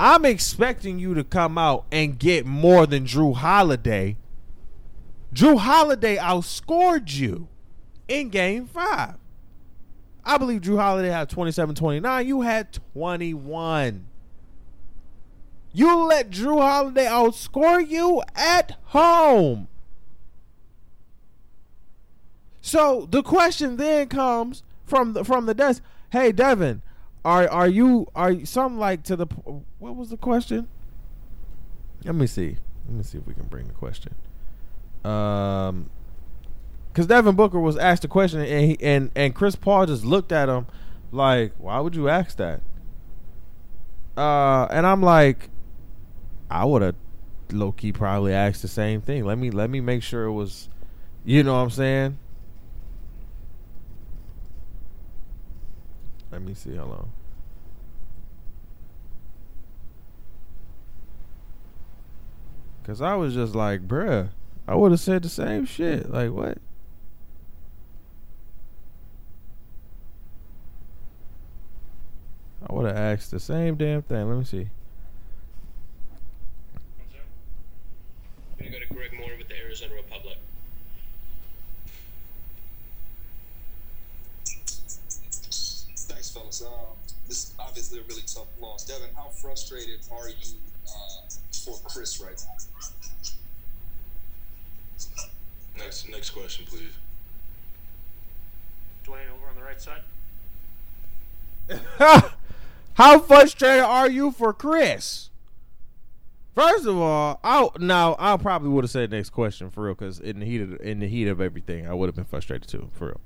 I'm 0.00 0.24
expecting 0.24 0.98
you 0.98 1.14
to 1.14 1.24
come 1.24 1.58
out 1.58 1.84
and 1.90 2.18
get 2.18 2.46
more 2.46 2.86
than 2.86 3.04
Jrue 3.04 3.34
Holiday. 3.34 4.16
Jrue 5.34 5.58
Holiday 5.58 6.16
outscored 6.16 7.14
you 7.14 7.48
in 8.06 8.28
game 8.28 8.66
5. 8.66 9.14
I 10.24 10.38
believe 10.38 10.60
Jrue 10.60 10.78
Holiday 10.78 11.08
had 11.08 11.28
27-29. 11.30 12.26
You 12.26 12.42
had 12.42 12.78
21. 12.94 14.06
You 15.72 15.96
let 16.06 16.30
Jrue 16.30 16.60
Holiday 16.60 17.06
outscore 17.06 17.86
you 17.86 18.22
at 18.34 18.76
home. 18.84 19.68
So 22.60 23.08
the 23.10 23.22
question 23.22 23.76
then 23.76 24.08
comes 24.08 24.62
from 24.84 25.14
the 25.14 25.24
from 25.24 25.46
the 25.46 25.54
desk. 25.54 25.82
Hey 26.10 26.32
Devin, 26.32 26.82
are 27.24 27.48
are 27.48 27.68
you 27.68 28.06
are 28.14 28.44
something 28.44 28.78
like 28.78 29.02
to 29.04 29.16
the 29.16 29.26
what 29.78 29.96
was 29.96 30.10
the 30.10 30.16
question? 30.16 30.68
Let 32.04 32.14
me 32.14 32.26
see. 32.26 32.56
Let 32.86 32.96
me 32.96 33.02
see 33.02 33.18
if 33.18 33.26
we 33.26 33.34
can 33.34 33.46
bring 33.46 33.66
the 33.66 33.74
question. 33.74 34.14
Um, 35.04 35.90
because 36.92 37.06
Devin 37.06 37.36
Booker 37.36 37.60
was 37.60 37.76
asked 37.76 38.04
a 38.04 38.08
question 38.08 38.40
and 38.40 38.70
he, 38.70 38.78
and 38.80 39.10
and 39.14 39.34
Chris 39.34 39.56
Paul 39.56 39.86
just 39.86 40.04
looked 40.04 40.32
at 40.32 40.48
him 40.48 40.66
like, 41.12 41.52
"Why 41.58 41.80
would 41.80 41.94
you 41.94 42.08
ask 42.08 42.36
that?" 42.38 42.60
Uh, 44.16 44.66
and 44.70 44.86
I'm 44.86 45.02
like, 45.02 45.48
I 46.50 46.64
would 46.64 46.82
have 46.82 46.96
low 47.52 47.72
key 47.72 47.92
probably 47.92 48.32
asked 48.32 48.62
the 48.62 48.68
same 48.68 49.00
thing. 49.00 49.24
Let 49.24 49.38
me 49.38 49.50
let 49.50 49.70
me 49.70 49.80
make 49.80 50.02
sure 50.02 50.24
it 50.24 50.32
was 50.32 50.68
you 51.24 51.42
know 51.42 51.54
what 51.54 51.60
I'm 51.60 51.70
saying? 51.70 52.18
Let 56.30 56.42
me 56.42 56.54
see 56.54 56.76
how 56.76 56.84
long. 56.84 57.12
Cause 62.84 63.02
I 63.02 63.16
was 63.16 63.34
just 63.34 63.54
like, 63.54 63.86
bruh, 63.86 64.30
I 64.66 64.74
would 64.74 64.92
have 64.92 65.00
said 65.00 65.22
the 65.22 65.28
same 65.28 65.66
shit. 65.66 66.10
Like 66.10 66.30
what? 66.30 66.58
I 72.66 72.74
would 72.74 72.86
have 72.86 72.96
asked 72.96 73.30
the 73.30 73.40
same 73.40 73.76
damn 73.76 74.02
thing. 74.02 74.28
Let 74.28 74.38
me 74.38 74.44
see. 74.44 74.68
going 78.58 78.72
to 78.72 78.78
go 78.78 78.84
to 78.84 78.94
Greg 78.94 79.18
Moore 79.18 79.36
with 79.38 79.48
the 79.48 79.56
Arizona 79.56 79.94
Republic. 79.94 80.36
Thanks, 85.96 86.30
fellas. 86.30 86.62
Uh, 86.62 86.68
this 87.28 87.44
is 87.44 87.54
obviously 87.58 88.00
a 88.00 88.02
really 88.02 88.22
tough 88.26 88.46
loss. 88.60 88.84
Devin, 88.84 89.08
how 89.14 89.28
frustrated 89.28 90.00
are 90.10 90.28
you 90.28 90.56
uh, 90.86 91.28
for 91.52 91.78
Chris 91.84 92.20
right 92.20 92.42
now? 92.46 92.54
Next, 95.78 96.08
next 96.08 96.30
question, 96.30 96.64
please. 96.66 96.90
Dwayne 99.06 99.30
over 99.32 99.48
on 99.48 99.54
the 99.54 99.62
right 99.62 99.80
side. 99.80 100.02
How 102.94 103.18
frustrated 103.20 103.84
are 103.84 104.10
you 104.10 104.32
for 104.32 104.52
Chris? 104.52 105.30
First 106.54 106.86
of 106.86 106.96
all, 106.98 107.38
I 107.44 107.68
now 107.78 108.16
I 108.18 108.36
probably 108.36 108.70
would 108.70 108.82
have 108.82 108.90
said 108.90 109.12
next 109.12 109.30
question 109.30 109.70
for 109.70 109.84
real 109.84 109.94
because 109.94 110.18
in 110.18 110.40
the 110.40 110.46
heat 110.46 110.60
of 110.60 110.80
in 110.80 110.98
the 110.98 111.06
heat 111.06 111.28
of 111.28 111.40
everything, 111.40 111.86
I 111.86 111.94
would 111.94 112.06
have 112.06 112.16
been 112.16 112.24
frustrated 112.24 112.68
too 112.68 112.90
for 112.92 113.06
real. 113.06 113.20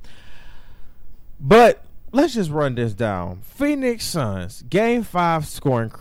But 1.41 1.83
let's 2.12 2.35
just 2.35 2.51
run 2.51 2.75
this 2.75 2.92
down. 2.92 3.40
Phoenix 3.42 4.05
Suns 4.05 4.62
game 4.62 5.03
five 5.03 5.46
scoring. 5.46 5.92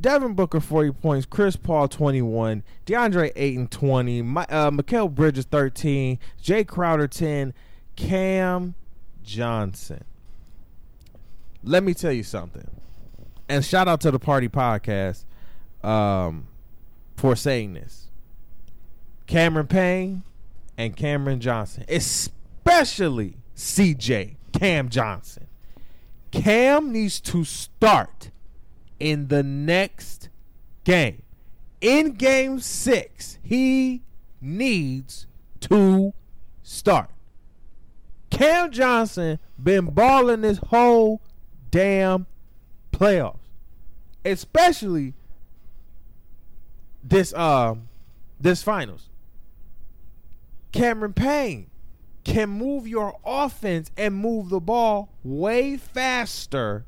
Devin 0.00 0.34
Booker 0.34 0.58
40 0.58 0.92
points, 0.92 1.26
Chris 1.26 1.54
Paul 1.54 1.86
21, 1.86 2.64
DeAndre 2.86 3.30
Ayton 3.36 3.68
20, 3.68 4.22
My, 4.22 4.42
uh, 4.48 4.72
Mikal 4.72 5.14
Bridges 5.14 5.44
13, 5.44 6.18
Jae 6.42 6.66
Crowder 6.66 7.06
10, 7.06 7.54
Cam 7.94 8.74
Johnson. 9.22 10.02
Let 11.62 11.84
me 11.84 11.94
tell 11.94 12.10
you 12.10 12.24
something. 12.24 12.68
And 13.48 13.64
shout 13.64 13.86
out 13.86 14.00
to 14.00 14.10
the 14.10 14.18
Party 14.18 14.48
Podcast 14.48 15.24
um, 15.84 16.48
for 17.16 17.36
saying 17.36 17.74
this. 17.74 18.08
Cameron 19.28 19.68
Payne 19.68 20.24
and 20.76 20.96
Cameron 20.96 21.38
Johnson, 21.38 21.84
especially 21.88 23.36
CJ 23.54 24.34
Cam 24.52 24.88
Johnson. 24.88 25.46
Cam 26.30 26.92
needs 26.92 27.20
to 27.20 27.44
start 27.44 28.30
in 28.98 29.28
the 29.28 29.42
next 29.42 30.28
game. 30.84 31.22
In 31.80 32.12
game 32.12 32.60
six, 32.60 33.38
he 33.42 34.02
needs 34.40 35.26
to 35.60 36.14
start. 36.62 37.10
Cam 38.30 38.70
Johnson 38.70 39.38
been 39.62 39.86
balling 39.86 40.40
this 40.40 40.58
whole 40.68 41.20
damn 41.70 42.26
playoffs, 42.92 43.38
especially 44.24 45.14
this 47.04 47.34
um 47.34 47.88
this 48.40 48.62
finals. 48.62 49.08
Cameron 50.72 51.12
Payne 51.12 51.66
can 52.24 52.48
move 52.48 52.86
your 52.86 53.18
offense 53.24 53.90
and 53.96 54.14
move 54.14 54.48
the 54.48 54.60
ball 54.60 55.10
way 55.24 55.76
faster 55.76 56.84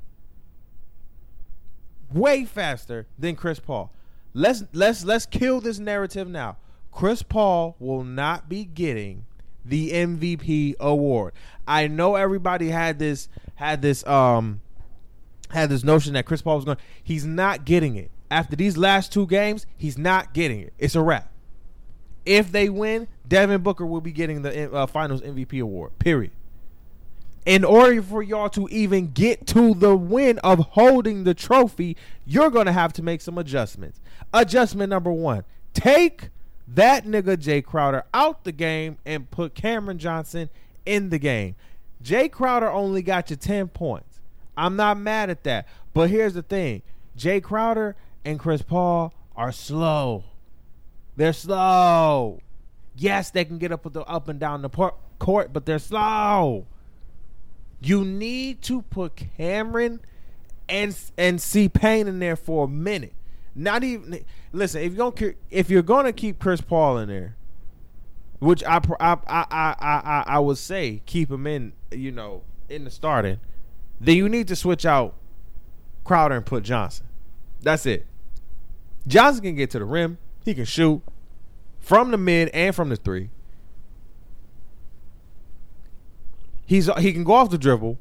way 2.12 2.44
faster 2.44 3.06
than 3.18 3.34
Chris 3.34 3.58
Paul. 3.58 3.92
Let's 4.32 4.64
let's 4.72 5.04
let's 5.04 5.26
kill 5.26 5.60
this 5.60 5.78
narrative 5.78 6.28
now. 6.28 6.56
Chris 6.92 7.22
Paul 7.22 7.76
will 7.78 8.04
not 8.04 8.48
be 8.48 8.64
getting 8.64 9.26
the 9.64 9.90
MVP 9.90 10.76
award. 10.78 11.34
I 11.66 11.88
know 11.88 12.14
everybody 12.14 12.68
had 12.68 12.98
this 12.98 13.28
had 13.56 13.82
this 13.82 14.06
um 14.06 14.60
had 15.50 15.68
this 15.68 15.84
notion 15.84 16.14
that 16.14 16.26
Chris 16.26 16.42
Paul 16.42 16.56
was 16.56 16.64
going 16.64 16.78
he's 17.02 17.24
not 17.24 17.64
getting 17.64 17.96
it. 17.96 18.10
After 18.30 18.56
these 18.56 18.76
last 18.76 19.12
two 19.12 19.26
games, 19.26 19.66
he's 19.76 19.98
not 19.98 20.34
getting 20.34 20.60
it. 20.60 20.72
It's 20.78 20.94
a 20.94 21.02
wrap. 21.02 21.30
If 22.26 22.52
they 22.52 22.68
win, 22.68 23.08
Devin 23.26 23.62
Booker 23.62 23.84
will 23.86 24.00
be 24.00 24.12
getting 24.12 24.42
the 24.42 24.72
uh, 24.72 24.86
Finals 24.86 25.20
MVP 25.20 25.60
award. 25.60 25.98
Period. 25.98 26.32
In 27.44 27.62
order 27.62 28.02
for 28.02 28.22
y'all 28.22 28.48
to 28.50 28.66
even 28.70 29.12
get 29.12 29.46
to 29.48 29.74
the 29.74 29.94
win 29.94 30.38
of 30.38 30.60
holding 30.60 31.24
the 31.24 31.34
trophy, 31.34 31.96
you're 32.24 32.50
going 32.50 32.66
to 32.66 32.72
have 32.72 32.94
to 32.94 33.02
make 33.02 33.20
some 33.20 33.36
adjustments. 33.36 34.00
Adjustment 34.32 34.88
number 34.90 35.12
one 35.12 35.44
take 35.74 36.30
that 36.68 37.04
nigga 37.04 37.36
Jae 37.36 37.62
Crowder 37.62 38.04
out 38.14 38.44
the 38.44 38.52
game 38.52 38.96
and 39.04 39.30
put 39.30 39.54
Cameron 39.54 39.98
Johnson 39.98 40.48
in 40.86 41.10
the 41.10 41.18
game. 41.18 41.56
Jae 42.02 42.30
Crowder 42.30 42.70
only 42.70 43.02
got 43.02 43.30
you 43.30 43.36
10 43.36 43.68
points. 43.68 44.20
I'm 44.56 44.76
not 44.76 44.98
mad 44.98 45.30
at 45.30 45.44
that. 45.44 45.66
But 45.92 46.10
here's 46.10 46.34
the 46.34 46.42
thing 46.42 46.82
Jae 47.18 47.42
Crowder 47.42 47.96
and 48.24 48.38
Chris 48.38 48.62
Paul 48.62 49.12
are 49.36 49.52
slow. 49.52 50.24
They're 51.16 51.32
slow. 51.32 52.40
Yes, 52.96 53.30
they 53.30 53.44
can 53.44 53.58
get 53.58 53.72
up 53.72 53.90
the 53.92 54.02
up 54.02 54.28
and 54.28 54.38
down 54.38 54.62
the 54.62 54.68
por- 54.68 54.94
court, 55.18 55.52
but 55.52 55.66
they're 55.66 55.78
slow. 55.78 56.66
You 57.80 58.04
need 58.04 58.62
to 58.62 58.82
put 58.82 59.16
Cameron 59.16 60.00
and 60.68 60.96
and 61.18 61.40
see 61.40 61.68
Payne 61.68 62.08
in 62.08 62.18
there 62.18 62.36
for 62.36 62.64
a 62.64 62.68
minute. 62.68 63.12
Not 63.54 63.84
even 63.84 64.24
listen. 64.52 64.82
If 64.82 64.94
you're 64.94 65.10
gonna 65.10 65.34
if 65.50 65.70
you're 65.70 65.82
gonna 65.82 66.12
keep 66.12 66.38
Chris 66.38 66.60
Paul 66.60 66.98
in 66.98 67.08
there, 67.08 67.36
which 68.38 68.64
I 68.64 68.80
I 69.00 69.12
I 69.26 69.44
I 69.50 69.74
I, 69.80 70.24
I 70.26 70.38
would 70.38 70.58
say 70.58 71.02
keep 71.06 71.30
him 71.30 71.46
in. 71.46 71.72
You 71.92 72.10
know, 72.10 72.42
in 72.68 72.84
the 72.84 72.90
starting, 72.90 73.38
then 74.00 74.16
you 74.16 74.28
need 74.28 74.48
to 74.48 74.56
switch 74.56 74.84
out 74.84 75.14
Crowder 76.04 76.36
and 76.36 76.46
put 76.46 76.64
Johnson. 76.64 77.06
That's 77.60 77.86
it. 77.86 78.06
Johnson 79.06 79.42
can 79.42 79.54
get 79.54 79.70
to 79.70 79.78
the 79.78 79.84
rim. 79.84 80.18
He 80.44 80.54
can 80.54 80.64
shoot 80.64 81.02
from 81.80 82.10
the 82.10 82.18
mid 82.18 82.48
and 82.50 82.74
from 82.74 82.88
the 82.90 82.96
three. 82.96 83.30
He's 86.66 86.88
he 86.98 87.12
can 87.12 87.24
go 87.24 87.34
off 87.34 87.50
the 87.50 87.58
dribble. 87.58 87.98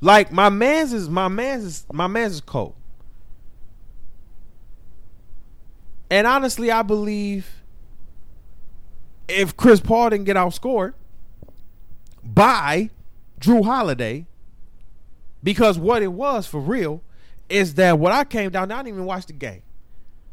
Like 0.00 0.32
my 0.32 0.48
man's 0.48 0.92
is 0.92 1.08
my 1.08 1.28
man's 1.28 1.64
is 1.64 1.86
my 1.92 2.06
man's 2.06 2.34
is 2.34 2.40
cold. 2.40 2.74
And 6.10 6.26
honestly, 6.26 6.70
I 6.70 6.82
believe 6.82 7.62
if 9.26 9.56
Chris 9.56 9.80
Paul 9.80 10.10
didn't 10.10 10.26
get 10.26 10.36
outscored 10.36 10.92
by 12.22 12.90
Jrue 13.40 13.64
Holiday, 13.64 14.26
because 15.42 15.78
what 15.78 16.02
it 16.02 16.12
was 16.12 16.46
for 16.46 16.60
real 16.60 17.02
is 17.48 17.74
that 17.74 17.98
what 17.98 18.12
I 18.12 18.24
came 18.24 18.50
down, 18.50 18.70
I 18.70 18.76
didn't 18.76 18.88
even 18.88 19.04
watch 19.06 19.26
the 19.26 19.32
game. 19.32 19.62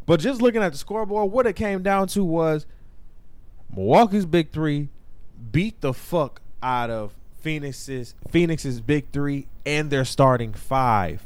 But 0.06 0.20
just 0.20 0.42
looking 0.42 0.62
at 0.62 0.72
the 0.72 0.78
scoreboard, 0.78 1.32
what 1.32 1.48
it 1.48 1.56
came 1.56 1.84
down 1.84 2.08
to 2.10 2.24
was 2.24 2.66
Milwaukee's 3.76 4.26
big 4.26 4.52
three 4.52 4.90
beat 5.52 5.82
the 5.82 5.94
fuck 5.94 6.42
out 6.62 6.90
of 6.90 7.14
Phoenix's 7.40 8.16
Phoenix's 8.30 8.80
big 8.82 9.12
three 9.12 9.48
and 9.66 9.90
their 9.90 10.06
starting 10.06 10.54
five. 10.54 11.24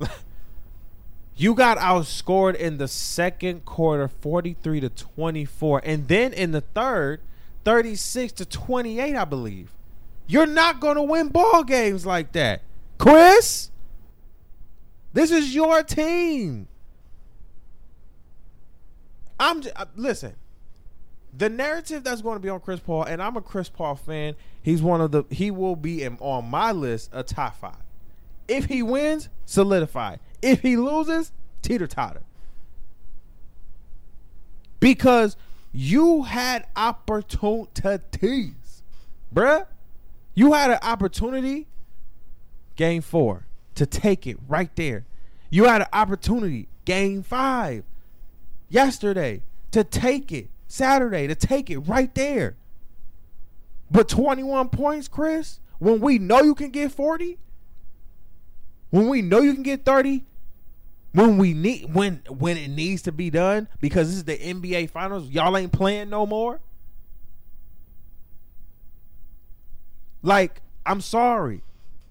you 1.36 1.54
got 1.54 1.78
outscored 1.78 2.56
in 2.56 2.78
the 2.78 2.88
second 2.88 3.64
quarter 3.64 4.08
43 4.08 4.80
to 4.80 4.88
24 4.88 5.82
and 5.84 6.08
then 6.08 6.32
in 6.32 6.50
the 6.52 6.60
third 6.60 7.20
36 7.64 8.32
to 8.32 8.44
28 8.44 9.14
I 9.14 9.24
believe. 9.24 9.72
You're 10.26 10.46
not 10.46 10.80
going 10.80 10.96
to 10.96 11.02
win 11.02 11.28
ball 11.28 11.62
games 11.64 12.06
like 12.06 12.32
that. 12.32 12.62
Chris, 12.98 13.70
this 15.12 15.30
is 15.30 15.54
your 15.54 15.82
team. 15.82 16.68
I'm 19.38 19.62
uh, 19.74 19.86
listen 19.96 20.36
the 21.36 21.48
narrative 21.48 22.04
that's 22.04 22.22
going 22.22 22.36
to 22.36 22.40
be 22.40 22.48
on 22.48 22.60
Chris 22.60 22.80
Paul, 22.80 23.04
and 23.04 23.22
I'm 23.22 23.36
a 23.36 23.40
Chris 23.40 23.68
Paul 23.68 23.96
fan. 23.96 24.36
He's 24.62 24.82
one 24.82 25.00
of 25.00 25.12
the 25.12 25.24
he 25.30 25.50
will 25.50 25.76
be 25.76 26.02
in, 26.02 26.18
on 26.20 26.48
my 26.48 26.72
list 26.72 27.10
a 27.12 27.22
top 27.22 27.58
five. 27.58 27.82
If 28.48 28.66
he 28.66 28.82
wins, 28.82 29.28
solidified. 29.46 30.20
If 30.42 30.60
he 30.60 30.76
loses, 30.76 31.32
teeter 31.62 31.86
totter. 31.86 32.22
Because 34.80 35.36
you 35.72 36.24
had 36.24 36.66
opportunities, 36.76 38.82
bruh. 39.34 39.66
You 40.34 40.54
had 40.54 40.70
an 40.70 40.78
opportunity, 40.82 41.66
game 42.74 43.02
four, 43.02 43.44
to 43.74 43.86
take 43.86 44.26
it 44.26 44.38
right 44.48 44.74
there. 44.76 45.06
You 45.50 45.64
had 45.64 45.82
an 45.82 45.88
opportunity, 45.92 46.68
game 46.84 47.22
five, 47.22 47.84
yesterday, 48.68 49.42
to 49.70 49.84
take 49.84 50.32
it 50.32 50.48
Saturday 50.72 51.26
to 51.26 51.34
take 51.34 51.68
it 51.68 51.80
right 51.80 52.14
there. 52.14 52.56
But 53.90 54.08
21 54.08 54.70
points, 54.70 55.06
Chris, 55.06 55.60
when 55.78 56.00
we 56.00 56.18
know 56.18 56.40
you 56.40 56.54
can 56.54 56.70
get 56.70 56.92
40, 56.92 57.38
when 58.88 59.08
we 59.08 59.20
know 59.20 59.40
you 59.40 59.52
can 59.52 59.62
get 59.62 59.84
30, 59.84 60.24
when 61.12 61.36
we 61.36 61.52
need 61.52 61.94
when 61.94 62.22
when 62.30 62.56
it 62.56 62.68
needs 62.68 63.02
to 63.02 63.12
be 63.12 63.28
done 63.28 63.68
because 63.82 64.08
this 64.08 64.16
is 64.16 64.24
the 64.24 64.38
NBA 64.38 64.88
finals, 64.88 65.28
y'all 65.28 65.54
ain't 65.58 65.72
playing 65.72 66.08
no 66.08 66.24
more. 66.24 66.60
Like, 70.22 70.62
I'm 70.86 71.02
sorry. 71.02 71.62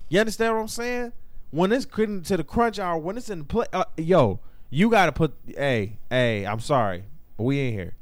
You 0.09 0.19
understand 0.19 0.53
what 0.53 0.61
I'm 0.61 0.67
saying? 0.67 1.13
When 1.51 1.71
it's 1.71 1.85
getting 1.85 2.23
to 2.23 2.37
the 2.37 2.43
crunch 2.43 2.79
hour, 2.79 2.97
when 2.97 3.17
it's 3.17 3.29
in 3.29 3.45
play, 3.45 3.65
uh, 3.73 3.85
yo, 3.97 4.39
you 4.69 4.89
got 4.89 5.07
to 5.07 5.11
put, 5.11 5.33
hey, 5.45 5.99
hey, 6.09 6.45
I'm 6.45 6.59
sorry, 6.59 7.03
but 7.37 7.43
we 7.43 7.59
ain't 7.59 7.75
here 7.75 7.95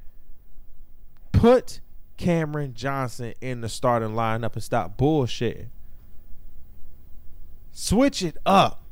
put 1.39 1.79
Cameron 2.17 2.73
Johnson 2.73 3.33
in 3.39 3.61
the 3.61 3.69
starting 3.69 4.09
lineup 4.09 4.53
and 4.53 4.63
stop 4.63 4.97
bullshitting. 4.97 5.67
Switch 7.71 8.21
it 8.21 8.37
up. 8.45 8.83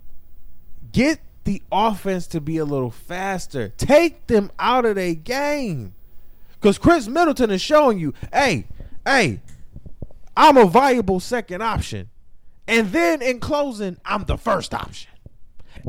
Get 0.93 1.19
the 1.43 1.61
offense 1.71 2.25
to 2.27 2.39
be 2.39 2.57
a 2.57 2.65
little 2.65 2.89
faster. 2.89 3.69
Take 3.77 4.27
them 4.27 4.49
out 4.57 4.85
of 4.85 4.95
their 4.95 5.13
game. 5.13 5.93
Because 6.53 6.77
Khris 6.77 7.07
Middleton 7.07 7.51
is 7.51 7.61
showing 7.61 7.99
you, 7.99 8.13
hey, 8.31 8.65
hey, 9.05 9.41
I'm 10.35 10.55
a 10.55 10.65
viable 10.65 11.19
second 11.19 11.61
option. 11.61 12.09
And 12.67 12.91
then 12.91 13.21
in 13.21 13.39
closing, 13.39 13.97
I'm 14.05 14.25
the 14.25 14.37
first 14.37 14.73
option. 14.73 15.11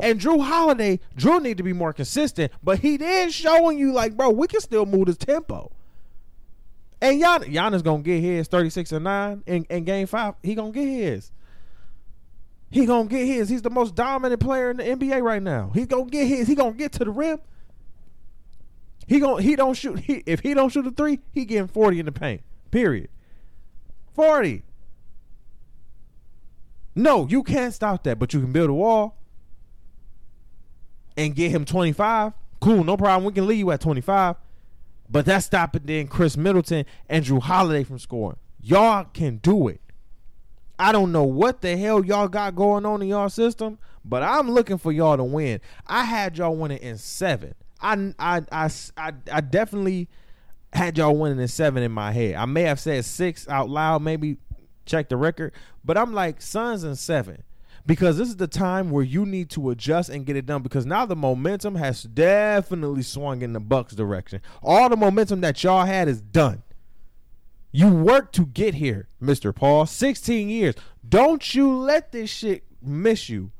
And 0.01 0.19
Jrue 0.19 0.43
Holiday, 0.43 0.99
Jrue 1.17 1.41
need 1.41 1.57
to 1.57 1.63
be 1.63 1.73
more 1.73 1.91
consistent, 1.93 2.51
but 2.63 2.79
he 2.79 2.95
is 2.95 3.33
showing 3.33 3.77
you 3.77 3.91
like, 3.91 4.15
bro, 4.15 4.29
we 4.29 4.47
can 4.47 4.61
still 4.61 4.85
move 4.85 5.07
this 5.07 5.17
tempo. 5.17 5.71
And 7.01 7.19
Gian, 7.19 7.43
Giannis 7.43 7.83
gonna 7.83 8.03
get 8.03 8.21
his 8.21 8.47
36 8.47 8.91
and 8.91 9.03
9 9.03 9.43
in, 9.45 9.63
in 9.65 9.83
game 9.83 10.07
five. 10.07 10.35
He 10.43 10.55
gonna 10.55 10.71
get 10.71 10.85
his. 10.85 11.31
He 12.69 12.85
gonna 12.85 13.09
get 13.09 13.25
his. 13.25 13.49
He's 13.49 13.61
the 13.61 13.69
most 13.69 13.95
dominant 13.95 14.41
player 14.41 14.71
in 14.71 14.77
the 14.77 14.83
NBA 14.83 15.21
right 15.21 15.41
now. 15.41 15.71
He 15.73 15.85
gonna 15.85 16.05
get 16.05 16.27
his. 16.27 16.47
He 16.47 16.55
gonna 16.55 16.73
get 16.73 16.91
to 16.93 17.05
the 17.05 17.11
rim. 17.11 17.39
He 19.07 19.19
gonna 19.19 19.41
he 19.41 19.55
don't 19.55 19.73
shoot. 19.73 19.99
He, 19.99 20.23
if 20.25 20.41
he 20.41 20.53
don't 20.53 20.69
shoot 20.69 20.85
a 20.85 20.91
three, 20.91 21.19
he 21.31 21.45
getting 21.45 21.67
forty 21.67 21.99
in 21.99 22.05
the 22.05 22.11
paint. 22.11 22.41
Period. 22.69 23.09
Forty. 24.13 24.63
No, 26.95 27.27
you 27.27 27.43
can't 27.43 27.73
stop 27.73 28.03
that, 28.03 28.19
but 28.19 28.33
you 28.33 28.41
can 28.41 28.51
build 28.51 28.69
a 28.69 28.73
wall 28.73 29.17
and 31.15 31.35
get 31.35 31.51
him 31.51 31.65
twenty 31.65 31.91
five. 31.91 32.33
Cool, 32.59 32.83
no 32.83 32.97
problem. 32.97 33.23
We 33.25 33.33
can 33.33 33.47
leave 33.47 33.59
you 33.59 33.71
at 33.71 33.81
twenty 33.81 34.01
five. 34.01 34.35
But 35.09 35.25
that's 35.25 35.45
stopping 35.45 35.83
then 35.85 36.07
Khris 36.07 36.37
Middleton 36.37 36.85
and 37.07 37.25
Jrue 37.25 37.41
Holiday 37.41 37.83
from 37.83 37.99
scoring. 37.99 38.37
Y'all 38.61 39.05
can 39.05 39.37
do 39.37 39.67
it. 39.67 39.81
I 40.77 40.91
don't 40.91 41.11
know 41.11 41.23
what 41.23 41.61
the 41.61 41.75
hell 41.75 42.05
y'all 42.05 42.27
got 42.27 42.55
going 42.55 42.85
on 42.85 43.01
in 43.01 43.09
y'all 43.09 43.29
system, 43.29 43.79
but 44.05 44.23
I'm 44.23 44.51
looking 44.51 44.77
for 44.77 44.91
y'all 44.91 45.17
to 45.17 45.23
win. 45.23 45.59
I 45.87 46.03
had 46.03 46.37
y'all 46.37 46.55
winning 46.55 46.77
in 46.77 46.97
seven. 46.97 47.53
I 47.81 48.13
I 48.19 48.43
I 48.51 48.69
I, 48.97 49.13
I 49.31 49.41
definitely 49.41 50.07
had 50.71 50.97
y'all 50.97 51.17
winning 51.17 51.39
in 51.39 51.47
seven 51.47 51.83
in 51.83 51.91
my 51.91 52.11
head. 52.11 52.35
I 52.35 52.45
may 52.45 52.63
have 52.63 52.79
said 52.79 53.03
six 53.03 53.47
out 53.49 53.69
loud, 53.69 54.01
maybe 54.03 54.37
check 54.89 55.09
the 55.09 55.17
record, 55.17 55.53
but 55.83 55.97
I'm 55.97 56.13
like 56.13 56.41
Suns 56.41 56.83
and 56.83 56.97
seven 56.97 57.43
because 57.85 58.17
this 58.17 58.27
is 58.27 58.35
the 58.35 58.47
time 58.47 58.91
where 58.91 59.03
you 59.03 59.25
need 59.25 59.49
to 59.51 59.69
adjust 59.69 60.09
and 60.09 60.25
get 60.25 60.35
it 60.35 60.45
done 60.45 60.61
because 60.61 60.85
now 60.85 61.05
the 61.05 61.15
momentum 61.15 61.75
has 61.75 62.03
definitely 62.03 63.01
swung 63.01 63.41
in 63.41 63.53
the 63.53 63.59
Bucks 63.59 63.93
direction. 63.93 64.41
All 64.61 64.89
the 64.89 64.97
momentum 64.97 65.41
that 65.41 65.63
y'all 65.63 65.85
had 65.85 66.07
is 66.07 66.21
done. 66.21 66.63
You 67.71 67.87
worked 67.87 68.33
to 68.35 68.45
get 68.45 68.75
here, 68.75 69.07
Mr. 69.21 69.53
Paul. 69.55 69.85
16 69.85 70.49
years. 70.49 70.75
Don't 71.07 71.53
you 71.53 71.71
let 71.71 72.11
this 72.11 72.29
shit 72.29 72.63
miss 72.81 73.29
you. 73.29 73.51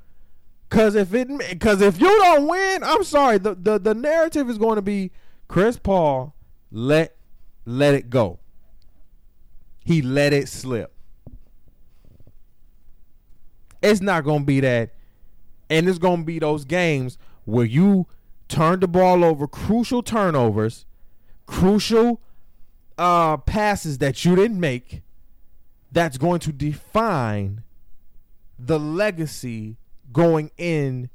Cause 0.70 0.94
if 0.94 1.14
it 1.16 1.28
cause 1.60 1.82
if 1.82 2.00
you 2.00 2.08
don't 2.08 2.48
win, 2.48 2.84
I'm 2.84 3.04
sorry. 3.04 3.40
The 3.40 3.56
the, 3.56 3.80
the 3.80 3.96
narrative 3.96 4.50
is 4.52 4.60
going 4.60 4.76
to 4.76 4.84
be 4.84 5.12
Chris 5.48 5.80
Paul 5.80 6.36
let 6.72 7.16
let 7.66 7.96
it 7.96 8.10
go. 8.10 8.40
He 9.84 10.04
let 10.04 10.34
it 10.34 10.48
slip. 10.48 10.94
It's 13.82 14.02
not 14.02 14.24
to 14.42 14.46
be 14.46 14.60
that. 14.60 14.94
And 15.70 15.88
it's 15.88 16.00
to 16.22 16.26
be 16.26 16.40
those 16.40 16.66
games 16.66 17.18
where 17.46 17.66
you 17.66 18.08
turn 18.48 18.80
the 18.80 18.88
ball 18.88 19.24
over, 19.24 19.48
crucial 19.48 20.02
turnovers, 20.02 20.86
crucial 21.46 22.22
uh, 22.98 23.38
passes 23.38 24.00
that 24.00 24.26
you 24.26 24.36
didn't 24.36 24.60
make. 24.60 25.04
That's 25.92 26.18
going 26.18 26.40
to 26.42 26.52
define 26.52 27.64
the 28.58 28.80
legacy 28.80 29.78
going 30.12 30.52
in 30.58 31.10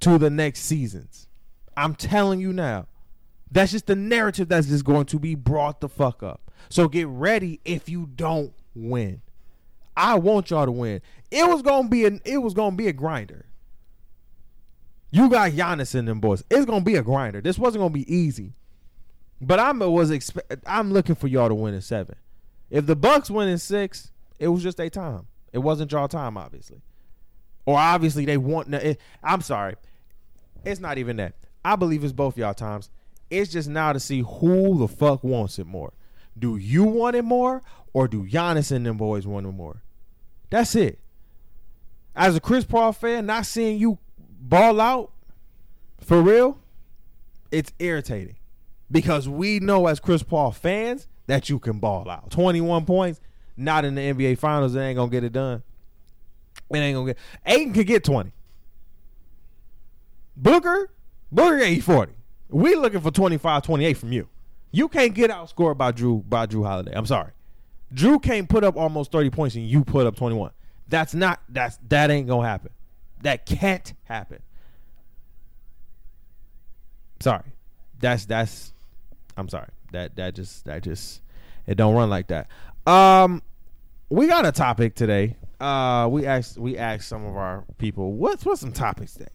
to 0.00 0.18
the 0.18 0.30
next 0.30 0.60
seasons. 0.60 1.28
I'm 1.76 1.94
telling 1.94 2.40
you 2.40 2.52
now. 2.52 2.86
That's 3.50 3.72
just 3.72 3.86
the 3.86 3.96
narrative 3.96 4.48
that's 4.48 4.66
just 4.66 4.84
going 4.84 5.06
to 5.06 5.18
be 5.18 5.34
brought 5.34 5.80
the 5.80 5.88
fuck 5.88 6.22
up. 6.22 6.50
So 6.68 6.88
get 6.88 7.06
ready 7.06 7.60
if 7.64 7.88
you 7.88 8.06
don't 8.06 8.52
win. 8.74 9.22
I 9.98 10.14
want 10.14 10.50
y'all 10.50 10.64
to 10.64 10.70
win. 10.70 11.02
It 11.28 11.46
was 11.48 11.60
gonna 11.60 11.88
be 11.88 12.06
an 12.06 12.20
it 12.24 12.38
was 12.38 12.54
gonna 12.54 12.76
be 12.76 12.86
a 12.86 12.92
grinder. 12.92 13.46
You 15.10 15.28
got 15.28 15.50
Giannis 15.50 15.96
in 15.96 16.04
them 16.04 16.20
boys. 16.20 16.44
It's 16.48 16.66
gonna 16.66 16.84
be 16.84 16.94
a 16.94 17.02
grinder. 17.02 17.40
This 17.40 17.58
wasn't 17.58 17.82
gonna 17.82 17.92
be 17.92 18.14
easy. 18.14 18.54
But 19.40 19.58
I'm 19.58 19.80
was 19.80 20.32
I'm 20.64 20.92
looking 20.92 21.16
for 21.16 21.26
y'all 21.26 21.48
to 21.48 21.54
win 21.54 21.74
in 21.74 21.80
seven. 21.80 22.14
If 22.70 22.86
the 22.86 22.94
Bucks 22.94 23.28
win 23.28 23.48
in 23.48 23.58
six, 23.58 24.12
it 24.38 24.46
was 24.46 24.62
just 24.62 24.78
a 24.78 24.88
time. 24.88 25.26
It 25.52 25.58
wasn't 25.58 25.90
y'all 25.90 26.06
time, 26.06 26.36
obviously. 26.36 26.80
Or 27.66 27.76
obviously 27.76 28.24
they 28.24 28.36
want. 28.36 28.72
It, 28.72 29.00
I'm 29.24 29.40
sorry, 29.40 29.74
it's 30.64 30.80
not 30.80 30.98
even 30.98 31.16
that. 31.16 31.34
I 31.64 31.74
believe 31.74 32.04
it's 32.04 32.12
both 32.12 32.38
y'all 32.38 32.54
times. 32.54 32.88
It's 33.30 33.50
just 33.50 33.68
now 33.68 33.92
to 33.92 33.98
see 33.98 34.22
who 34.22 34.78
the 34.78 34.86
fuck 34.86 35.24
wants 35.24 35.58
it 35.58 35.66
more. 35.66 35.92
Do 36.38 36.56
you 36.56 36.84
want 36.84 37.16
it 37.16 37.24
more, 37.24 37.62
or 37.92 38.06
do 38.06 38.24
Giannis 38.24 38.70
and 38.70 38.86
them 38.86 38.96
boys 38.96 39.26
want 39.26 39.44
it 39.44 39.52
more? 39.52 39.82
That's 40.50 40.74
it. 40.74 40.98
As 42.16 42.36
a 42.36 42.40
Chris 42.40 42.64
Paul 42.64 42.92
fan, 42.92 43.26
not 43.26 43.46
seeing 43.46 43.78
you 43.78 43.98
ball 44.40 44.80
out 44.80 45.12
for 46.00 46.20
real, 46.20 46.58
it's 47.50 47.72
irritating 47.78 48.36
because 48.90 49.28
we 49.28 49.60
know 49.60 49.86
as 49.86 50.00
Chris 50.00 50.22
Paul 50.22 50.50
fans 50.52 51.06
that 51.26 51.48
you 51.48 51.58
can 51.58 51.78
ball 51.78 52.08
out. 52.10 52.30
21 52.30 52.84
points, 52.86 53.20
not 53.56 53.84
in 53.84 53.94
the 53.94 54.00
NBA 54.00 54.38
Finals, 54.38 54.74
it 54.74 54.80
ain't 54.80 54.96
gonna 54.96 55.10
get 55.10 55.24
it 55.24 55.32
done. 55.32 55.62
It 56.70 56.78
ain't 56.78 56.96
gonna 56.96 57.06
get. 57.06 57.18
Ayton 57.46 57.72
can 57.72 57.84
get 57.84 58.04
20. 58.04 58.32
Booker, 60.36 60.90
Booker 61.32 61.80
40. 61.80 62.12
We 62.50 62.74
looking 62.76 63.00
for 63.00 63.10
25, 63.10 63.62
28 63.62 63.96
from 63.96 64.12
you. 64.12 64.28
You 64.70 64.88
can't 64.88 65.14
get 65.14 65.30
outscored 65.30 65.76
by 65.76 65.92
Jrue 65.92 66.28
by 66.28 66.46
Jrue 66.46 66.64
Holiday. 66.64 66.92
I'm 66.94 67.06
sorry. 67.06 67.32
Jrue 67.94 68.22
can't 68.22 68.48
put 68.48 68.64
up 68.64 68.76
almost 68.76 69.12
30 69.12 69.30
points 69.30 69.54
and 69.54 69.66
you 69.66 69.84
put 69.84 70.06
up 70.06 70.16
21. 70.16 70.50
That's 70.88 71.14
not 71.14 71.40
that's 71.48 71.78
that 71.88 72.10
ain't 72.10 72.28
gonna 72.28 72.46
happen. 72.46 72.70
That 73.22 73.46
can't 73.46 73.92
happen. 74.04 74.40
Sorry. 77.20 77.52
That's 77.98 78.24
that's 78.26 78.72
I'm 79.36 79.48
sorry. 79.48 79.68
That 79.92 80.16
that 80.16 80.34
just 80.34 80.64
that 80.64 80.82
just 80.82 81.22
it 81.66 81.76
don't 81.76 81.94
run 81.94 82.10
like 82.10 82.28
that. 82.28 82.48
Um 82.86 83.42
we 84.08 84.26
got 84.26 84.46
a 84.46 84.52
topic 84.52 84.94
today. 84.94 85.36
Uh 85.60 86.08
we 86.10 86.26
asked 86.26 86.58
we 86.58 86.78
asked 86.78 87.08
some 87.08 87.24
of 87.24 87.36
our 87.36 87.64
people 87.78 88.12
what's 88.12 88.44
what's 88.44 88.60
some 88.60 88.72
topics 88.72 89.14
today. 89.14 89.26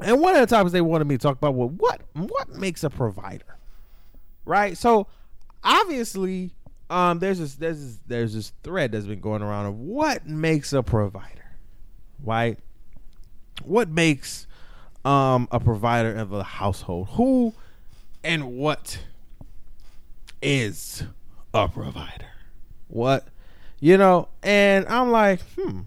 And 0.00 0.20
one 0.20 0.34
of 0.34 0.40
the 0.40 0.54
topics 0.54 0.72
they 0.72 0.80
wanted 0.80 1.06
me 1.06 1.16
to 1.16 1.22
talk 1.22 1.36
about 1.36 1.54
was 1.54 1.70
what 1.76 2.00
what 2.14 2.50
makes 2.50 2.84
a 2.84 2.90
provider. 2.90 3.56
Right? 4.44 4.76
So 4.76 5.06
obviously 5.62 6.52
um, 6.90 7.20
there's 7.20 7.38
this 7.38 7.54
there's 7.54 7.80
this, 7.80 7.98
there's 8.08 8.34
this 8.34 8.52
thread 8.64 8.92
that's 8.92 9.06
been 9.06 9.20
going 9.20 9.42
around 9.42 9.66
of 9.66 9.78
what 9.78 10.26
makes 10.26 10.72
a 10.72 10.82
provider, 10.82 11.54
right? 12.22 12.58
What 13.62 13.88
makes 13.88 14.48
um 15.04 15.48
a 15.52 15.60
provider 15.60 16.14
of 16.16 16.32
a 16.32 16.42
household? 16.42 17.08
Who 17.12 17.54
and 18.24 18.56
what 18.56 18.98
is 20.42 21.04
a 21.54 21.68
provider? 21.68 22.26
What 22.88 23.28
you 23.78 23.96
know? 23.96 24.28
And 24.42 24.84
I'm 24.88 25.12
like, 25.12 25.40
hmm. 25.56 25.82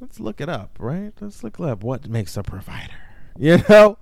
Let's 0.00 0.18
look 0.18 0.40
it 0.40 0.48
up, 0.48 0.76
right? 0.78 1.12
Let's 1.20 1.44
look 1.44 1.60
up 1.60 1.84
what 1.84 2.08
makes 2.08 2.36
a 2.36 2.42
provider. 2.42 2.94
You 3.36 3.60
know? 3.68 3.98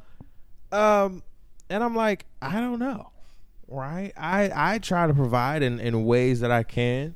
Um, 0.71 1.23
and 1.71 1.83
I'm 1.83 1.97
like, 1.97 2.27
I 2.43 2.61
don't 2.61 2.79
know 2.79 3.12
right? 3.73 4.13
I 4.17 4.51
I 4.55 4.79
try 4.79 5.07
to 5.07 5.15
provide 5.15 5.63
in, 5.63 5.81
in 5.81 6.05
ways 6.05 6.41
that 6.41 6.51
I 6.51 6.63
can, 6.63 7.15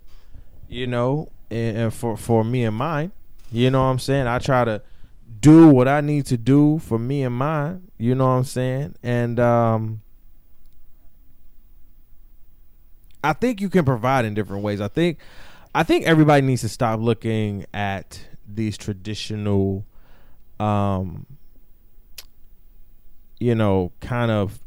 you 0.68 0.86
know, 0.86 1.30
and, 1.50 1.76
and, 1.76 1.94
for 1.94 2.16
for 2.16 2.44
me 2.44 2.64
and 2.64 2.76
mine. 2.76 3.12
You 3.52 3.70
know 3.70 3.80
what 3.80 3.90
I'm 3.90 3.98
saying? 3.98 4.26
I 4.26 4.38
try 4.38 4.64
to 4.64 4.82
do 5.40 5.68
what 5.68 5.86
I 5.86 6.00
need 6.00 6.26
to 6.26 6.36
do 6.36 6.78
for 6.78 6.98
me 6.98 7.22
and 7.22 7.34
mine. 7.34 7.88
You 7.98 8.14
know 8.14 8.26
what 8.26 8.32
I'm 8.32 8.44
saying? 8.44 8.96
And 9.02 9.38
um 9.38 10.02
I 13.22 13.32
think 13.32 13.60
you 13.60 13.68
can 13.68 13.84
provide 13.84 14.24
in 14.24 14.34
different 14.34 14.62
ways. 14.62 14.80
I 14.80 14.88
think 14.88 15.18
I 15.74 15.82
think 15.82 16.06
everybody 16.06 16.44
needs 16.44 16.62
to 16.62 16.68
stop 16.68 17.00
looking 17.00 17.66
at 17.74 18.20
these 18.48 18.76
traditional 18.76 19.84
um 20.58 21.26
you 23.38 23.54
know, 23.54 23.92
kind 24.00 24.30
of 24.30 24.58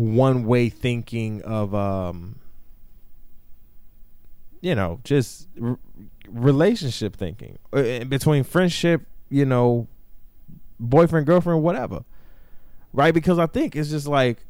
one 0.00 0.44
way 0.44 0.68
thinking 0.68 1.42
of 1.42 1.74
um 1.74 2.38
you 4.60 4.74
know 4.74 5.00
just 5.04 5.48
r- 5.62 5.78
relationship 6.28 7.14
thinking 7.14 7.58
uh, 7.72 8.04
between 8.04 8.44
friendship 8.44 9.02
you 9.28 9.44
know 9.44 9.86
boyfriend 10.78 11.26
girlfriend 11.26 11.62
whatever 11.62 12.04
right? 12.92 13.14
Because 13.14 13.38
i 13.38 13.46
think 13.46 13.76
it's 13.76 13.90
just 13.90 14.06
like 14.06 14.44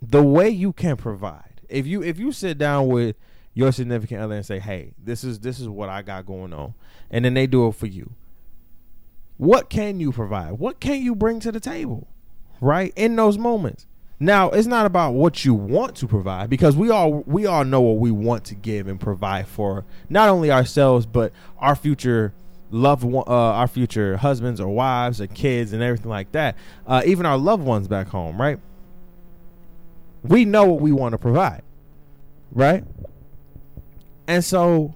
the 0.00 0.22
way 0.22 0.48
you 0.48 0.72
can 0.72 0.96
provide. 0.96 1.60
If 1.68 1.86
you 1.86 2.02
if 2.02 2.18
you 2.18 2.32
sit 2.32 2.58
down 2.58 2.88
with 2.88 3.16
your 3.54 3.70
significant 3.70 4.20
other 4.20 4.34
and 4.34 4.44
say 4.44 4.58
hey 4.58 4.94
this 5.02 5.22
is 5.22 5.40
this 5.40 5.60
is 5.60 5.68
what 5.68 5.90
i 5.90 6.00
got 6.00 6.24
going 6.24 6.54
on 6.54 6.72
and 7.10 7.24
then 7.24 7.34
they 7.34 7.46
do 7.46 7.68
it 7.68 7.74
for 7.74 7.86
you 7.86 8.14
what 9.36 9.68
can 9.68 9.98
you 9.98 10.12
provide? 10.12 10.52
What 10.52 10.78
can 10.78 11.02
you 11.02 11.14
bring 11.14 11.40
to 11.40 11.52
the 11.52 11.60
table 11.60 12.08
right? 12.60 12.92
In 12.96 13.16
those 13.16 13.38
moments 13.38 13.86
now, 14.22 14.50
it's 14.50 14.68
not 14.68 14.86
about 14.86 15.14
what 15.14 15.44
you 15.44 15.52
want 15.52 15.96
to 15.96 16.06
provide 16.06 16.48
because 16.48 16.76
we 16.76 16.90
all 16.90 17.24
we 17.26 17.44
all 17.46 17.64
know 17.64 17.80
what 17.80 17.98
we 17.98 18.12
want 18.12 18.44
to 18.44 18.54
give 18.54 18.86
and 18.86 19.00
provide 19.00 19.48
for 19.48 19.84
not 20.08 20.28
only 20.28 20.52
ourselves 20.52 21.06
but 21.06 21.32
our 21.58 21.74
future 21.74 22.32
loved 22.70 23.04
uh, 23.04 23.24
our 23.26 23.66
future 23.66 24.16
husbands 24.16 24.60
or 24.60 24.68
wives 24.68 25.20
or 25.20 25.26
kids 25.26 25.72
and 25.72 25.82
everything 25.82 26.08
like 26.08 26.30
that. 26.30 26.56
Uh, 26.86 27.02
even 27.04 27.26
our 27.26 27.36
loved 27.36 27.64
ones 27.64 27.88
back 27.88 28.06
home, 28.06 28.40
right? 28.40 28.60
We 30.22 30.44
know 30.44 30.66
what 30.66 30.80
we 30.80 30.92
want 30.92 31.14
to 31.14 31.18
provide, 31.18 31.62
right? 32.52 32.84
And 34.28 34.44
so 34.44 34.94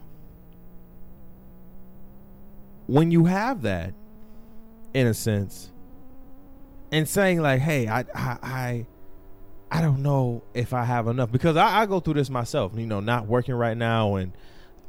when 2.86 3.10
you 3.10 3.24
have 3.24 3.62
that, 3.62 3.92
in 4.94 5.08
a 5.08 5.14
sense, 5.14 5.72
and 6.92 7.08
saying 7.08 7.42
like, 7.42 7.60
"Hey, 7.60 7.88
I, 7.88 8.04
I, 8.14 8.38
I, 8.40 8.86
I 9.70 9.80
don't 9.80 10.02
know 10.02 10.42
if 10.54 10.72
I 10.72 10.84
have 10.84 11.08
enough," 11.08 11.32
because 11.32 11.56
I, 11.56 11.82
I 11.82 11.86
go 11.86 12.00
through 12.00 12.14
this 12.14 12.30
myself. 12.30 12.72
You 12.76 12.86
know, 12.86 13.00
not 13.00 13.26
working 13.26 13.54
right 13.54 13.76
now, 13.76 14.16
and 14.16 14.32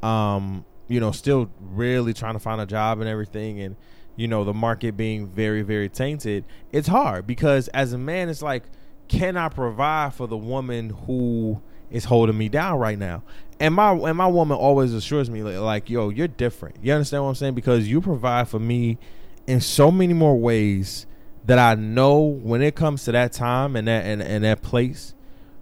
um, 0.02 0.64
you 0.88 1.00
know, 1.00 1.12
still 1.12 1.50
really 1.60 2.14
trying 2.14 2.34
to 2.34 2.38
find 2.38 2.60
a 2.60 2.66
job 2.66 3.00
and 3.00 3.08
everything, 3.08 3.60
and 3.60 3.76
you 4.18 4.26
know, 4.26 4.42
the 4.42 4.52
market 4.52 4.96
being 4.96 5.28
very, 5.28 5.62
very 5.62 5.88
tainted. 5.88 6.44
It's 6.72 6.88
hard 6.88 7.24
because 7.24 7.68
as 7.68 7.92
a 7.92 7.98
man, 7.98 8.28
it's 8.28 8.42
like, 8.42 8.64
can 9.06 9.36
I 9.36 9.48
provide 9.48 10.12
for 10.12 10.26
the 10.26 10.36
woman 10.36 10.90
who 10.90 11.62
is 11.88 12.04
holding 12.04 12.36
me 12.36 12.48
down 12.48 12.80
right 12.80 12.98
now? 12.98 13.22
And 13.60 13.74
my 13.74 13.92
and 13.92 14.18
my 14.18 14.26
woman 14.26 14.56
always 14.56 14.92
assures 14.92 15.30
me 15.30 15.44
like, 15.44 15.58
like, 15.58 15.90
yo, 15.90 16.08
you're 16.08 16.26
different. 16.28 16.76
You 16.82 16.92
understand 16.94 17.22
what 17.22 17.30
I'm 17.30 17.34
saying? 17.36 17.54
Because 17.54 17.88
you 17.88 18.00
provide 18.00 18.48
for 18.48 18.58
me 18.58 18.98
in 19.46 19.60
so 19.60 19.90
many 19.90 20.14
more 20.14 20.36
ways 20.36 21.06
that 21.48 21.58
I 21.58 21.76
know 21.76 22.18
when 22.18 22.60
it 22.60 22.74
comes 22.74 23.04
to 23.04 23.12
that 23.12 23.32
time 23.32 23.74
and 23.74 23.88
that 23.88 24.04
and, 24.04 24.20
and 24.20 24.44
that 24.44 24.60
place 24.60 25.14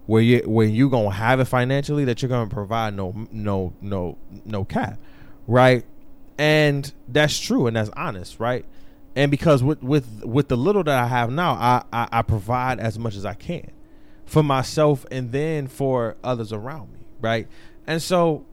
where 0.06 0.20
you 0.20 0.42
when 0.44 0.74
you 0.74 0.90
gonna 0.90 1.12
have 1.12 1.38
it 1.38 1.44
financially 1.44 2.04
that 2.06 2.20
you're 2.20 2.28
gonna 2.28 2.50
provide 2.50 2.94
no 2.94 3.14
no 3.30 3.72
no 3.80 4.18
no 4.44 4.64
cap, 4.64 4.98
right? 5.46 5.84
And 6.38 6.92
that's 7.06 7.38
true 7.38 7.68
and 7.68 7.76
that's 7.76 7.90
honest, 7.90 8.40
right? 8.40 8.64
And 9.14 9.30
because 9.30 9.62
with 9.62 9.80
with 9.80 10.24
with 10.24 10.48
the 10.48 10.56
little 10.56 10.82
that 10.82 11.04
I 11.04 11.06
have 11.06 11.30
now, 11.30 11.52
I, 11.52 11.84
I, 11.92 12.08
I 12.10 12.22
provide 12.22 12.80
as 12.80 12.98
much 12.98 13.14
as 13.14 13.24
I 13.24 13.34
can 13.34 13.70
for 14.24 14.42
myself 14.42 15.06
and 15.12 15.30
then 15.30 15.68
for 15.68 16.16
others 16.24 16.52
around 16.52 16.92
me, 16.94 17.06
right? 17.20 17.46
And 17.86 18.02
so 18.02 18.44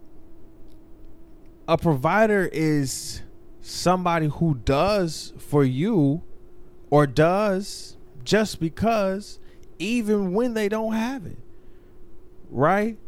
a 1.68 1.80
provider 1.80 2.48
is 2.54 3.24
somebody 3.60 4.28
who 4.28 4.54
does 4.54 5.34
for 5.40 5.64
you 5.64 6.22
or 6.94 7.08
does 7.08 7.98
just 8.24 8.60
because 8.60 9.40
even 9.80 10.32
when 10.32 10.54
they 10.54 10.70
don't 10.70 10.94
have 10.94 11.26
it 11.26 11.40
right? 12.52 13.00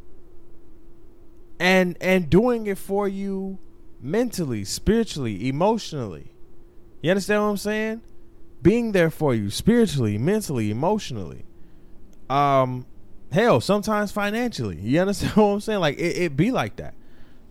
And 1.60 1.96
and 2.02 2.28
doing 2.28 2.66
it 2.66 2.80
for 2.80 3.08
you 3.08 3.60
mentally 4.02 4.64
spiritually 4.64 5.48
emotionally. 5.48 6.32
You 7.04 7.12
understand 7.12 7.44
what 7.44 7.50
i'm 7.50 7.58
saying? 7.58 8.02
Being 8.64 8.92
there 8.92 9.12
for 9.12 9.36
you 9.36 9.52
spiritually 9.52 10.18
mentally 10.18 10.72
emotionally. 10.72 11.46
Um 12.28 12.88
hell 13.32 13.62
sometimes 13.62 14.12
financially. 14.12 14.80
You 14.80 15.00
understand 15.00 15.34
what 15.36 15.44
i'm 15.46 15.60
saying? 15.60 15.80
Like 15.80 16.00
it, 16.00 16.18
it 16.18 16.36
be 16.36 16.50
like 16.50 16.78
that 16.78 16.96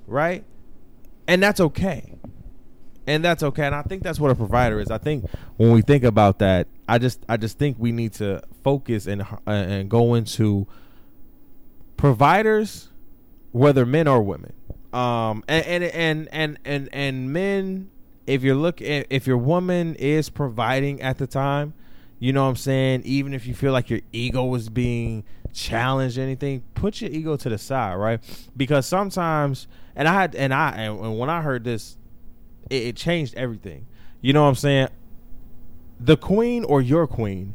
right? 0.08 0.42
And 1.28 1.40
that's 1.40 1.60
okay 1.60 2.13
and 3.06 3.24
that's 3.24 3.42
okay 3.42 3.66
and 3.66 3.74
i 3.74 3.82
think 3.82 4.02
that's 4.02 4.18
what 4.18 4.30
a 4.30 4.34
provider 4.34 4.80
is. 4.80 4.90
I 4.90 4.98
think 4.98 5.28
when 5.56 5.72
we 5.72 5.82
think 5.82 6.04
about 6.04 6.38
that 6.38 6.68
i 6.88 6.98
just 6.98 7.24
i 7.28 7.36
just 7.36 7.58
think 7.58 7.76
we 7.78 7.92
need 7.92 8.12
to 8.14 8.42
focus 8.62 9.06
and 9.06 9.22
uh, 9.22 9.36
and 9.46 9.88
go 9.88 10.14
into 10.14 10.66
providers 11.96 12.90
whether 13.52 13.86
men 13.86 14.08
or 14.08 14.22
women. 14.22 14.52
Um 14.92 15.44
and 15.48 15.64
and 15.64 15.84
and 15.84 16.28
and 16.32 16.58
and, 16.64 16.88
and 16.92 17.32
men 17.32 17.90
if 18.26 18.42
you're 18.42 18.54
looking 18.54 19.04
if 19.10 19.26
your 19.26 19.38
woman 19.38 19.94
is 19.96 20.28
providing 20.28 21.00
at 21.02 21.18
the 21.18 21.26
time 21.26 21.74
you 22.18 22.32
know 22.32 22.44
what 22.44 22.50
i'm 22.50 22.56
saying? 22.56 23.02
Even 23.04 23.34
if 23.34 23.46
you 23.46 23.54
feel 23.54 23.72
like 23.72 23.90
your 23.90 24.00
ego 24.12 24.54
is 24.54 24.68
being 24.68 25.24
challenged 25.52 26.18
anything 26.18 26.62
put 26.74 27.00
your 27.00 27.10
ego 27.10 27.36
to 27.36 27.48
the 27.48 27.58
side 27.58 27.94
right? 27.96 28.20
Because 28.56 28.86
sometimes 28.86 29.68
and 29.94 30.08
i 30.08 30.12
had 30.12 30.34
and 30.34 30.52
i 30.52 30.70
and 30.72 31.18
when 31.18 31.30
i 31.30 31.40
heard 31.42 31.64
this 31.64 31.96
it, 32.70 32.82
it 32.82 32.96
changed 32.96 33.34
everything. 33.34 33.86
You 34.20 34.32
know 34.32 34.42
what 34.42 34.48
I'm 34.48 34.54
saying? 34.54 34.88
The 36.00 36.16
queen 36.16 36.64
or 36.64 36.80
your 36.80 37.06
queen 37.06 37.54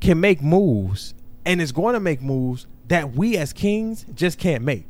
can 0.00 0.20
make 0.20 0.42
moves 0.42 1.14
and 1.44 1.60
is 1.60 1.72
going 1.72 1.94
to 1.94 2.00
make 2.00 2.20
moves 2.20 2.66
that 2.88 3.14
we 3.14 3.36
as 3.36 3.52
kings 3.52 4.04
just 4.14 4.38
can't 4.38 4.64
make. 4.64 4.86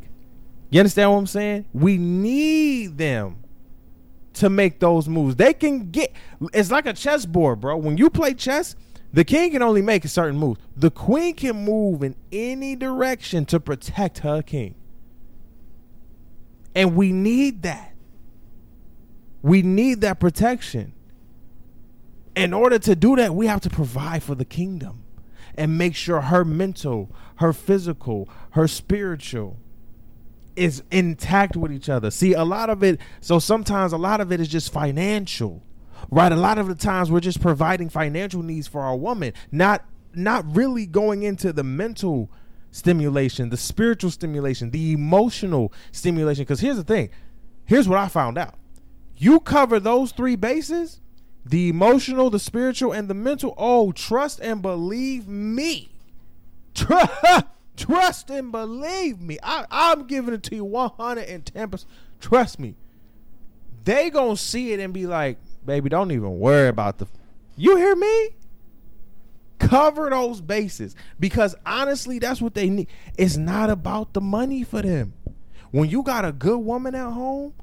You 0.70 0.80
understand 0.80 1.10
what 1.12 1.18
I'm 1.18 1.26
saying? 1.26 1.66
We 1.72 1.98
need 1.98 2.96
them 2.98 3.42
to 4.34 4.48
make 4.48 4.80
those 4.80 5.08
moves. 5.08 5.36
They 5.36 5.52
can 5.52 5.90
get 5.90 6.12
it's 6.54 6.70
like 6.70 6.86
a 6.86 6.94
chessboard, 6.94 7.60
bro. 7.60 7.76
When 7.76 7.98
you 7.98 8.08
play 8.08 8.34
chess, 8.34 8.74
the 9.12 9.24
king 9.24 9.50
can 9.50 9.62
only 9.62 9.82
make 9.82 10.04
a 10.04 10.08
certain 10.08 10.38
move. 10.38 10.58
The 10.74 10.90
queen 10.90 11.34
can 11.34 11.64
move 11.64 12.02
in 12.02 12.16
any 12.32 12.74
direction 12.74 13.44
to 13.46 13.60
protect 13.60 14.20
her 14.20 14.40
king. 14.40 14.74
And 16.74 16.96
we 16.96 17.12
need 17.12 17.62
that. 17.62 17.91
We 19.42 19.62
need 19.62 20.00
that 20.00 20.20
protection. 20.20 20.94
In 22.34 22.54
order 22.54 22.78
to 22.78 22.96
do 22.96 23.16
that, 23.16 23.34
we 23.34 23.46
have 23.46 23.60
to 23.62 23.70
provide 23.70 24.22
for 24.22 24.34
the 24.34 24.44
kingdom 24.44 25.04
and 25.54 25.76
make 25.76 25.94
sure 25.94 26.20
her 26.22 26.44
mental, 26.44 27.10
her 27.36 27.52
physical, 27.52 28.28
her 28.52 28.66
spiritual 28.66 29.58
is 30.56 30.82
intact 30.90 31.56
with 31.56 31.72
each 31.72 31.88
other. 31.88 32.10
See, 32.10 32.32
a 32.32 32.44
lot 32.44 32.70
of 32.70 32.82
it, 32.82 33.00
so 33.20 33.38
sometimes 33.38 33.92
a 33.92 33.98
lot 33.98 34.20
of 34.20 34.32
it 34.32 34.40
is 34.40 34.48
just 34.48 34.72
financial. 34.72 35.62
Right? 36.10 36.32
A 36.32 36.36
lot 36.36 36.58
of 36.58 36.68
the 36.68 36.74
times 36.74 37.10
we're 37.10 37.20
just 37.20 37.40
providing 37.40 37.88
financial 37.88 38.42
needs 38.42 38.66
for 38.66 38.80
our 38.80 38.96
woman, 38.96 39.32
not 39.50 39.84
not 40.14 40.44
really 40.54 40.84
going 40.84 41.22
into 41.22 41.52
the 41.52 41.64
mental 41.64 42.30
stimulation, 42.70 43.48
the 43.48 43.56
spiritual 43.56 44.10
stimulation, 44.10 44.70
the 44.72 44.92
emotional 44.92 45.72
stimulation 45.90 46.44
cuz 46.44 46.60
here's 46.60 46.76
the 46.76 46.84
thing. 46.84 47.08
Here's 47.64 47.88
what 47.88 47.98
I 47.98 48.08
found 48.08 48.36
out. 48.36 48.56
You 49.16 49.40
cover 49.40 49.78
those 49.78 50.12
three 50.12 50.36
bases 50.36 51.00
the 51.44 51.68
emotional, 51.68 52.30
the 52.30 52.38
spiritual, 52.38 52.92
and 52.92 53.08
the 53.08 53.14
mental. 53.14 53.54
Oh, 53.58 53.92
trust 53.92 54.40
and 54.40 54.62
believe 54.62 55.26
me. 55.26 55.90
Trust 57.76 58.30
and 58.30 58.52
believe 58.52 59.20
me. 59.20 59.38
I, 59.42 59.64
I'm 59.70 60.06
giving 60.06 60.34
it 60.34 60.42
to 60.44 60.54
you 60.54 60.64
110%. 60.64 61.84
Trust 62.20 62.58
me. 62.58 62.76
They 63.84 64.10
gonna 64.10 64.36
see 64.36 64.72
it 64.72 64.80
and 64.80 64.92
be 64.92 65.06
like, 65.06 65.38
baby, 65.64 65.88
don't 65.88 66.12
even 66.12 66.38
worry 66.38 66.68
about 66.68 66.98
the. 66.98 67.06
You 67.56 67.76
hear 67.76 67.96
me? 67.96 68.30
Cover 69.58 70.10
those 70.10 70.40
bases 70.40 70.94
because 71.18 71.54
honestly, 71.64 72.18
that's 72.18 72.40
what 72.40 72.54
they 72.54 72.68
need. 72.68 72.88
It's 73.16 73.36
not 73.36 73.70
about 73.70 74.12
the 74.12 74.20
money 74.20 74.64
for 74.64 74.82
them. 74.82 75.14
When 75.70 75.88
you 75.88 76.02
got 76.02 76.24
a 76.24 76.32
good 76.32 76.58
woman 76.58 76.94
at 76.94 77.10
home, 77.10 77.54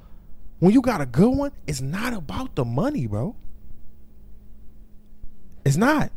when 0.59 0.73
you 0.73 0.81
got 0.81 1.01
a 1.01 1.05
good 1.05 1.35
one, 1.35 1.51
it's 1.67 1.81
not 1.81 2.13
about 2.13 2.55
the 2.55 2.65
money, 2.65 3.07
bro. 3.07 3.35
It's 5.65 5.77
not. 5.77 6.11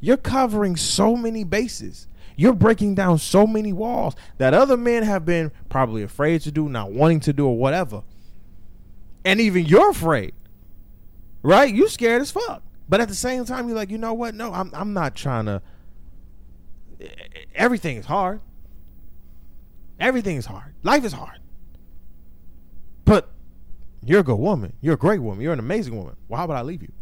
You're 0.00 0.16
covering 0.16 0.76
so 0.76 1.16
many 1.16 1.44
bases. 1.44 2.06
You're 2.36 2.54
breaking 2.54 2.94
down 2.94 3.18
so 3.18 3.46
many 3.46 3.72
walls 3.72 4.14
that 4.38 4.54
other 4.54 4.76
men 4.76 5.02
have 5.02 5.26
been 5.26 5.52
probably 5.68 6.02
afraid 6.02 6.40
to 6.42 6.50
do, 6.50 6.68
not 6.68 6.90
wanting 6.90 7.20
to 7.20 7.32
do, 7.32 7.46
or 7.46 7.56
whatever. 7.56 8.02
And 9.24 9.40
even 9.40 9.66
you're 9.66 9.90
afraid. 9.90 10.32
Right? 11.42 11.74
You 11.74 11.88
scared 11.88 12.22
as 12.22 12.30
fuck. 12.30 12.62
But 12.88 13.00
at 13.00 13.08
the 13.08 13.14
same 13.14 13.44
time, 13.44 13.68
you're 13.68 13.76
like, 13.76 13.90
you 13.90 13.98
know 13.98 14.14
what? 14.14 14.34
No, 14.34 14.52
I'm 14.52 14.70
I'm 14.74 14.92
not 14.92 15.14
trying 15.14 15.46
to 15.46 15.62
everything 17.54 17.96
is 17.96 18.06
hard. 18.06 18.40
Everything 19.98 20.36
is 20.36 20.46
hard. 20.46 20.74
Life 20.82 21.04
is 21.04 21.12
hard. 21.12 21.39
You're 24.04 24.20
a 24.20 24.24
good 24.24 24.38
woman. 24.38 24.72
You're 24.80 24.94
a 24.94 24.98
great 24.98 25.20
woman. 25.20 25.42
You're 25.42 25.52
an 25.52 25.58
amazing 25.58 25.96
woman. 25.96 26.16
Why 26.28 26.44
would 26.44 26.56
I 26.56 26.62
leave 26.62 26.82
you? 26.82 26.92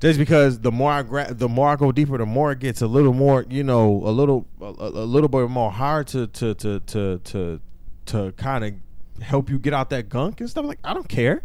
Just 0.00 0.18
because 0.18 0.60
the 0.60 0.70
more 0.70 0.92
I 0.92 1.02
gra- 1.02 1.34
the 1.34 1.48
more 1.48 1.68
I 1.68 1.76
go 1.76 1.90
deeper, 1.90 2.18
the 2.18 2.26
more 2.26 2.52
it 2.52 2.60
gets 2.60 2.82
a 2.82 2.86
little 2.86 3.12
more, 3.12 3.44
you 3.48 3.64
know, 3.64 3.88
a 4.04 4.10
little 4.10 4.46
a, 4.60 4.64
a 4.64 5.06
little 5.06 5.28
bit 5.28 5.48
more 5.50 5.72
hard 5.72 6.06
to 6.08 6.28
to 6.28 6.54
to 6.54 6.80
to 6.80 7.18
to 7.18 7.60
to 8.06 8.32
kind 8.32 8.64
of 8.64 9.22
help 9.22 9.50
you 9.50 9.58
get 9.58 9.74
out 9.74 9.90
that 9.90 10.08
gunk 10.08 10.40
and 10.40 10.48
stuff. 10.48 10.64
Like 10.64 10.78
I 10.84 10.94
don't 10.94 11.08
care. 11.08 11.42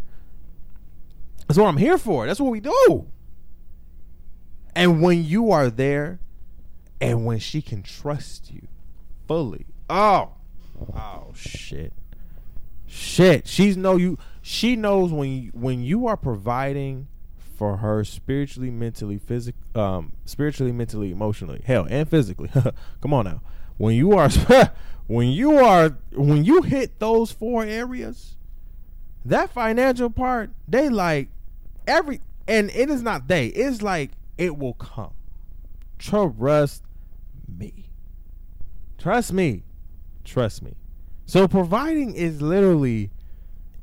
That's 1.48 1.58
what 1.58 1.66
I'm 1.66 1.76
here 1.76 1.98
for. 1.98 2.26
That's 2.26 2.40
what 2.40 2.50
we 2.50 2.60
do. 2.60 3.06
And 4.76 5.02
when 5.02 5.24
you 5.24 5.50
are 5.50 5.68
there, 5.70 6.20
and 7.00 7.26
when 7.26 7.38
she 7.38 7.60
can 7.60 7.82
trust 7.82 8.50
you 8.52 8.66
fully, 9.26 9.66
oh, 9.90 10.30
oh 10.94 11.32
shit. 11.34 11.92
Shit, 12.94 13.48
she's 13.48 13.76
know 13.76 13.96
you. 13.96 14.18
She 14.40 14.76
knows 14.76 15.12
when 15.12 15.42
you, 15.42 15.50
when 15.52 15.82
you 15.82 16.06
are 16.06 16.16
providing 16.16 17.08
for 17.56 17.78
her 17.78 18.04
spiritually, 18.04 18.70
mentally, 18.70 19.18
physically, 19.18 19.60
um, 19.74 20.12
spiritually, 20.24 20.70
mentally, 20.70 21.10
emotionally, 21.10 21.60
hell, 21.64 21.88
and 21.90 22.08
physically. 22.08 22.50
Come 23.00 23.12
on 23.12 23.24
now. 23.24 23.40
When 23.78 23.96
you 23.96 24.12
are, 24.12 24.30
when 25.08 25.30
you 25.30 25.58
are, 25.58 25.96
when 26.12 26.44
you 26.44 26.62
hit 26.62 27.00
those 27.00 27.32
four 27.32 27.64
areas, 27.64 28.36
that 29.24 29.50
financial 29.50 30.08
part, 30.08 30.50
they 30.68 30.88
like 30.88 31.30
every, 31.88 32.20
and 32.46 32.70
it 32.70 32.90
is 32.90 33.02
not 33.02 33.26
they. 33.26 33.48
It's 33.48 33.82
like 33.82 34.12
it 34.38 34.56
will 34.56 34.74
come. 34.74 35.14
Trust 35.98 36.84
me. 37.48 37.90
Trust 38.98 39.32
me. 39.32 39.64
Trust 40.22 40.62
me. 40.62 40.76
So 41.26 41.48
providing 41.48 42.14
is 42.14 42.42
literally 42.42 43.10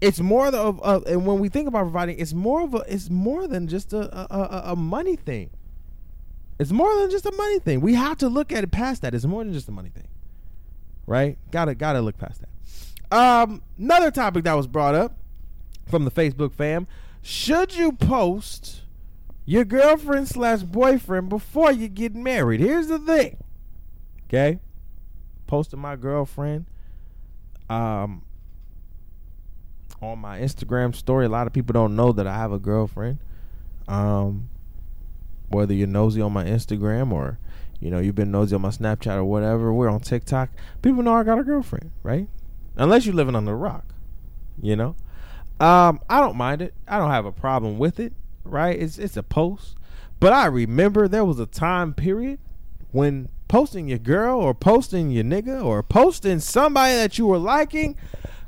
it's 0.02 0.20
more 0.20 0.48
of, 0.48 0.82
of 0.82 1.06
and 1.06 1.26
when 1.28 1.39
we 1.39 1.48
think 1.48 1.68
about 1.68 1.84
providing, 1.84 2.20
it's 2.20 2.34
more 2.34 2.64
of 2.64 2.74
a 2.74 2.84
it's 2.88 3.10
more 3.10 3.48
than 3.48 3.68
just 3.68 3.94
a 3.94 4.00
a, 4.00 4.28
a, 4.36 4.62
a 4.72 4.76
money 4.76 5.16
thing. 5.16 5.52
It's 6.60 6.72
more 6.72 6.94
than 7.00 7.10
just 7.10 7.26
a 7.26 7.32
money 7.32 7.60
thing. 7.60 7.82
We 7.82 7.94
have 7.94 8.18
to 8.18 8.30
look 8.30 8.52
at 8.52 8.64
it 8.64 8.72
past 8.72 9.04
that. 9.04 9.16
It's 9.16 9.26
more 9.26 9.44
than 9.44 9.54
just 9.54 9.68
a 9.68 9.72
money 9.72 9.89
thing, 9.89 10.08
right? 11.06 11.38
Gotta 11.52 11.76
gotta 11.76 12.02
look 12.02 12.18
past 12.18 12.42
that. 12.42 13.16
Um, 13.16 13.62
another 13.78 14.10
topic 14.12 14.44
that 14.46 14.54
was 14.54 14.68
brought 14.68 14.96
up 14.96 15.18
from 15.88 16.06
the 16.06 16.12
Facebook 16.12 16.54
fam: 16.54 16.88
Should 17.22 17.76
you 17.76 17.92
post 17.92 18.82
your 19.46 19.66
girlfriend 19.66 20.28
slash 20.28 20.64
boyfriend 20.64 21.30
before 21.30 21.72
you 21.72 21.88
get 21.88 22.16
married? 22.16 22.60
Here's 22.60 22.88
the 22.88 23.00
thing. 23.00 23.38
Okay, 24.28 24.60
posting 25.46 25.80
my 25.80 25.96
girlfriend. 25.96 26.66
Um, 27.72 28.24
on 30.01 30.19
my 30.19 30.39
Instagram 30.39 30.95
story. 30.95 31.26
A 31.26 31.30
lot 31.30 31.47
of 31.47 31.53
people 31.53 31.74
don't 31.74 31.95
know 31.95 32.11
that 32.11 32.28
I 32.28 32.36
have 32.36 32.51
a 32.51 32.59
girlfriend. 32.59 33.19
Um, 33.88 34.49
whether 35.49 35.74
you're 35.74 35.88
nosy 35.88 36.22
on 36.22 36.34
my 36.34 36.45
Instagram 36.45 37.11
or 37.11 37.38
you 37.80 37.91
know 37.91 37.99
you've 37.99 38.15
been 38.15 38.32
nosy 38.32 38.55
on 38.55 38.61
my 38.61 38.69
Snapchat 38.69 39.15
or 39.15 39.24
whatever, 39.24 39.74
we're 39.74 39.89
on 39.89 39.99
TikTok. 39.99 40.49
People 40.82 41.03
know 41.03 41.13
I 41.13 41.24
got 41.24 41.39
a 41.39 41.43
girlfriend, 41.43 41.91
right? 42.03 42.28
Unless 42.76 43.05
you're 43.05 43.15
living 43.15 43.36
on 43.36 43.45
the 43.45 43.53
rock, 43.53 43.93
you 44.61 44.76
know. 44.76 44.95
Um, 45.59 45.99
I 46.09 46.19
don't 46.19 46.36
mind 46.36 46.61
it. 46.61 46.74
I 46.88 46.97
don't 46.97 47.11
have 47.11 47.26
a 47.26 47.32
problem 47.32 47.78
with 47.78 47.99
it, 47.99 48.13
right? 48.43 48.80
It's 48.80 48.97
it's 48.97 49.17
a 49.17 49.24
post, 49.24 49.76
but 50.19 50.34
I 50.34 50.45
remember 50.45 51.07
there 51.07 51.26
was 51.26 51.39
a 51.39 51.45
time 51.45 51.93
period 51.93 52.39
when 52.91 53.30
posting 53.52 53.88
your 53.89 53.99
girl 53.99 54.39
or 54.39 54.54
posting 54.54 55.12
your 55.12 55.26
nigga 55.26 55.62
or 55.62 55.84
posting 55.84 56.39
somebody 56.39 56.95
that 56.95 57.18
you 57.18 57.28
were 57.28 57.38
liking 57.38 57.97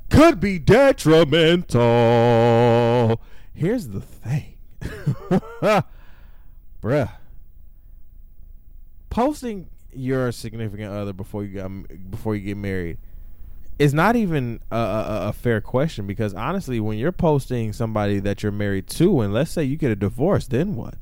could 0.10 0.40
be 0.40 0.58
detrimental. 0.58 3.20
Here's 3.54 3.90
the 3.90 4.00
thing, 4.00 4.56
bruh. 6.82 7.12
Posting 9.10 9.70
your 9.92 10.32
significant 10.32 10.94
other 10.94 11.12
before 11.12 11.44
you 11.44 11.50
get 11.50 11.68
before 12.10 12.34
you 12.34 12.42
get 12.42 12.56
married 12.56 12.98
is 13.78 13.94
not 13.94 14.16
even 14.16 14.62
a, 14.72 14.78
a, 14.78 15.28
a, 15.28 15.34
fair 15.34 15.60
question 15.60 16.08
because 16.08 16.34
honestly, 16.34 16.80
when 16.80 16.98
you're 16.98 17.12
posting 17.12 17.74
somebody 17.74 18.20
that 18.20 18.42
you're 18.42 18.54
married 18.54 18.88
to, 18.88 19.20
and 19.20 19.34
let's 19.34 19.52
say 19.52 19.66
you 19.66 19.76
get 19.76 19.92
a 19.92 19.98
divorce, 19.98 20.48
then 20.48 20.76
what? 20.76 20.96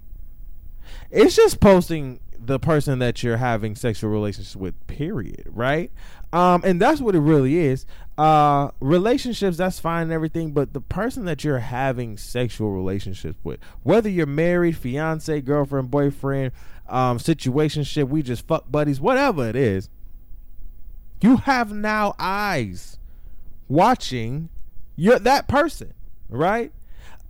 It's 1.11 1.35
just 1.35 1.59
posting 1.59 2.19
the 2.43 2.59
person 2.59 2.99
that 2.99 3.21
you're 3.23 3.37
having 3.37 3.75
sexual 3.75 4.09
relations 4.09 4.55
with 4.55 4.75
period 4.87 5.43
right? 5.47 5.91
Um 6.33 6.61
and 6.63 6.81
that's 6.81 7.01
what 7.01 7.15
it 7.15 7.19
really 7.19 7.57
is. 7.57 7.85
Uh 8.17 8.69
relationships 8.79 9.57
that's 9.57 9.79
fine 9.79 10.03
and 10.03 10.11
everything 10.11 10.51
but 10.51 10.73
the 10.73 10.81
person 10.81 11.25
that 11.25 11.43
you're 11.43 11.59
having 11.59 12.17
sexual 12.17 12.71
relationships 12.71 13.37
with 13.43 13.59
whether 13.83 14.09
you're 14.09 14.25
married 14.25 14.77
fiance 14.77 15.41
girlfriend 15.41 15.89
boyfriend 15.89 16.51
um 16.89 17.17
situationship 17.17 18.07
we 18.09 18.21
just 18.21 18.45
fuck 18.47 18.69
buddies 18.71 18.99
whatever 18.99 19.47
it 19.47 19.55
is 19.55 19.89
you 21.21 21.37
have 21.37 21.71
now 21.71 22.13
eyes 22.19 22.97
watching 23.67 24.49
your 24.95 25.17
that 25.19 25.47
person 25.47 25.93
right 26.29 26.71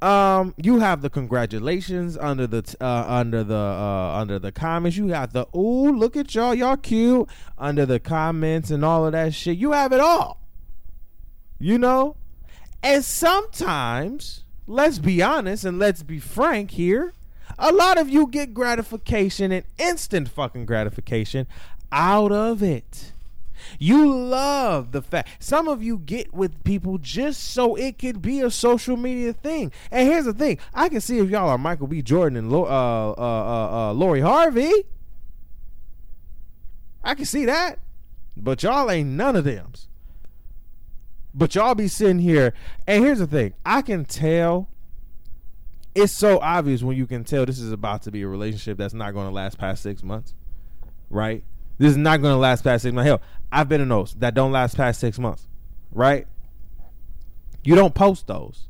um, 0.02 0.56
you 0.58 0.80
have 0.80 1.02
the 1.02 1.10
congratulations 1.10 2.18
under 2.18 2.48
the 2.48 2.76
uh, 2.82 3.06
under 3.08 3.44
the 3.44 3.56
uh, 3.56 4.20
under 4.20 4.40
the 4.40 4.52
comments. 4.52 4.98
You 4.98 5.10
got 5.10 5.34
the 5.34 5.46
ooh, 5.56 5.96
look 5.96 6.16
at 6.16 6.34
y'all, 6.34 6.56
y'all 6.56 6.78
cute 6.78 7.30
under 7.58 7.86
the 7.86 8.00
comments 8.00 8.72
and 8.72 8.84
all 8.84 9.06
of 9.06 9.12
that 9.12 9.34
shit. 9.34 9.58
You 9.58 9.74
have 9.74 9.94
it 9.94 10.00
all. 10.00 10.40
You 11.60 11.78
know, 11.78 12.16
and 12.82 13.06
sometimes, 13.06 14.44
let's 14.66 14.98
be 14.98 15.22
honest 15.22 15.64
and 15.66 15.78
let's 15.78 16.02
be 16.02 16.20
frank 16.20 16.72
here. 16.72 17.14
A 17.60 17.72
lot 17.72 18.00
of 18.00 18.10
you 18.10 18.26
get 18.26 18.56
gratification 18.56 19.52
and 19.52 19.66
instant 19.78 20.30
fucking 20.30 20.66
gratification 20.66 21.46
out 21.92 22.32
of 22.32 22.64
it. 22.64 23.11
You 23.80 24.14
love 24.14 24.92
the 24.92 25.02
fact 25.02 25.44
some 25.44 25.68
of 25.68 25.84
you 25.84 25.98
get 25.98 26.34
with 26.34 26.64
people 26.64 26.98
just 26.98 27.42
so 27.52 27.76
it 27.76 27.98
could 28.00 28.22
be 28.22 28.42
a 28.42 28.52
social 28.52 28.98
media 28.98 29.34
thing. 29.34 29.72
And 29.92 30.08
here's 30.08 30.26
the 30.26 30.34
thing: 30.34 30.58
I 30.74 30.90
can 30.90 31.02
see 31.02 31.20
if 31.20 31.30
y'all 31.30 31.50
are 31.50 31.58
Michael 31.58 31.88
B. 31.88 32.02
Jordan 32.02 32.38
and 32.38 32.54
uh, 32.54 32.62
uh, 32.62 33.16
uh, 33.18 33.90
uh, 33.90 33.94
Lori 33.94 34.22
Harvey. 34.22 34.72
I 37.04 37.16
can 37.16 37.26
see 37.26 37.46
that, 37.46 37.80
but 38.38 38.64
y'all 38.64 38.92
ain't 38.92 39.10
none 39.10 39.36
of 39.36 39.44
them. 39.44 39.72
But 41.34 41.56
y'all 41.56 41.76
be 41.76 41.88
sitting 41.88 42.20
here, 42.20 42.54
and 42.86 43.04
here's 43.04 43.20
the 43.20 43.28
thing: 43.28 43.54
I 43.66 43.82
can 43.82 44.06
tell. 44.06 44.68
It's 45.94 46.14
so 46.14 46.40
obvious 46.40 46.82
when 46.84 46.96
you 46.96 47.06
can 47.06 47.26
tell 47.26 47.46
this 47.46 47.60
is 47.60 47.74
about 47.74 48.04
to 48.04 48.12
be 48.12 48.22
a 48.22 48.28
relationship 48.28 48.78
that's 48.78 48.94
not 48.94 49.14
going 49.14 49.28
to 49.28 49.34
last 49.34 49.58
past 49.58 49.84
six 49.84 50.02
months, 50.02 50.34
right? 51.10 51.44
This 51.80 51.92
is 51.92 51.98
not 51.98 52.22
going 52.22 52.34
to 52.34 52.38
last 52.38 52.64
past 52.64 52.84
six 52.84 52.94
months. 52.94 53.08
Hell, 53.08 53.22
I've 53.52 53.70
been 53.70 53.82
in 53.82 53.90
those 53.90 54.14
that 54.16 54.34
don't 54.34 54.52
last 54.52 54.78
past 54.78 55.00
six 55.00 55.20
months, 55.20 55.48
right? 55.92 56.28
You 57.64 57.76
don't 57.76 57.94
post 57.94 58.28
those. 58.28 58.68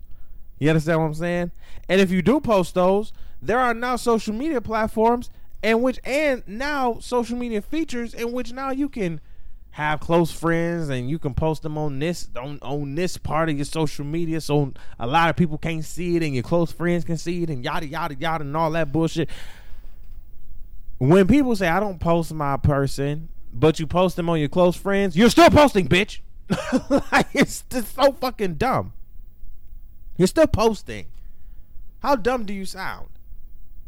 You 0.60 0.70
understand 0.70 1.00
what 1.00 1.06
I'm 1.06 1.14
saying? 1.14 1.52
And 1.90 2.02
if 2.02 2.12
you 2.12 2.22
do 2.22 2.40
post 2.40 2.76
those, 2.76 3.14
there 3.42 3.60
are 3.60 3.74
now 3.74 3.96
social 3.96 4.34
media 4.34 4.62
platforms 4.62 5.30
in 5.64 5.82
which, 5.82 6.00
and 6.04 6.44
now 6.48 7.00
social 7.00 7.38
media 7.38 7.62
features 7.62 8.14
in 8.14 8.32
which 8.32 8.52
now 8.52 8.72
you 8.72 8.90
can 8.90 9.22
have 9.72 10.00
close 10.02 10.32
friends 10.32 10.90
and 10.90 11.10
you 11.10 11.18
can 11.18 11.34
post 11.34 11.64
them 11.64 11.78
on 11.78 11.98
this 11.98 12.28
on, 12.36 12.60
on 12.62 12.94
this 12.96 13.16
part 13.16 13.48
of 13.48 13.56
your 13.56 13.64
social 13.64 14.04
media 14.04 14.42
so 14.42 14.74
a 15.00 15.08
lot 15.08 15.30
of 15.30 15.38
people 15.38 15.58
can't 15.58 15.86
see 15.86 16.18
it 16.18 16.24
and 16.24 16.34
your 16.34 16.44
close 16.44 16.74
friends 16.74 17.06
can 17.06 17.16
see 17.16 17.44
it 17.44 17.50
and 17.50 17.64
yada 17.64 17.88
yada 17.88 18.14
yada 18.16 18.44
and 18.44 18.58
all 18.58 18.70
that 18.70 18.92
bullshit 18.92 19.30
when 21.02 21.26
people 21.28 21.56
say 21.56 21.68
I 21.68 21.80
don't 21.80 22.00
post 22.00 22.32
my 22.32 22.58
person, 22.58 23.28
but 23.54 23.80
you 23.80 23.88
post 23.88 24.16
them 24.16 24.30
on 24.30 24.40
your 24.40 24.50
close 24.50 24.76
friends, 24.76 25.16
you're 25.16 25.30
still 25.30 25.50
posting, 25.50 25.88
bitch. 25.88 26.20
like 27.12 27.28
it's 27.34 27.64
just 27.70 27.96
so 27.96 28.12
fucking 28.14 28.56
dumb. 28.56 28.94
You're 30.18 30.28
still 30.28 30.48
posting. 30.48 31.08
How 32.00 32.16
dumb 32.16 32.46
do 32.46 32.54
you 32.54 32.66
sound? 32.66 33.10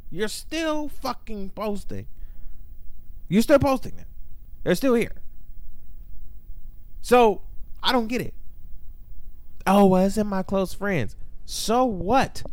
You're 0.09 0.28
still 0.28 0.88
fucking 0.89 1.51
posting. 1.51 2.07
You're 3.28 3.41
still 3.41 3.59
posting 3.59 3.95
them. 3.95 4.05
They're 4.64 4.76
still 4.76 4.93
here. 4.93 5.14
So 7.01 7.41
I 7.82 7.91
don't 7.91 8.07
get 8.07 8.22
it. 8.22 8.34
Oh, 9.66 9.86
well, 9.88 10.05
it's 10.05 10.18
in 10.18 10.28
my 10.28 10.43
close 10.43 10.74
friends. 10.74 11.16
So 11.45 11.86
what? 11.86 12.43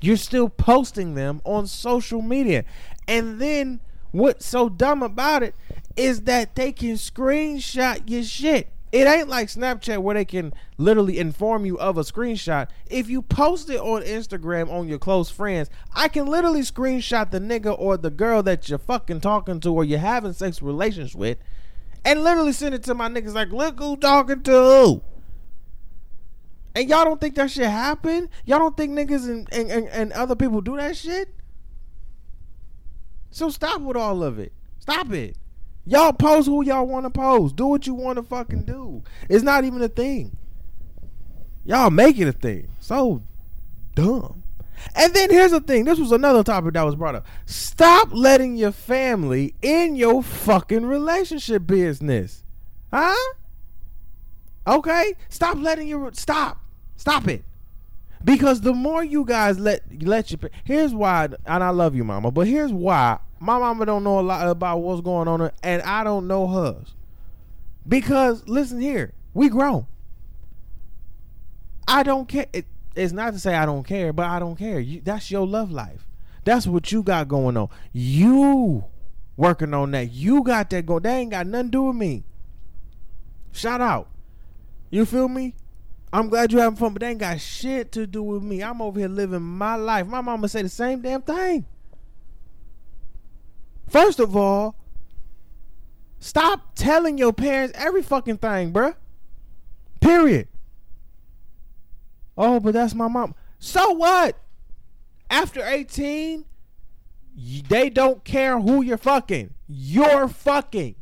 You're 0.00 0.16
still 0.16 0.48
posting 0.48 1.14
them 1.14 1.40
on 1.44 1.66
social 1.66 2.22
media. 2.22 2.64
And 3.06 3.40
then 3.40 3.80
what's 4.12 4.46
so 4.46 4.68
dumb 4.68 5.02
about 5.02 5.42
it 5.42 5.54
is 6.00 6.22
that 6.22 6.56
they 6.56 6.72
can 6.72 6.94
screenshot 6.94 8.08
your 8.08 8.22
shit. 8.22 8.72
It 8.90 9.06
ain't 9.06 9.28
like 9.28 9.48
Snapchat 9.48 9.98
where 9.98 10.14
they 10.14 10.24
can 10.24 10.54
literally 10.78 11.18
inform 11.18 11.66
you 11.66 11.78
of 11.78 11.98
a 11.98 12.00
screenshot. 12.00 12.68
If 12.86 13.10
you 13.10 13.20
post 13.20 13.68
it 13.68 13.78
on 13.78 14.02
Instagram 14.02 14.72
on 14.72 14.88
your 14.88 14.98
close 14.98 15.28
friends, 15.28 15.68
I 15.94 16.08
can 16.08 16.24
literally 16.24 16.62
screenshot 16.62 17.30
the 17.30 17.38
nigga 17.38 17.78
or 17.78 17.98
the 17.98 18.10
girl 18.10 18.42
that 18.44 18.68
you're 18.68 18.78
fucking 18.78 19.20
talking 19.20 19.60
to 19.60 19.74
or 19.74 19.84
you're 19.84 19.98
having 19.98 20.32
sex 20.32 20.62
relations 20.62 21.14
with 21.14 21.36
and 22.02 22.24
literally 22.24 22.52
send 22.52 22.74
it 22.74 22.82
to 22.84 22.94
my 22.94 23.08
niggas 23.08 23.34
like, 23.34 23.52
look 23.52 23.78
who 23.78 23.96
talking 23.98 24.42
to 24.42 24.50
who. 24.50 25.02
And 26.74 26.88
y'all 26.88 27.04
don't 27.04 27.20
think 27.20 27.34
that 27.34 27.50
shit 27.50 27.68
happen? 27.68 28.30
Y'all 28.46 28.58
don't 28.58 28.76
think 28.76 28.92
niggas 28.92 29.28
and, 29.28 29.46
and, 29.52 29.70
and, 29.70 29.88
and 29.88 30.12
other 30.12 30.34
people 30.34 30.62
do 30.62 30.76
that 30.78 30.96
shit? 30.96 31.28
So 33.30 33.50
stop 33.50 33.82
with 33.82 33.98
all 33.98 34.22
of 34.22 34.38
it. 34.38 34.52
Stop 34.78 35.12
it. 35.12 35.36
Y'all 35.86 36.12
post 36.12 36.46
who 36.46 36.64
y'all 36.64 36.86
want 36.86 37.06
to 37.06 37.10
post. 37.10 37.56
Do 37.56 37.66
what 37.66 37.86
you 37.86 37.94
want 37.94 38.16
to 38.16 38.22
fucking 38.22 38.64
do. 38.64 39.02
It's 39.28 39.42
not 39.42 39.64
even 39.64 39.82
a 39.82 39.88
thing. 39.88 40.36
Y'all 41.64 41.90
make 41.90 42.18
it 42.18 42.28
a 42.28 42.32
thing. 42.32 42.68
So 42.80 43.22
dumb. 43.94 44.42
And 44.94 45.12
then 45.14 45.30
here's 45.30 45.50
the 45.50 45.60
thing. 45.60 45.84
This 45.84 45.98
was 45.98 46.12
another 46.12 46.42
topic 46.42 46.74
that 46.74 46.82
was 46.82 46.96
brought 46.96 47.14
up. 47.14 47.26
Stop 47.46 48.08
letting 48.12 48.56
your 48.56 48.72
family 48.72 49.54
in 49.62 49.94
your 49.94 50.22
fucking 50.22 50.86
relationship 50.86 51.66
business. 51.66 52.42
Huh? 52.92 53.32
Okay? 54.66 55.14
Stop 55.28 55.58
letting 55.58 55.88
your 55.88 56.12
stop. 56.12 56.62
Stop 56.96 57.28
it. 57.28 57.44
Because 58.22 58.60
the 58.60 58.74
more 58.74 59.02
you 59.02 59.24
guys 59.24 59.58
let 59.58 59.82
let 60.02 60.30
your 60.30 60.50
here's 60.64 60.94
why 60.94 61.28
and 61.46 61.64
I 61.64 61.70
love 61.70 61.94
you 61.94 62.04
mama, 62.04 62.30
but 62.30 62.46
here's 62.46 62.72
why 62.72 63.18
my 63.40 63.58
mama 63.58 63.86
don't 63.86 64.04
know 64.04 64.20
a 64.20 64.22
lot 64.22 64.46
about 64.46 64.78
what's 64.78 65.00
going 65.00 65.26
on 65.26 65.50
and 65.62 65.82
I 65.82 66.04
don't 66.04 66.28
know 66.28 66.46
hers. 66.46 66.94
Because 67.88 68.46
listen 68.46 68.80
here, 68.80 69.14
we 69.32 69.48
grown. 69.48 69.86
I 71.88 72.02
don't 72.02 72.28
care. 72.28 72.46
It, 72.52 72.66
it's 72.94 73.12
not 73.12 73.32
to 73.32 73.38
say 73.38 73.54
I 73.54 73.64
don't 73.64 73.84
care, 73.84 74.12
but 74.12 74.26
I 74.26 74.38
don't 74.38 74.56
care. 74.56 74.78
You, 74.78 75.00
that's 75.00 75.30
your 75.30 75.46
love 75.46 75.72
life. 75.72 76.06
That's 76.44 76.66
what 76.66 76.92
you 76.92 77.02
got 77.02 77.28
going 77.28 77.56
on. 77.56 77.68
You 77.92 78.84
working 79.36 79.72
on 79.72 79.90
that. 79.92 80.12
You 80.12 80.42
got 80.42 80.68
that 80.70 80.84
going. 80.84 81.02
That 81.02 81.16
ain't 81.16 81.30
got 81.30 81.46
nothing 81.46 81.68
to 81.68 81.70
do 81.70 81.82
with 81.84 81.96
me. 81.96 82.24
Shout 83.52 83.80
out. 83.80 84.08
You 84.90 85.06
feel 85.06 85.28
me? 85.28 85.54
I'm 86.12 86.28
glad 86.28 86.52
you're 86.52 86.60
having 86.60 86.76
fun, 86.76 86.92
but 86.92 87.00
they 87.00 87.08
ain't 87.08 87.20
got 87.20 87.40
shit 87.40 87.92
to 87.92 88.06
do 88.06 88.22
with 88.22 88.42
me. 88.42 88.62
I'm 88.62 88.82
over 88.82 88.98
here 88.98 89.08
living 89.08 89.42
my 89.42 89.76
life. 89.76 90.06
My 90.06 90.20
mama 90.20 90.48
say 90.48 90.62
the 90.62 90.68
same 90.68 91.00
damn 91.00 91.22
thing. 91.22 91.64
First 93.90 94.20
of 94.20 94.36
all, 94.36 94.76
stop 96.20 96.76
telling 96.76 97.18
your 97.18 97.32
parents 97.32 97.76
every 97.76 98.02
fucking 98.02 98.38
thing, 98.38 98.72
bruh. 98.72 98.94
Period. 100.00 100.46
Oh, 102.38 102.60
but 102.60 102.72
that's 102.72 102.94
my 102.94 103.08
mom. 103.08 103.34
So 103.58 103.90
what? 103.90 104.38
After 105.28 105.60
18, 105.64 106.44
they 107.68 107.90
don't 107.90 108.22
care 108.22 108.60
who 108.60 108.80
you're 108.82 108.96
fucking. 108.96 109.54
You're 109.66 110.28
fucking. 110.28 110.94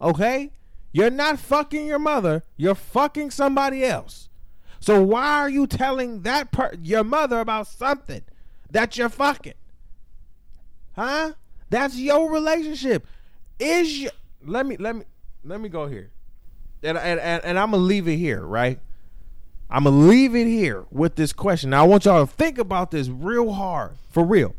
Okay? 0.00 0.52
You're 0.92 1.10
not 1.10 1.38
fucking 1.38 1.86
your 1.86 1.98
mother. 1.98 2.42
You're 2.56 2.74
fucking 2.74 3.32
somebody 3.32 3.84
else. 3.84 4.30
So 4.80 5.02
why 5.02 5.40
are 5.40 5.50
you 5.50 5.66
telling 5.66 6.22
that 6.22 6.52
per- 6.52 6.72
your 6.80 7.04
mother 7.04 7.40
about 7.40 7.66
something 7.66 8.22
that 8.70 8.96
you're 8.96 9.10
fucking? 9.10 9.54
Huh? 10.96 11.34
That's 11.70 11.96
your 11.96 12.30
relationship. 12.30 13.06
Is 13.58 14.00
your, 14.00 14.12
let 14.44 14.66
me 14.66 14.76
let 14.76 14.96
me 14.96 15.04
let 15.44 15.60
me 15.60 15.68
go 15.68 15.86
here. 15.86 16.10
And 16.82 16.98
and 16.98 17.20
and, 17.20 17.44
and 17.44 17.58
I'm 17.58 17.70
gonna 17.70 17.82
leave 17.82 18.08
it 18.08 18.16
here, 18.16 18.44
right? 18.44 18.80
I'm 19.70 19.84
gonna 19.84 19.96
leave 19.96 20.34
it 20.34 20.46
here 20.46 20.84
with 20.90 21.14
this 21.14 21.32
question. 21.32 21.70
Now 21.70 21.84
I 21.84 21.86
want 21.86 22.04
y'all 22.04 22.26
to 22.26 22.32
think 22.32 22.58
about 22.58 22.90
this 22.90 23.08
real 23.08 23.52
hard, 23.52 23.92
for 24.10 24.24
real. 24.24 24.56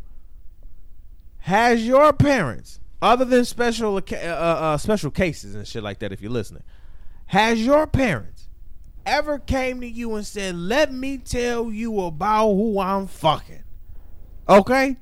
Has 1.40 1.86
your 1.86 2.14
parents, 2.14 2.80
other 3.02 3.26
than 3.26 3.44
special 3.44 3.98
uh, 3.98 4.16
uh, 4.16 4.78
special 4.78 5.12
cases 5.12 5.54
and 5.54 5.68
shit 5.68 5.84
like 5.84 6.00
that, 6.00 6.14
if 6.14 6.22
you're 6.22 6.32
listening, 6.32 6.64
has 7.28 7.64
your 7.66 7.88
parents 7.88 8.48
ever 9.06 9.40
came 9.40 9.82
to 9.82 9.88
you 9.88 10.16
and 10.16 10.26
said, 10.26 10.56
"Let 10.56 10.94
me 10.94 11.18
tell 11.18 11.72
you 11.72 12.00
about 12.02 12.54
who 12.54 12.80
I'm 12.80 13.08
fucking"? 13.08 13.64
Okay. 14.48 14.98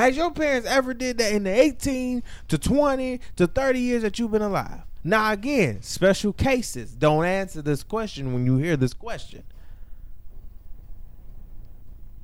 Has 0.00 0.16
your 0.16 0.30
parents 0.30 0.66
ever 0.66 0.94
did 0.94 1.18
that 1.18 1.30
in 1.30 1.42
the 1.42 1.50
18 1.50 2.22
to 2.48 2.56
20 2.56 3.20
to 3.36 3.46
30 3.46 3.78
years 3.78 4.00
that 4.00 4.18
you've 4.18 4.30
been 4.30 4.40
alive? 4.40 4.80
Now 5.04 5.30
again, 5.30 5.82
special 5.82 6.32
cases. 6.32 6.92
Don't 6.92 7.26
answer 7.26 7.60
this 7.60 7.82
question 7.82 8.32
when 8.32 8.46
you 8.46 8.56
hear 8.56 8.78
this 8.78 8.94
question. 8.94 9.42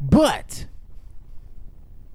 But 0.01 0.65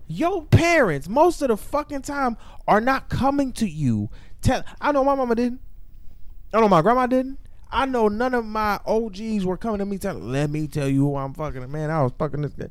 your 0.07 0.45
parents, 0.45 1.07
most 1.07 1.43
of 1.43 1.49
the 1.49 1.57
fucking 1.57 2.01
time, 2.01 2.37
are 2.67 2.81
not 2.81 3.09
coming 3.09 3.51
to 3.53 3.69
you. 3.69 4.09
Tell 4.41 4.63
I 4.81 4.91
know 4.91 5.03
my 5.03 5.13
mama 5.13 5.35
didn't. 5.35 5.61
I 6.51 6.59
know 6.59 6.69
my 6.69 6.81
grandma 6.81 7.05
didn't. 7.05 7.37
I 7.71 7.85
know 7.85 8.07
none 8.07 8.33
of 8.33 8.45
my 8.45 8.79
OGs 8.87 9.45
were 9.45 9.57
coming 9.57 9.77
to 9.77 9.85
me 9.85 9.99
telling, 9.99 10.31
let 10.31 10.49
me 10.49 10.65
tell 10.65 10.87
you 10.87 11.01
who 11.01 11.17
I'm 11.17 11.35
fucking. 11.35 11.71
Man, 11.71 11.91
I 11.91 12.01
was 12.01 12.13
fucking 12.17 12.41
this 12.41 12.53
guy. 12.53 12.69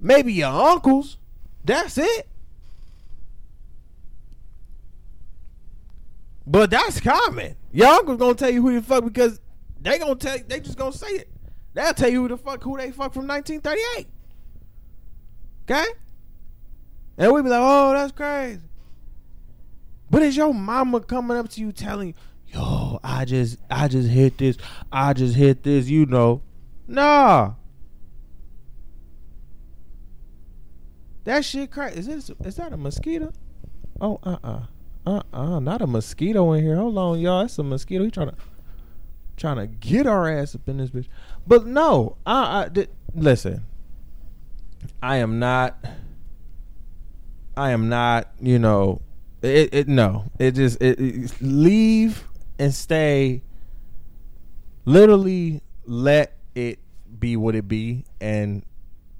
Maybe 0.00 0.32
your 0.32 0.50
uncles. 0.50 1.18
That's 1.66 1.98
it. 1.98 2.28
But 6.46 6.70
that's 6.70 7.00
common. 7.00 7.56
Y'all 7.72 8.02
gonna 8.04 8.34
tell 8.34 8.50
you 8.50 8.62
who 8.62 8.80
the 8.80 8.86
fuck 8.86 9.04
because 9.04 9.40
they 9.80 9.98
gonna 9.98 10.14
tell 10.14 10.38
they 10.46 10.60
just 10.60 10.78
gonna 10.78 10.92
say 10.92 11.08
it. 11.08 11.30
They'll 11.74 11.92
tell 11.92 12.08
you 12.08 12.22
who 12.22 12.28
the 12.28 12.36
fuck 12.36 12.62
who 12.62 12.78
they 12.78 12.92
fuck 12.92 13.12
from 13.12 13.26
1938. 13.26 14.06
Okay? 15.64 15.90
And 17.18 17.32
we 17.32 17.42
be 17.42 17.48
like, 17.48 17.60
oh, 17.60 17.92
that's 17.94 18.12
crazy. 18.12 18.60
But 20.08 20.22
is 20.22 20.36
your 20.36 20.54
mama 20.54 21.00
coming 21.00 21.36
up 21.36 21.48
to 21.50 21.60
you 21.60 21.72
telling 21.72 22.08
you, 22.08 22.14
yo, 22.46 23.00
I 23.02 23.24
just 23.24 23.58
I 23.68 23.88
just 23.88 24.08
hit 24.08 24.38
this, 24.38 24.56
I 24.92 25.14
just 25.14 25.34
hit 25.34 25.64
this, 25.64 25.88
you 25.88 26.06
know. 26.06 26.42
Nah. 26.86 27.54
That 31.26 31.44
shit 31.44 31.72
crazy. 31.72 31.98
Is 31.98 32.06
this 32.06 32.30
is 32.44 32.54
that 32.54 32.72
a 32.72 32.76
mosquito? 32.76 33.32
Oh, 34.00 34.20
uh 34.22 34.36
uh. 34.44 34.60
Uh 35.04 35.22
uh 35.32 35.58
not 35.58 35.82
a 35.82 35.86
mosquito 35.86 36.52
in 36.52 36.62
here. 36.62 36.76
Hold 36.76 36.96
on, 36.96 37.18
y'all. 37.18 37.42
It's 37.42 37.58
a 37.58 37.64
mosquito. 37.64 38.04
He 38.04 38.12
trying 38.12 38.30
to 38.30 38.36
trying 39.36 39.56
to 39.56 39.66
get 39.66 40.06
our 40.06 40.28
ass 40.28 40.54
up 40.54 40.68
in 40.68 40.76
this 40.76 40.90
bitch. 40.90 41.08
But 41.44 41.66
no, 41.66 42.16
I, 42.24 42.70
I 42.76 42.86
listen. 43.12 43.64
I 45.02 45.16
am 45.16 45.40
not. 45.40 45.84
I 47.56 47.70
am 47.70 47.88
not. 47.88 48.30
You 48.40 48.60
know, 48.60 49.02
it. 49.42 49.74
it 49.74 49.88
no, 49.88 50.30
it 50.38 50.52
just 50.52 50.80
it, 50.80 51.00
it 51.00 51.42
leave 51.42 52.22
and 52.56 52.72
stay. 52.72 53.42
Literally, 54.84 55.60
let 55.86 56.36
it 56.54 56.78
be 57.18 57.36
what 57.36 57.56
it 57.56 57.66
be, 57.66 58.04
and 58.20 58.62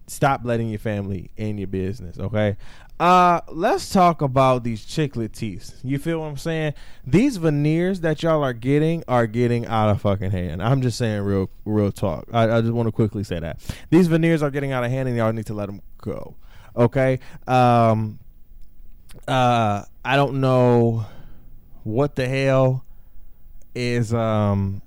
stop 0.07 0.43
letting 0.45 0.69
your 0.69 0.79
family 0.79 1.31
in 1.37 1.59
your 1.59 1.67
business. 1.67 2.19
Okay. 2.19 2.57
Uh, 2.99 3.41
let's 3.49 3.91
talk 3.91 4.23
about 4.23 4.65
these 4.65 4.85
chiclet 4.87 5.33
teeth. 5.33 5.79
You 5.85 5.99
feel 5.99 6.21
what 6.21 6.27
I'm 6.27 6.37
saying? 6.39 6.73
These 7.07 7.37
veneers 7.37 8.01
that 8.01 8.23
y'all 8.23 8.43
are 8.43 8.55
getting 8.55 9.05
are 9.07 9.27
getting 9.27 9.67
out 9.67 9.91
of 9.91 10.01
fucking 10.01 10.31
hand. 10.31 10.63
I'm 10.63 10.81
just 10.81 10.97
saying 10.97 11.23
real, 11.23 11.51
real 11.67 11.93
talk. 11.93 12.27
I, 12.33 12.45
I 12.57 12.61
just 12.63 12.73
want 12.73 12.87
to 12.87 12.93
quickly 12.93 13.23
say 13.23 13.39
that 13.39 13.61
these 13.91 14.07
veneers 14.07 14.43
are 14.43 14.51
getting 14.51 14.73
out 14.73 14.83
of 14.83 14.91
hand, 14.91 15.09
and 15.09 15.17
y'all 15.17 15.33
need 15.33 15.47
to 15.47 15.55
let 15.55 15.67
them 15.67 15.83
go. 16.01 16.37
Okay. 16.77 17.19
Um. 17.47 18.19
Uh, 19.27 19.83
I 20.05 20.15
don't 20.17 20.41
know 20.41 21.05
what 21.83 22.15
the 22.15 22.29
hell 22.29 22.85
is 23.75 24.15
um 24.15 24.81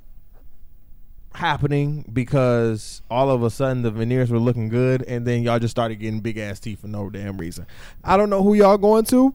happening 1.39 2.03
because 2.11 3.01
all 3.09 3.31
of 3.31 3.43
a 3.43 3.49
sudden 3.49 3.81
the 3.81 3.89
veneers 3.89 4.29
were 4.29 4.39
looking 4.39 4.67
good 4.67 5.01
and 5.03 5.25
then 5.25 5.41
y'all 5.41 5.57
just 5.57 5.71
started 5.71 5.95
getting 5.95 6.19
big 6.19 6.37
ass 6.37 6.59
teeth 6.59 6.81
for 6.81 6.87
no 6.87 7.09
damn 7.09 7.37
reason. 7.37 7.65
I 8.03 8.17
don't 8.17 8.29
know 8.29 8.43
who 8.43 8.53
y'all 8.53 8.77
going 8.77 9.05
to, 9.05 9.33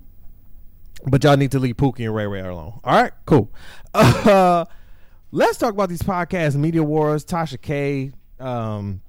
but 1.07 1.24
y'all 1.24 1.38
need 1.38 1.50
to 1.52 1.59
leave 1.59 1.78
Pookie 1.78 2.05
and 2.05 2.14
Ray 2.14 2.26
Ray 2.26 2.40
alone. 2.40 2.78
All 2.84 3.02
right, 3.02 3.12
cool. 3.24 3.50
Uh, 3.94 4.66
let's 5.32 5.57
talk 5.57 5.72
about 5.72 5.88
these 5.88 6.02
podcasts, 6.02 6.57
Media 6.57 6.82
Wars. 6.82 7.24
Tasha 7.24 7.61
K 7.61 8.12
um, 8.38 9.00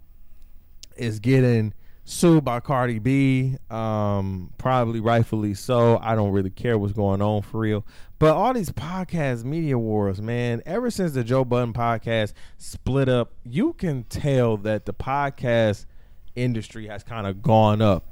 is 0.95 1.19
getting 1.19 1.73
sued 2.06 2.45
by 2.45 2.60
Cardi 2.60 2.99
B, 2.99 3.58
um, 3.72 4.51
probably 4.60 4.99
rightfully 4.99 5.56
so. 5.56 5.97
I 6.01 6.16
don't 6.16 6.32
really 6.32 6.51
care 6.51 6.78
what's 6.78 6.93
going 6.93 7.22
on 7.22 7.41
for 7.41 7.60
real. 7.60 7.86
But 8.20 8.36
all 8.36 8.53
these 8.53 8.70
podcast 8.70 9.43
media 9.43 9.78
wars, 9.78 10.22
man, 10.22 10.62
ever 10.66 10.89
since 10.91 11.14
the 11.14 11.24
Joe 11.24 11.43
Budden 11.43 11.74
podcast 11.74 12.34
split 12.58 13.10
up, 13.10 13.34
you 13.43 13.74
can 13.74 14.03
tell 14.03 14.56
that 14.58 14.86
the 14.86 14.93
podcast 14.93 15.86
industry 16.36 16.88
has 16.88 17.03
kind 17.03 17.26
of 17.26 17.41
gone 17.41 17.82
up, 17.82 18.06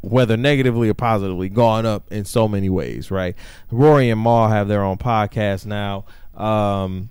whether 0.00 0.36
negatively 0.36 0.88
or 0.88 0.94
positively, 0.94 1.48
gone 1.48 1.84
up 1.84 2.10
in 2.12 2.24
so 2.24 2.46
many 2.46 2.70
ways, 2.70 3.10
right? 3.10 3.34
Rory 3.72 4.08
and 4.08 4.22
Mal 4.22 4.48
have 4.48 4.68
their 4.68 4.84
own 4.84 4.98
podcast 4.98 5.66
now. 5.66 6.04
Um, 6.34 7.10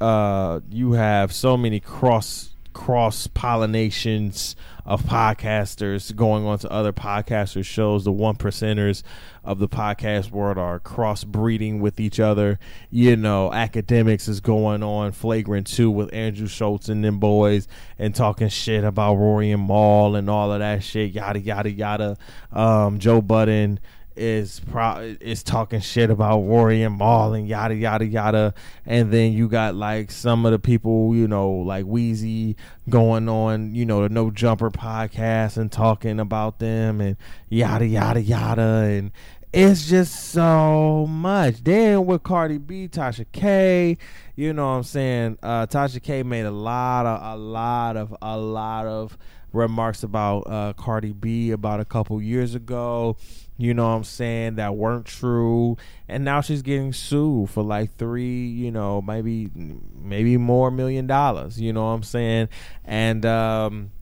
uh, 0.00 0.60
you 0.70 0.92
have 0.92 1.32
so 1.32 1.58
many 1.58 1.78
cross 1.78 2.49
cross 2.80 3.26
pollinations 3.26 4.54
of 4.86 5.02
podcasters 5.02 6.16
going 6.16 6.46
on 6.46 6.58
to 6.58 6.70
other 6.72 6.94
podcasters 6.94 7.66
shows. 7.66 8.04
The 8.04 8.10
one 8.10 8.36
percenters 8.36 9.02
of 9.44 9.58
the 9.58 9.68
podcast 9.68 10.30
world 10.30 10.56
are 10.56 10.78
cross 10.78 11.22
breeding 11.22 11.80
with 11.80 12.00
each 12.00 12.18
other. 12.18 12.58
You 12.90 13.16
know 13.16 13.50
Akademiks 13.52 14.30
is 14.30 14.40
going 14.40 14.82
on 14.82 15.12
flagrant 15.12 15.66
too 15.66 15.90
with 15.90 16.12
andrew 16.14 16.46
schulz 16.46 16.88
and 16.88 17.04
them 17.04 17.18
boys 17.18 17.68
and 17.98 18.14
talking 18.14 18.48
shit 18.48 18.82
about 18.82 19.16
rory 19.16 19.50
and 19.50 19.66
mal 19.68 20.16
and 20.16 20.30
all 20.30 20.50
of 20.50 20.60
that 20.60 20.82
shit 20.82 21.12
yada 21.12 21.38
yada 21.38 21.70
yada. 21.70 22.16
Um, 22.50 22.98
joe 22.98 23.20
budden 23.20 23.78
is 24.20 24.60
pro 24.70 25.16
is 25.20 25.42
talking 25.42 25.80
shit 25.80 26.10
about 26.10 26.40
Rory 26.40 26.82
and 26.82 26.98
Mal 26.98 27.32
and 27.32 27.48
yada 27.48 27.74
yada 27.74 28.04
yada, 28.04 28.54
and 28.84 29.10
then 29.10 29.32
you 29.32 29.48
got 29.48 29.74
like 29.74 30.10
some 30.10 30.44
of 30.44 30.52
the 30.52 30.58
people, 30.58 31.16
you 31.16 31.26
know, 31.26 31.50
like 31.50 31.86
Wheezy 31.86 32.56
going 32.90 33.28
on, 33.28 33.74
you 33.74 33.86
know, 33.86 34.02
the 34.02 34.10
No 34.10 34.30
Jumper 34.30 34.70
podcast 34.70 35.56
and 35.56 35.72
talking 35.72 36.20
about 36.20 36.58
them 36.58 37.00
and 37.00 37.16
yada 37.48 37.86
yada 37.86 38.20
yada, 38.20 38.62
and 38.62 39.10
it's 39.52 39.88
just 39.88 40.30
so 40.30 41.06
much. 41.08 41.64
Then 41.64 42.04
with 42.04 42.22
Cardi 42.22 42.58
B, 42.58 42.88
Tasha 42.88 43.24
K, 43.32 43.96
you 44.36 44.52
know 44.52 44.66
what 44.68 44.76
I'm 44.76 44.82
saying? 44.82 45.38
Uh, 45.42 45.66
Tasha 45.66 46.02
K 46.02 46.22
made 46.22 46.44
a 46.44 46.50
lot 46.50 47.06
of 47.06 47.38
a 47.38 47.42
lot 47.42 47.96
of 47.96 48.14
a 48.20 48.36
lot 48.36 48.86
of 48.86 49.16
remarks 49.52 50.02
about 50.02 50.40
uh, 50.42 50.72
Cardi 50.74 51.12
B 51.12 51.50
about 51.50 51.80
a 51.80 51.84
couple 51.84 52.20
years 52.20 52.54
ago 52.54 53.16
you 53.60 53.74
know 53.74 53.88
what 53.88 53.96
I'm 53.96 54.04
saying, 54.04 54.56
that 54.56 54.76
weren't 54.76 55.06
true. 55.06 55.76
And 56.08 56.24
now 56.24 56.40
she's 56.40 56.62
getting 56.62 56.92
sued 56.92 57.50
for 57.50 57.62
like 57.62 57.96
three, 57.96 58.46
you 58.46 58.70
know, 58.70 59.02
maybe 59.02 59.50
maybe 59.54 60.36
more 60.36 60.70
million 60.70 61.06
dollars, 61.06 61.60
you 61.60 61.72
know 61.72 61.82
what 61.82 61.90
I'm 61.90 62.02
saying? 62.02 62.48
And 62.84 63.24
um 63.26 63.92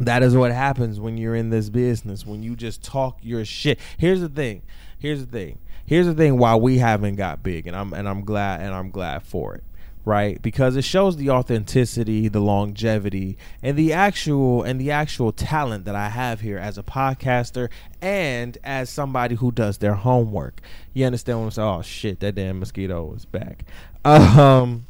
that 0.00 0.22
is 0.22 0.36
what 0.36 0.52
happens 0.52 1.00
when 1.00 1.16
you're 1.16 1.34
in 1.34 1.50
this 1.50 1.70
business, 1.70 2.24
when 2.24 2.42
you 2.42 2.54
just 2.54 2.82
talk 2.82 3.18
your 3.22 3.44
shit. 3.44 3.80
Here's 3.98 4.20
the 4.20 4.28
thing. 4.28 4.62
Here's 4.98 5.24
the 5.24 5.30
thing. 5.30 5.58
Here's 5.86 6.06
the 6.06 6.14
thing 6.14 6.38
why 6.38 6.54
we 6.56 6.78
haven't 6.78 7.16
got 7.16 7.42
big 7.42 7.66
and 7.66 7.76
I'm 7.76 7.92
and 7.92 8.08
I'm 8.08 8.24
glad 8.24 8.60
and 8.60 8.74
I'm 8.74 8.90
glad 8.90 9.22
for 9.22 9.54
it. 9.54 9.64
Right? 10.08 10.40
Because 10.40 10.74
it 10.74 10.84
shows 10.84 11.18
the 11.18 11.28
authenticity, 11.28 12.28
the 12.28 12.40
longevity, 12.40 13.36
and 13.62 13.76
the 13.76 13.92
actual 13.92 14.62
and 14.62 14.80
the 14.80 14.90
actual 14.90 15.32
talent 15.32 15.84
that 15.84 15.94
I 15.94 16.08
have 16.08 16.40
here 16.40 16.56
as 16.56 16.78
a 16.78 16.82
podcaster 16.82 17.68
and 18.00 18.56
as 18.64 18.88
somebody 18.88 19.34
who 19.34 19.52
does 19.52 19.78
their 19.78 19.92
homework. 19.92 20.62
You 20.94 21.04
understand 21.04 21.40
what 21.40 21.44
I'm 21.44 21.50
saying? 21.50 21.68
Oh 21.68 21.82
shit, 21.82 22.20
that 22.20 22.36
damn 22.36 22.58
mosquito 22.58 23.12
is 23.14 23.26
back. 23.26 23.66
Um 24.02 24.86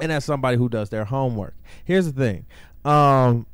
and 0.00 0.12
as 0.12 0.24
somebody 0.24 0.56
who 0.56 0.68
does 0.68 0.90
their 0.90 1.06
homework. 1.06 1.56
Here's 1.84 2.06
the 2.06 2.12
thing. 2.12 2.46
Um 2.84 3.44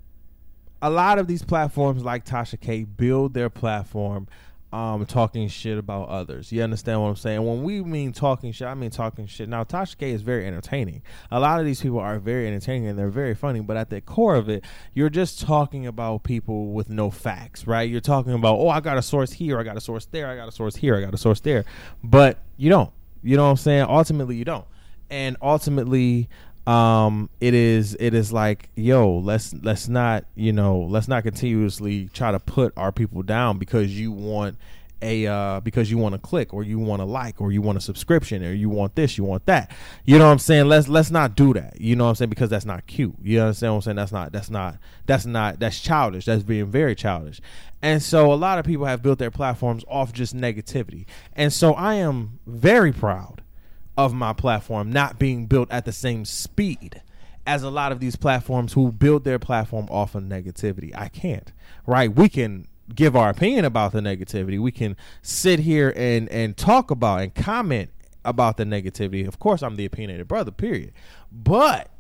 a 0.83 0.91
lot 0.91 1.19
of 1.19 1.27
these 1.27 1.43
platforms 1.43 2.05
like 2.05 2.27
Tasha 2.27 2.61
K 2.61 2.85
build 2.85 3.33
their 3.33 3.49
platform 3.49 4.29
um, 4.75 5.07
talking 5.07 5.47
shit 5.47 5.79
about 5.79 6.09
others. 6.09 6.51
You 6.51 6.61
understand 6.63 7.01
what 7.01 7.07
I'm 7.07 7.15
saying? 7.15 7.47
When 7.47 7.63
we 7.63 7.81
mean 7.85 8.13
talking 8.13 8.51
shit, 8.51 8.67
I 8.67 8.75
mean 8.75 8.91
talking 8.91 9.29
shit. 9.29 9.49
Now, 9.49 9.63
Tasha 9.63 9.97
K 9.97 10.11
is 10.11 10.23
very 10.23 10.45
entertaining. 10.49 11.03
A 11.31 11.39
lot 11.39 11.61
of 11.61 11.67
these 11.67 11.81
people 11.81 12.01
are 12.01 12.19
very 12.19 12.49
entertaining 12.49 12.89
and 12.89 12.99
they're 12.99 13.09
very 13.09 13.37
funny, 13.37 13.61
but 13.61 13.77
at 13.77 13.89
the 13.91 14.01
core 14.01 14.35
of 14.35 14.49
it, 14.49 14.65
you're 14.93 15.11
just 15.11 15.41
talking 15.41 15.87
about 15.87 16.25
people 16.25 16.73
with 16.73 16.91
no 16.91 17.09
facts, 17.09 17.69
right? 17.69 17.89
You're 17.89 18.01
talking 18.01 18.33
about, 18.33 18.59
oh, 18.59 18.69
I 18.69 18.81
got 18.81 18.99
a 18.99 19.03
source 19.03 19.31
here, 19.31 19.61
I 19.61 19.63
got 19.63 19.77
a 19.77 19.81
source 19.81 20.07
there, 20.07 20.27
I 20.27 20.35
got 20.35 20.49
a 20.49 20.53
source 20.53 20.75
here, 20.75 20.97
I 20.97 21.01
got 21.01 21.15
a 21.15 21.19
source 21.19 21.39
there. 21.39 21.65
But 22.03 22.39
you 22.57 22.69
don't. 22.69 22.91
You 23.23 23.37
know 23.37 23.45
what 23.45 23.51
I'm 23.51 23.57
saying? 23.59 23.87
Ultimately, 23.89 24.35
you 24.35 24.45
don't. 24.45 24.67
And 25.09 25.37
ultimately, 25.41 26.29
um 26.67 27.29
it 27.41 27.53
is 27.53 27.95
it 28.01 28.15
is 28.15 28.33
like 28.33 28.71
yo 28.75 29.19
let's 29.19 29.53
let's 29.63 29.87
not 29.87 30.25
you 30.35 30.53
know 30.53 30.81
let's 30.81 31.09
not 31.09 31.23
continuously 31.23 32.09
try 32.15 32.33
to 32.33 32.41
put 32.41 32.73
our 32.77 32.91
people 32.91 33.23
down 33.23 33.59
because 33.59 33.99
you 33.99 34.11
want 34.11 34.57
a 35.03 35.27
uh 35.27 35.61
because 35.61 35.91
you 35.91 35.99
want 35.99 36.15
to 36.15 36.19
click 36.19 36.55
or 36.55 36.63
you 36.63 36.79
want 36.79 37.01
to 37.01 37.05
like 37.05 37.41
or 37.41 37.53
you 37.53 37.61
want 37.61 37.77
a 37.77 37.81
subscription 37.81 38.43
or 38.43 38.55
you 38.55 38.71
want 38.71 38.95
this 38.95 39.19
you 39.19 39.25
want 39.25 39.45
that. 39.47 39.71
You 40.05 40.19
know 40.19 40.25
what 40.27 40.33
i'm 40.33 40.39
saying? 40.39 40.67
Let's 40.67 40.89
let's 40.89 41.11
not 41.11 41.37
do 41.37 41.53
that. 41.53 41.81
You 41.81 41.95
know 41.97 42.05
what 42.05 42.11
i'm 42.11 42.15
saying? 42.17 42.31
Because 42.31 42.49
that's 42.49 42.65
not 42.65 42.87
cute. 42.87 43.15
You 43.23 43.41
understand 43.41 43.75
what 43.75 43.77
i'm 43.77 43.83
saying? 43.83 43.97
That's 43.97 44.13
not 44.13 44.33
that's 44.33 44.51
not 44.51 44.79
that's 45.05 45.27
not 45.27 45.61
that's 45.61 45.81
childish. 45.81 46.25
That's 46.25 46.43
being 46.43 46.67
very 46.67 46.95
childish. 46.95 47.41
And 47.83 48.03
so 48.03 48.33
a 48.33 48.35
lot 48.35 48.59
of 48.59 48.65
people 48.65 48.87
have 48.87 49.03
built 49.03 49.19
their 49.19 49.31
platforms 49.31 49.85
off 49.87 50.15
just 50.15 50.35
negativity. 50.35 51.05
And 51.35 51.53
so 51.53 51.75
i 51.75 51.95
am 51.95 52.39
very 52.47 52.93
proud 52.93 53.43
of 53.97 54.13
my 54.13 54.33
platform 54.33 54.91
not 54.91 55.19
being 55.19 55.47
built 55.47 55.71
at 55.71 55.85
the 55.85 55.93
same 55.93 56.25
speed 56.25 57.03
as 57.47 57.63
a 57.63 57.71
lot 57.71 57.93
of 57.93 58.01
these 58.01 58.17
platforms 58.17 58.73
who 58.73 58.91
build 58.91 59.25
their 59.25 59.39
platform 59.39 59.87
off 59.91 60.15
of 60.15 60.25
negativity. 60.25 60.93
I 60.97 61.09
can't. 61.09 61.53
Right? 61.87 62.15
We 62.15 62.29
can 62.29 62.67
give 62.95 63.17
our 63.17 63.31
opinion 63.31 63.65
about 63.65 63.93
the 63.93 64.01
negativity. 64.01 64.61
We 64.61 64.73
can 64.73 64.97
sit 65.23 65.61
here 65.61 65.93
and 65.97 66.29
and 66.31 66.57
talk 66.57 66.91
about 66.91 67.21
and 67.21 67.35
comment 67.35 67.91
about 68.25 68.57
the 68.57 68.65
negativity. 68.65 69.27
Of 69.27 69.39
course, 69.39 69.63
I'm 69.63 69.77
the 69.77 69.85
opinionated 69.85 70.29
brother, 70.29 70.51
period. 70.51 70.93
But 71.31 71.91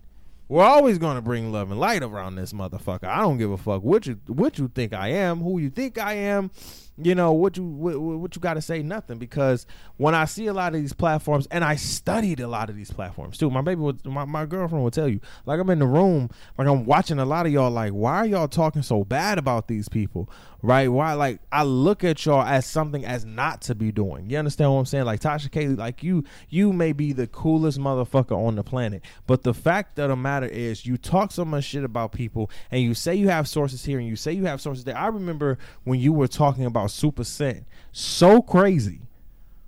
we're 0.48 0.64
always 0.64 0.98
going 0.98 1.16
to 1.16 1.22
bring 1.22 1.52
love 1.52 1.70
and 1.70 1.80
light 1.80 2.02
around 2.02 2.36
this 2.36 2.52
motherfucker. 2.52 3.04
I 3.04 3.20
don't 3.20 3.38
give 3.38 3.50
a 3.50 3.56
fuck 3.56 3.82
what 3.82 4.06
you 4.06 4.20
what 4.26 4.58
you 4.58 4.68
think 4.68 4.92
I 4.92 5.08
am, 5.08 5.40
who 5.40 5.58
you 5.58 5.70
think 5.70 5.98
I 5.98 6.14
am 6.14 6.50
you 6.96 7.14
know 7.14 7.32
what 7.32 7.56
you 7.56 7.64
what, 7.64 8.00
what 8.00 8.36
you 8.36 8.40
got 8.40 8.54
to 8.54 8.62
say 8.62 8.82
nothing 8.82 9.18
because 9.18 9.66
when 9.96 10.14
i 10.14 10.24
see 10.24 10.46
a 10.46 10.52
lot 10.52 10.74
of 10.74 10.80
these 10.80 10.92
platforms 10.92 11.48
and 11.50 11.64
i 11.64 11.74
studied 11.74 12.38
a 12.38 12.46
lot 12.46 12.70
of 12.70 12.76
these 12.76 12.90
platforms 12.92 13.36
too 13.36 13.50
my 13.50 13.60
baby 13.60 13.80
would 13.80 14.04
my, 14.06 14.24
my 14.24 14.46
girlfriend 14.46 14.84
would 14.84 14.92
tell 14.92 15.08
you 15.08 15.20
like 15.44 15.58
i'm 15.58 15.70
in 15.70 15.80
the 15.80 15.86
room 15.86 16.30
like 16.56 16.68
i'm 16.68 16.84
watching 16.84 17.18
a 17.18 17.24
lot 17.24 17.46
of 17.46 17.52
y'all 17.52 17.70
like 17.70 17.92
why 17.92 18.18
are 18.18 18.26
y'all 18.26 18.48
talking 18.48 18.82
so 18.82 19.02
bad 19.02 19.38
about 19.38 19.66
these 19.66 19.88
people 19.88 20.30
right? 20.64 20.88
Why 20.88 21.12
like 21.12 21.40
i 21.52 21.62
look 21.62 22.04
at 22.04 22.24
y'all 22.24 22.42
as 22.42 22.64
something 22.64 23.04
as 23.04 23.24
not 23.24 23.60
to 23.62 23.74
be 23.74 23.92
doing. 23.92 24.30
You 24.30 24.38
understand 24.38 24.72
what 24.72 24.78
i'm 24.78 24.86
saying? 24.86 25.04
Like 25.04 25.20
tasha 25.20 25.50
Kaylee, 25.50 25.76
like 25.76 26.02
you 26.02 26.24
you 26.48 26.72
may 26.72 26.92
be 26.92 27.12
the 27.12 27.26
coolest 27.26 27.78
motherfucker 27.78 28.36
on 28.36 28.56
the 28.56 28.64
planet 28.64 29.02
but 29.26 29.42
the 29.42 29.52
fact 29.52 29.98
of 29.98 30.08
the 30.08 30.16
matter 30.16 30.46
is 30.46 30.86
you 30.86 30.96
talk 30.96 31.32
so 31.32 31.44
much 31.44 31.64
shit 31.64 31.84
about 31.84 32.12
people 32.12 32.50
and 32.70 32.82
you 32.82 32.94
say 32.94 33.14
you 33.14 33.28
have 33.28 33.46
sources 33.46 33.84
here 33.84 33.98
and 33.98 34.08
you 34.08 34.16
say 34.16 34.32
you 34.32 34.46
have 34.46 34.60
sources 34.60 34.84
there. 34.84 34.96
I 34.96 35.08
remember 35.08 35.58
when 35.84 36.00
you 36.00 36.14
were 36.14 36.28
talking 36.28 36.64
about 36.64 36.88
Supa 36.88 37.26
Cent 37.26 37.66
so 37.92 38.40
crazy. 38.40 39.02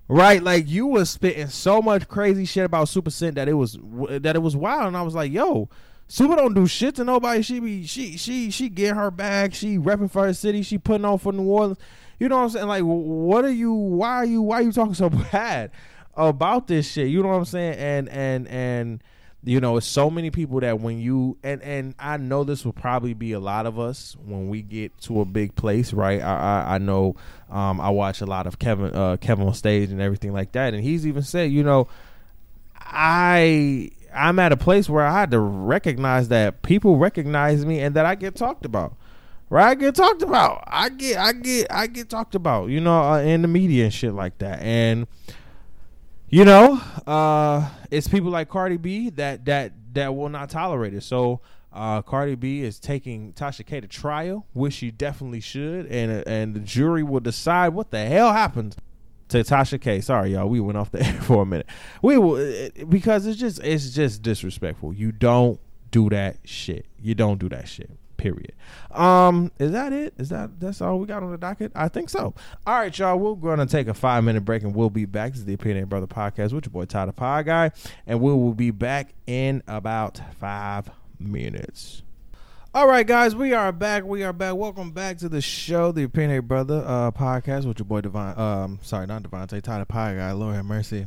Right, 0.09 0.41
like 0.41 0.69
you 0.69 0.87
was 0.87 1.11
spitting 1.11 1.49
so 1.49 1.83
much 1.83 2.07
crazy 2.07 2.45
shit 2.45 2.65
about 2.65 2.87
Supa 2.87 3.11
Cent 3.11 3.35
that 3.35 3.49
it 3.49 3.55
was 3.55 3.77
that 4.09 4.37
it 4.37 4.39
was 4.39 4.55
wild, 4.55 4.87
and 4.87 4.97
I 4.97 5.03
was 5.03 5.17
like, 5.17 5.33
"Yo, 5.33 5.69
Supa 6.09 6.37
don't 6.37 6.55
do 6.55 6.67
shit 6.67 6.95
to 6.97 7.05
nobody. 7.05 7.43
She 7.43 7.59
be 7.61 7.85
she 7.85 8.17
she 8.17 8.51
she 8.51 8.69
get 8.69 8.95
her 8.95 9.11
bag. 9.11 9.55
She 9.55 9.79
repping 9.79 10.11
for 10.11 10.25
her 10.25 10.35
city. 10.35 10.63
She 10.63 10.79
putting 10.79 11.05
on 11.05 11.19
for 11.19 11.33
New 11.33 11.45
Orleans. 11.45 11.79
You 12.19 12.29
know 12.29 12.37
what 12.37 12.45
I'm 12.45 12.51
saying? 12.51 12.69
Like, 12.69 12.83
what 12.83 13.45
are 13.45 13.51
you? 13.51 13.73
Why 13.73 14.17
are 14.17 14.25
you? 14.25 14.43
Why 14.43 14.57
are 14.57 14.63
you 14.63 14.73
talking 14.73 14.95
so 14.95 15.11
bad 15.33 15.73
about 16.17 16.69
this 16.69 16.91
shit? 16.91 17.09
You 17.09 17.23
know 17.23 17.29
what 17.29 17.37
I'm 17.37 17.45
saying? 17.45 17.75
And 17.75 18.09
and 18.09 18.49
and 18.49 19.03
you 19.47 19.61
know 19.61 19.77
it's 19.77 19.87
so 19.87 20.11
many 20.11 20.31
people 20.31 20.61
that 20.61 20.81
when 20.81 20.99
you 20.99 21.39
and 21.45 21.63
and 21.63 21.95
i 22.01 22.17
know 22.17 22.43
this 22.43 22.65
will 22.65 22.73
probably 22.73 23.15
be 23.15 23.31
a 23.33 23.39
lot 23.39 23.65
of 23.65 23.79
us 23.79 24.17
when 24.25 24.49
we 24.49 24.61
get 24.61 24.97
to 25.01 25.21
a 25.21 25.25
big 25.25 25.55
place 25.55 25.93
right 25.93 26.21
i 26.21 26.35
i, 26.35 26.75
I 26.75 26.79
know 26.79 27.15
um, 27.49 27.81
i 27.81 27.89
watch 27.91 28.21
a 28.21 28.27
lot 28.27 28.49
of 28.49 28.59
kevin 28.59 28.93
uh, 28.93 29.17
kevin 29.19 29.47
on 29.47 29.55
stage 29.55 29.91
and 29.93 30.01
everything 30.01 30.33
like 30.33 30.53
that 30.53 30.75
and 30.75 30.83
he's 30.83 31.07
even 31.07 31.23
said 31.23 31.53
you 31.53 31.63
know 31.63 31.87
i 32.75 33.93
i'm 34.15 34.39
at 34.39 34.53
a 34.53 34.57
place 34.57 34.89
where 34.89 35.05
i 35.05 35.13
had 35.13 35.31
to 35.31 35.41
recognize 35.41 36.29
that 36.29 36.63
people 36.63 36.97
recognize 36.97 37.65
me 37.65 37.81
and 37.81 37.95
that 37.95 38.07
i 38.07 38.15
get 38.15 38.35
talked 38.35 38.65
about. 38.65 38.97
Right? 39.49 39.69
I 39.69 39.75
get 39.77 39.95
talked 39.95 40.23
about. 40.23 40.65
I 40.67 40.89
get 40.89 41.19
i 41.19 41.33
get 41.33 41.67
i 41.71 41.87
get 41.87 42.09
talked 42.09 42.35
about 42.35 42.69
you 42.69 42.81
know 42.81 43.01
uh, 43.01 43.21
in 43.21 43.43
the 43.43 43.49
media 43.49 43.85
and 43.85 43.95
shit 43.95 44.13
like 44.13 44.39
that. 44.39 44.61
And 44.61 45.07
you 46.29 46.45
know, 46.45 46.81
uh, 47.07 47.69
it's 47.91 48.09
people 48.09 48.31
like 48.31 48.49
Cardi 48.49 48.77
B 48.77 49.11
that 49.11 49.45
that 49.45 49.73
that 49.93 50.15
will 50.15 50.29
not 50.29 50.51
tolerate 50.51 50.95
it. 50.95 51.03
So 51.03 51.41
uh, 51.73 52.03
Cardi 52.03 52.35
B 52.35 52.63
is 52.63 52.81
taking 52.81 53.33
Tasha 53.35 53.65
K 53.65 53.81
to 53.81 53.87
trial, 53.87 54.47
which 54.53 54.75
she 54.75 54.91
definitely 54.91 55.41
should, 55.41 55.87
and 55.87 56.27
and 56.27 56.55
the 56.55 56.61
jury 56.61 57.05
will 57.05 57.21
decide 57.21 57.69
what 57.69 57.91
the 57.91 58.05
hell 58.05 58.33
happened 58.33 58.77
to 59.29 59.39
Tasha 59.39 59.81
K. 59.81 60.01
Sorry, 60.01 60.33
y'all, 60.33 60.49
we 60.49 60.61
went 60.61 60.79
off 60.79 60.91
the 60.91 61.03
air 61.07 61.21
for 61.21 61.43
a 61.43 61.47
minute. 61.47 61.67
We 62.03 62.19
will 62.19 62.71
because 62.89 63.27
it's 63.27 63.39
just 63.39 63.63
it's 63.63 63.91
just 63.91 64.23
disrespectful. 64.23 64.93
You 64.93 65.13
don't 65.13 65.61
do 65.91 66.09
that 66.11 66.39
shit. 66.45 66.87
You 67.01 67.15
don't 67.15 67.39
do 67.39 67.49
that 67.49 67.69
shit. 67.69 67.91
Period. 68.17 68.53
Um, 68.93 69.53
is 69.59 69.73
that 69.73 69.93
it? 69.93 70.15
Is 70.17 70.31
that 70.31 70.59
that's 70.59 70.81
all 70.81 70.99
we 70.99 71.07
got 71.07 71.23
on 71.23 71.31
the 71.31 71.39
docket? 71.39 71.71
I 71.75 71.89
think 71.89 72.09
so. 72.09 72.35
All 72.67 72.79
right, 72.79 72.99
y'all. 72.99 73.19
We're 73.19 73.35
gonna 73.35 73.67
take 73.67 73.89
a 73.89 73.95
five 73.95 74.25
minute 74.25 74.45
break 74.45 74.63
and 74.63 74.75
we'll 74.75 74.91
be 74.91 75.05
back. 75.05 75.33
This 75.33 75.41
is 75.41 75.45
the 75.45 75.55
Opinion 75.55 75.85
Brother 75.87 76.07
Podcast 76.07 76.53
with 76.53 76.65
your 76.65 76.73
boy 76.73 76.87
Ty 76.87 77.07
the 77.07 77.13
Pod 77.13 77.47
Guy, 77.47 77.71
and 78.07 78.21
we 78.21 78.33
will 78.33 78.55
be 78.55 78.71
back 78.71 79.13
in 79.27 79.63
about 79.69 80.21
five 80.39 80.91
minutes. 81.21 82.03
All 82.77 82.87
right, 82.87 83.07
guys, 83.07 83.35
we 83.35 83.55
are 83.55 83.73
back. 83.73 84.05
We 84.05 84.23
are 84.23 84.35
back. 84.35 84.55
Welcome 84.55 84.91
back 84.91 85.17
to 85.21 85.31
the 85.31 85.41
show, 85.41 85.93
the 85.93 86.03
Opinion 86.03 86.45
Brother 86.45 86.85
uh, 86.87 87.11
podcast 87.11 87.65
with 87.65 87.79
your 87.79 87.87
boy 87.87 88.03
Divine. 88.03 88.39
Um, 88.39 88.81
sorry, 88.83 89.07
not 89.07 89.23
Devontae, 89.23 89.63
Ty 89.63 89.79
the 89.79 89.87
Pod 89.87 90.19
Guy. 90.19 90.31
Lord 90.33 90.55
have 90.57 90.67
mercy. 90.67 91.07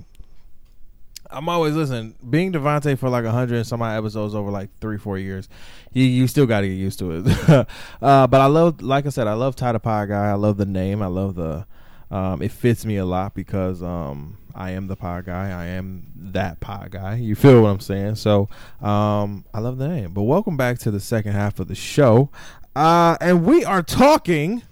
I'm 1.29 1.47
always 1.47 1.75
listening. 1.75 2.15
Being 2.27 2.53
Devontae 2.53 2.97
for 2.97 3.07
like 3.07 3.23
a 3.23 3.31
hundred 3.31 3.57
and 3.57 3.67
some 3.67 3.83
episodes 3.83 4.33
over 4.33 4.49
like 4.49 4.71
three, 4.79 4.97
four 4.97 5.19
years, 5.19 5.47
you 5.93 6.05
you 6.05 6.25
still 6.25 6.47
got 6.47 6.61
to 6.61 6.67
get 6.67 6.73
used 6.73 6.97
to 6.97 7.11
it. 7.11 7.27
uh, 8.01 8.25
but 8.25 8.41
I 8.41 8.47
love, 8.47 8.81
like 8.81 9.05
I 9.05 9.09
said, 9.09 9.27
I 9.27 9.33
love 9.33 9.55
Ty 9.55 9.73
the 9.73 9.79
Pod 9.79 10.09
Guy. 10.09 10.27
I 10.27 10.33
love 10.33 10.57
the 10.57 10.65
name. 10.65 11.03
I 11.03 11.07
love 11.07 11.35
the. 11.35 11.67
Um, 12.09 12.41
it 12.41 12.51
fits 12.51 12.83
me 12.83 12.97
a 12.97 13.05
lot 13.05 13.35
because 13.35 13.83
um, 13.83 14.38
I 14.55 14.71
am 14.71 14.87
the 14.87 14.95
pod 14.95 15.25
guy. 15.25 15.49
I 15.49 15.65
am 15.65 16.11
that 16.15 16.59
pod 16.59 16.91
guy. 16.91 17.15
You 17.15 17.35
feel 17.35 17.61
what 17.61 17.69
I'm 17.69 17.79
saying? 17.79 18.15
So 18.15 18.49
um, 18.81 19.45
I 19.53 19.59
love 19.59 19.77
the 19.77 19.87
name. 19.87 20.13
But 20.13 20.23
welcome 20.23 20.57
back 20.57 20.79
to 20.79 20.91
the 20.91 20.99
second 20.99 21.33
half 21.33 21.59
of 21.59 21.67
the 21.67 21.75
show. 21.75 22.29
Uh, 22.75 23.17
and 23.21 23.45
we 23.45 23.63
are 23.65 23.83
talking 23.83 24.63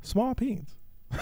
small 0.00 0.34
peens. 0.34 0.74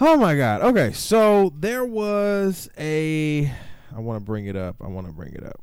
oh 0.00 0.16
my 0.16 0.36
God. 0.36 0.62
Okay. 0.62 0.92
So 0.92 1.52
there 1.56 1.84
was 1.84 2.68
a. 2.78 3.52
I 3.94 4.00
want 4.00 4.20
to 4.20 4.24
bring 4.24 4.46
it 4.46 4.56
up. 4.56 4.76
I 4.80 4.88
want 4.88 5.06
to 5.06 5.12
bring 5.12 5.34
it 5.34 5.44
up. 5.44 5.60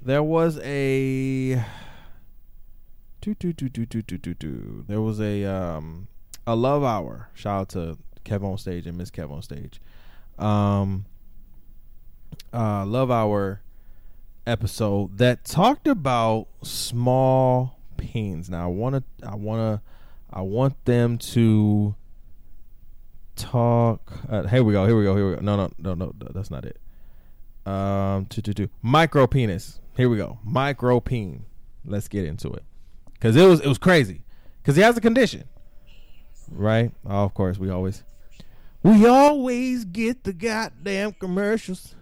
There 0.00 0.22
was 0.22 0.58
a. 0.58 1.62
There 3.24 5.00
was 5.00 5.20
a 5.20 5.44
um 5.44 6.08
a 6.46 6.56
love 6.56 6.82
hour. 6.82 7.28
Shout 7.34 7.60
out 7.60 7.68
to 7.70 7.98
Kev 8.24 8.44
on 8.44 8.58
stage 8.58 8.86
and 8.86 8.96
Miss 8.96 9.10
Kev 9.10 9.30
on 9.30 9.42
stage. 9.42 9.80
Um 10.38 11.06
uh 12.52 12.84
love 12.86 13.10
hour 13.10 13.60
episode 14.46 15.18
that 15.18 15.44
talked 15.44 15.86
about 15.86 16.48
small 16.62 17.78
pains. 17.96 18.50
Now 18.50 18.64
I 18.64 18.66
want 18.68 18.96
to 18.96 19.28
I 19.28 19.34
want 19.34 19.60
to 19.60 19.92
I 20.32 20.42
want 20.42 20.84
them 20.84 21.18
to 21.18 21.94
talk. 23.36 24.12
Uh, 24.28 24.46
here 24.46 24.64
we 24.64 24.72
go. 24.72 24.86
Here 24.86 24.96
we 24.96 25.04
go. 25.04 25.16
Here 25.16 25.28
we 25.28 25.36
go. 25.36 25.42
No, 25.42 25.56
no, 25.56 25.70
no, 25.78 25.94
no. 25.94 26.12
That's 26.32 26.50
not 26.50 26.64
it. 26.64 26.78
Um, 27.70 28.26
two, 28.26 28.42
two, 28.42 28.54
two. 28.54 28.68
Micro 28.80 29.26
penis. 29.26 29.80
Here 29.96 30.08
we 30.08 30.16
go. 30.16 30.38
Micro 30.42 31.00
peen. 31.00 31.44
Let's 31.84 32.08
get 32.08 32.24
into 32.24 32.52
it. 32.52 32.64
Cause 33.20 33.36
it 33.36 33.46
was 33.46 33.60
it 33.60 33.68
was 33.68 33.78
crazy. 33.78 34.22
Cause 34.64 34.74
he 34.74 34.82
has 34.82 34.96
a 34.96 35.00
condition, 35.00 35.44
right? 36.50 36.92
Oh, 37.06 37.24
of 37.24 37.34
course, 37.34 37.58
we 37.58 37.70
always 37.70 38.02
we 38.82 39.06
always 39.06 39.84
get 39.84 40.24
the 40.24 40.32
goddamn 40.32 41.12
commercials. 41.12 41.94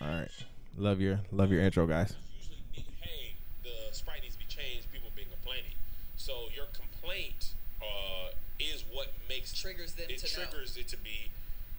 All 0.00 0.08
right. 0.08 0.30
Love 0.76 1.00
your 1.00 1.20
love 1.30 1.52
your 1.52 1.62
intro, 1.62 1.86
guys. 1.86 2.14
usually 2.36 2.58
need, 2.74 2.84
hey, 3.00 3.34
the 3.62 3.94
sprite 3.94 4.22
needs 4.22 4.34
to 4.34 4.40
be 4.40 4.46
changed. 4.46 4.90
People 4.92 5.10
been 5.14 5.30
complaining. 5.30 5.72
So 6.16 6.48
your 6.54 6.66
complaint 6.66 7.54
uh, 7.80 8.34
is 8.58 8.84
what 8.92 9.12
makes 9.28 9.54
Triggers 9.54 9.92
them 9.92 10.06
it 10.08 10.18
to 10.18 10.40
know. 10.40 10.46
triggers 10.48 10.76
it 10.76 10.88
to 10.88 10.96
be 10.96 11.30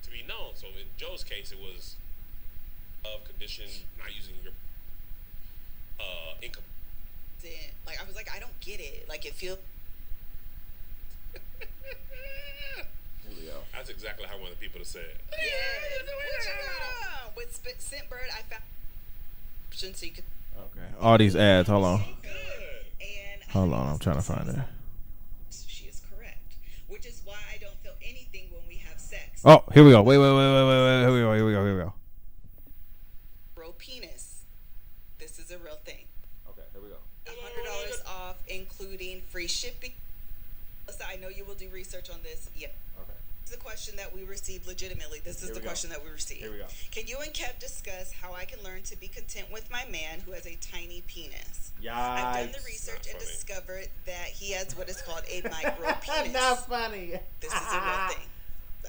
to 0.04 0.12
be 0.12 0.24
known. 0.28 0.56
So 0.56 0.68
in 0.68 0.88
Joe's 0.98 1.24
case, 1.24 1.52
it 1.52 1.60
was 1.60 1.98
of 3.04 3.24
condition 3.26 3.66
not 4.00 4.16
using 4.16 4.36
your 4.44 4.54
uh, 6.00 6.36
income. 6.42 6.64
Then, 7.44 7.52
like 7.86 8.02
I 8.02 8.06
was 8.06 8.16
like, 8.16 8.30
I 8.34 8.40
don't 8.40 8.60
get 8.62 8.80
it. 8.80 9.08
Like 9.10 9.26
it 9.26 9.34
feels 9.34 9.60
That's 13.74 13.90
exactly 13.90 14.26
how 14.28 14.36
one 14.38 14.52
of 14.52 14.58
the 14.58 14.64
people 14.64 14.80
have 14.80 14.88
said. 14.88 15.06
yeah. 15.32 15.38
What 16.16 16.26
you 16.26 16.52
got? 17.04 17.36
With 17.36 17.56
Spit 17.56 17.80
Scentbird, 17.80 18.30
I 18.34 18.42
found 18.42 18.64
so 19.72 19.88
you 20.06 20.12
could. 20.14 20.24
Okay. 20.58 20.88
All 21.02 21.18
these 21.18 21.36
ads. 21.36 21.68
Hold 21.68 21.84
on. 21.84 21.98
Good. 22.22 22.32
And 23.02 23.44
Hold 23.52 23.74
on. 23.74 23.88
I'm 23.94 24.00
trying 24.00 24.16
to 24.16 24.22
find 24.22 24.48
it. 24.48 24.56
She 25.68 25.86
is 25.86 26.02
correct, 26.10 26.56
which 26.88 27.06
is 27.06 27.22
why 27.26 27.36
I 27.54 27.58
don't 27.58 27.78
feel 27.84 27.94
anything 28.02 28.48
when 28.52 28.62
we 28.68 28.76
have 28.88 29.00
sex. 29.00 29.42
Oh, 29.44 29.64
here 29.74 29.84
we 29.84 29.92
go. 29.92 30.02
Wait, 30.02 30.18
wait, 30.18 30.24
wait, 30.24 30.34
wait, 30.34 30.68
wait, 30.68 30.84
wait. 30.86 31.02
Here 31.02 31.14
we 31.14 31.20
go. 31.20 31.34
Here 31.34 31.46
we 31.46 31.52
go. 31.52 31.66
Here 31.66 31.78
we 31.78 31.84
go. 31.84 31.94
Bro 33.54 33.74
penis. 33.78 34.44
This 35.20 35.40
is 35.40 35.52
a 35.52 35.58
real 35.58 35.78
thing. 35.84 36.06
Okay. 36.50 36.64
Here 36.72 36.82
we 36.82 36.88
go. 36.88 36.96
hundred 37.28 37.66
dollars 37.66 38.02
off, 38.08 38.38
including 38.48 39.22
free 39.30 39.48
shipping. 39.48 39.92
I 41.16 41.18
know 41.18 41.30
you 41.30 41.46
will 41.46 41.56
do 41.56 41.70
research 41.70 42.10
on 42.10 42.18
this. 42.24 42.50
Yeah. 42.56 42.68
Okay. 43.00 43.14
This 43.44 43.52
is 43.52 43.58
the 43.58 43.64
question 43.76 43.98
that 43.98 44.16
we 44.16 44.24
received 44.24 44.68
legitimately. 44.68 45.20
This 45.20 45.44
is 45.44 45.50
Here 45.50 45.56
the 45.56 45.60
we 45.60 45.64
go. 45.64 45.68
question 45.68 45.90
that 45.90 46.02
we 46.02 46.10
received. 46.10 46.40
Here 46.40 46.50
we 46.52 46.60
go. 46.60 46.66
Can 46.92 47.08
you 47.08 47.18
and 47.22 47.34
Kev 47.34 47.60
discuss 47.60 48.14
how 48.14 48.34
I 48.34 48.46
can 48.46 48.64
learn 48.64 48.84
to 48.84 48.98
be 48.98 49.10
content 49.10 49.52
with 49.52 49.70
my 49.70 49.84
man 49.92 50.22
who 50.26 50.32
has 50.32 50.46
a 50.48 50.56
tiny 50.62 51.04
penis? 51.08 51.72
Yeah. 51.82 51.94
I've 52.00 52.46
done 52.46 52.54
the 52.54 52.66
research 52.66 53.06
and 53.12 53.20
discovered 53.20 53.90
that 54.06 54.28
he 54.28 54.54
has 54.54 54.78
what 54.78 54.88
is 54.88 55.02
called 55.02 55.24
a 55.30 55.42
micro 55.52 55.94
penis. 56.00 56.32
Not 56.34 56.66
funny. 56.70 57.20
This 57.42 57.52
is 57.52 57.74
a 57.74 57.82
real 57.82 58.08
thing. 58.12 58.28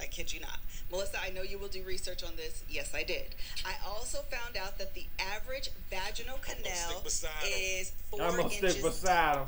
I 0.01 0.05
kid 0.05 0.33
you 0.33 0.39
not. 0.39 0.57
Melissa, 0.89 1.17
I 1.21 1.31
know 1.31 1.41
you 1.41 1.57
will 1.57 1.67
do 1.67 1.83
research 1.83 2.23
on 2.23 2.37
this. 2.37 2.63
Yes, 2.69 2.93
I 2.95 3.03
did. 3.03 3.35
I 3.65 3.73
also 3.85 4.19
found 4.31 4.55
out 4.55 4.77
that 4.77 4.93
the 4.93 5.03
average 5.19 5.69
vaginal 5.89 6.37
canal 6.41 7.03
is 7.45 7.91
4 8.11 8.21
I'm 8.21 8.29
gonna 8.37 8.43
inches 8.43 8.71
stick 8.71 8.83
beside 8.83 9.37
him. 9.39 9.47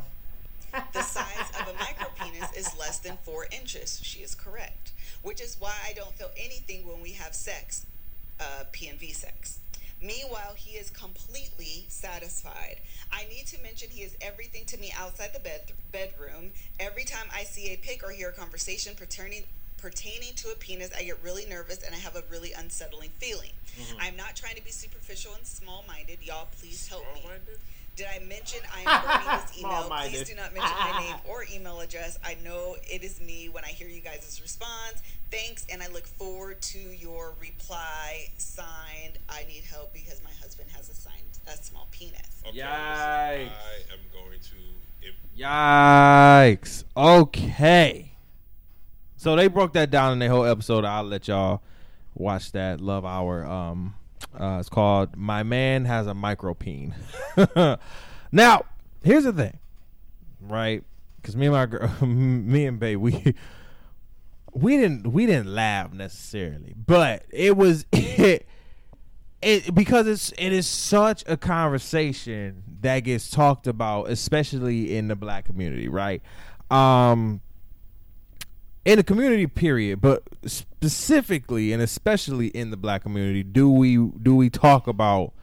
the 0.92 1.02
size 1.02 1.50
of 1.62 1.70
a 1.70 1.78
micropenis 1.78 2.58
is 2.58 2.78
less 2.78 3.00
than 3.00 3.18
four 3.24 3.48
inches. 3.52 4.02
She 4.04 4.20
is 4.20 4.36
correct. 4.36 4.92
Which 5.22 5.42
is 5.42 5.58
why 5.60 5.76
I 5.86 5.94
don't 5.94 6.14
feel 6.14 6.32
anything 6.38 6.88
when 6.88 7.02
we 7.02 7.12
have 7.14 7.36
sex, 7.36 7.86
uh, 8.40 8.64
PNV 8.72 9.14
sex. 9.14 9.60
Meanwhile, 10.02 10.54
he 10.56 10.78
is 10.78 10.90
completely 10.90 11.86
satisfied. 11.90 12.78
I 13.12 13.26
need 13.26 13.48
to 13.48 13.62
mention 13.62 13.90
he 13.90 14.02
is 14.02 14.16
everything 14.22 14.64
to 14.66 14.78
me 14.78 14.94
outside 14.98 15.34
the 15.34 15.40
bed 15.40 15.74
bedroom. 15.92 16.52
Every 16.80 17.04
time 17.04 17.28
I 17.34 17.44
see 17.44 17.74
a 17.74 17.78
pic 17.78 18.02
or 18.04 18.12
hear 18.12 18.30
a 18.30 18.34
conversation 18.34 18.96
pertaining 18.96 19.44
pertaining 19.78 20.34
to 20.36 20.50
a 20.52 20.56
penis, 20.56 20.92
I 20.98 21.04
get 21.04 21.18
really 21.24 21.46
nervous 21.46 21.82
and 21.84 21.96
I 21.96 22.00
have 22.00 22.16
a 22.18 22.24
really 22.30 22.52
unsettling 22.52 23.12
feeling. 23.18 23.52
I'm 24.02 24.18
not 24.18 24.36
trying 24.36 24.56
to 24.56 24.64
be 24.64 24.72
superficial 24.72 25.34
and 25.36 25.46
small-minded. 25.46 26.20
Y'all, 26.22 26.50
please 26.60 26.88
help 26.90 27.06
me. 27.16 27.22
Small-minded? 28.00 28.00
Did 28.00 28.08
I 28.08 28.26
mention 28.28 28.60
I 28.74 28.80
am 28.86 29.06
burning 29.06 29.42
this 29.42 29.60
email? 29.60 29.72
Small-minded. 29.72 30.18
Please 30.18 30.30
do 30.30 30.36
not 30.36 30.54
mention 30.54 30.78
my 30.80 31.00
name 31.00 31.16
or 31.30 31.46
email 31.54 31.80
address. 31.82 32.18
I 32.24 32.38
know 32.44 32.76
it 32.84 33.04
is 33.04 33.20
me 33.22 33.50
when 33.50 33.64
I 33.64 33.70
hear 33.70 33.88
you 33.88 34.02
guys' 34.02 34.40
response. 34.42 35.02
Thanks, 35.32 35.68
and 35.72 35.84
I 35.84 35.88
look 35.90 36.08
forward 36.08 36.62
to 36.62 36.80
your 36.80 37.34
reply. 37.40 38.30
Signed, 38.38 39.20
I 39.30 39.44
need 39.48 39.64
help 39.70 39.94
because 39.94 40.22
my 40.24 40.32
husband 40.42 40.70
has 40.76 40.90
a 40.90 40.94
signed 40.94 41.24
a 41.48 41.64
small 41.64 41.88
penis. 41.92 42.44
Okay, 42.48 42.60
Yikes. 42.60 42.66
I 42.66 43.94
am 43.94 44.00
going 44.14 44.40
to. 44.40 44.56
If, 45.02 45.16
Yikes. 45.38 46.84
Okay. 46.96 48.12
So 49.18 49.36
they 49.36 49.48
broke 49.48 49.74
that 49.74 49.90
down 49.92 50.14
in 50.14 50.20
their 50.20 50.30
whole 50.30 50.46
episode. 50.46 50.86
I'll 50.86 51.04
let 51.04 51.28
y'all 51.28 51.62
watch 52.16 52.52
that 52.54 52.80
Love 52.80 53.06
Hour. 53.06 53.46
Um, 53.46 53.96
uh, 54.40 54.58
it's 54.60 54.70
called 54.70 55.16
"My 55.16 55.44
Man 55.44 55.86
Has 55.86 56.08
a 56.08 56.14
Micropene." 56.14 56.94
now, 58.32 58.66
here's 59.04 59.24
the 59.24 59.34
thing, 59.34 59.58
right? 60.42 60.84
Because 61.18 61.36
me 61.36 61.48
and 61.48 61.54
my 61.56 61.66
girl, 61.66 61.90
me 62.06 62.66
and 62.66 62.80
Babe, 62.80 63.00
we 63.00 63.36
we 64.54 64.78
didn't 64.78 65.12
we 65.12 65.26
didn't 65.26 65.54
laugh 65.54 65.94
necessarily, 65.94 66.74
but 66.76 67.24
it 67.30 67.56
was 67.56 67.86
it, 67.92 68.48
it 69.42 69.74
because 69.74 70.08
it's 70.08 70.32
it 70.38 70.54
is 70.54 70.68
such 70.68 71.24
a 71.28 71.38
conversation 71.38 72.64
that 72.82 73.02
gets 73.02 73.30
talked 73.30 73.68
about, 73.68 74.10
especially 74.10 74.96
in 74.96 75.08
the 75.08 75.16
black 75.16 75.46
community, 75.46 75.88
right? 75.88 76.22
Um, 76.72 77.42
in 78.86 78.98
the 78.98 79.04
community 79.04 79.48
period, 79.48 80.02
but 80.02 80.24
specifically 80.46 81.74
and 81.74 81.82
especially 81.82 82.48
in 82.48 82.72
the 82.72 82.78
black 82.78 83.04
community, 83.04 83.44
do 83.44 83.70
we 83.70 83.98
do 83.98 84.36
we 84.36 84.50
talk 84.50 84.88
about 84.88 85.34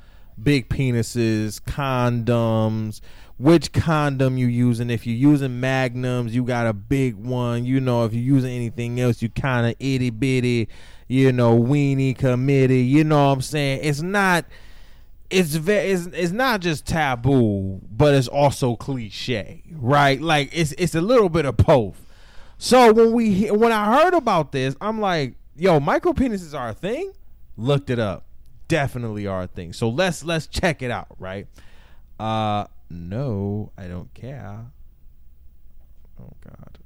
big 0.42 0.68
penises, 0.68 1.60
condoms, 1.60 3.00
which 3.38 3.72
condom 3.72 4.38
you 4.38 4.46
using? 4.46 4.90
If 4.90 5.06
you're 5.06 5.16
using 5.16 5.60
magnums, 5.60 6.34
you 6.34 6.44
got 6.44 6.66
a 6.66 6.72
big 6.72 7.14
one. 7.16 7.64
You 7.64 7.80
know, 7.80 8.04
if 8.04 8.12
you're 8.12 8.22
using 8.22 8.52
anything 8.52 9.00
else, 9.00 9.20
you 9.22 9.28
kind 9.28 9.66
of 9.66 9.74
itty 9.78 10.10
bitty, 10.10 10.68
you 11.08 11.32
know, 11.32 11.58
weenie 11.58 12.16
committee. 12.16 12.82
You 12.82 13.04
know 13.04 13.26
what 13.28 13.32
I'm 13.32 13.42
saying? 13.42 13.80
It's 13.82 14.00
not 14.00 14.46
it's 15.30 15.54
very 15.56 15.90
it's, 15.90 16.06
it's 16.06 16.32
not 16.32 16.60
just 16.60 16.86
taboo, 16.86 17.80
but 17.90 18.14
it's 18.14 18.28
also 18.28 18.76
cliche, 18.76 19.62
right? 19.72 20.20
Like 20.20 20.50
it's 20.52 20.72
it's 20.78 20.94
a 20.94 21.00
little 21.00 21.28
bit 21.28 21.44
of 21.44 21.56
both. 21.56 22.05
So 22.58 22.92
when 22.92 23.12
we 23.12 23.48
when 23.48 23.72
I 23.72 24.02
heard 24.02 24.14
about 24.14 24.52
this, 24.52 24.74
I'm 24.80 25.00
like, 25.00 25.34
yo, 25.56 25.80
micro 25.80 26.12
penises 26.12 26.58
are 26.58 26.70
a 26.70 26.74
thing. 26.74 27.12
Looked 27.56 27.90
it 27.90 27.98
up, 27.98 28.26
definitely 28.68 29.26
are 29.26 29.42
a 29.42 29.46
thing. 29.46 29.72
So 29.72 29.88
let's 29.88 30.24
let's 30.24 30.46
check 30.46 30.82
it 30.82 30.90
out, 30.90 31.08
right? 31.18 31.46
Uh, 32.18 32.66
no, 32.88 33.72
I 33.76 33.88
don't 33.88 34.12
care. 34.14 34.66
Oh 36.20 36.32
God, 36.44 36.78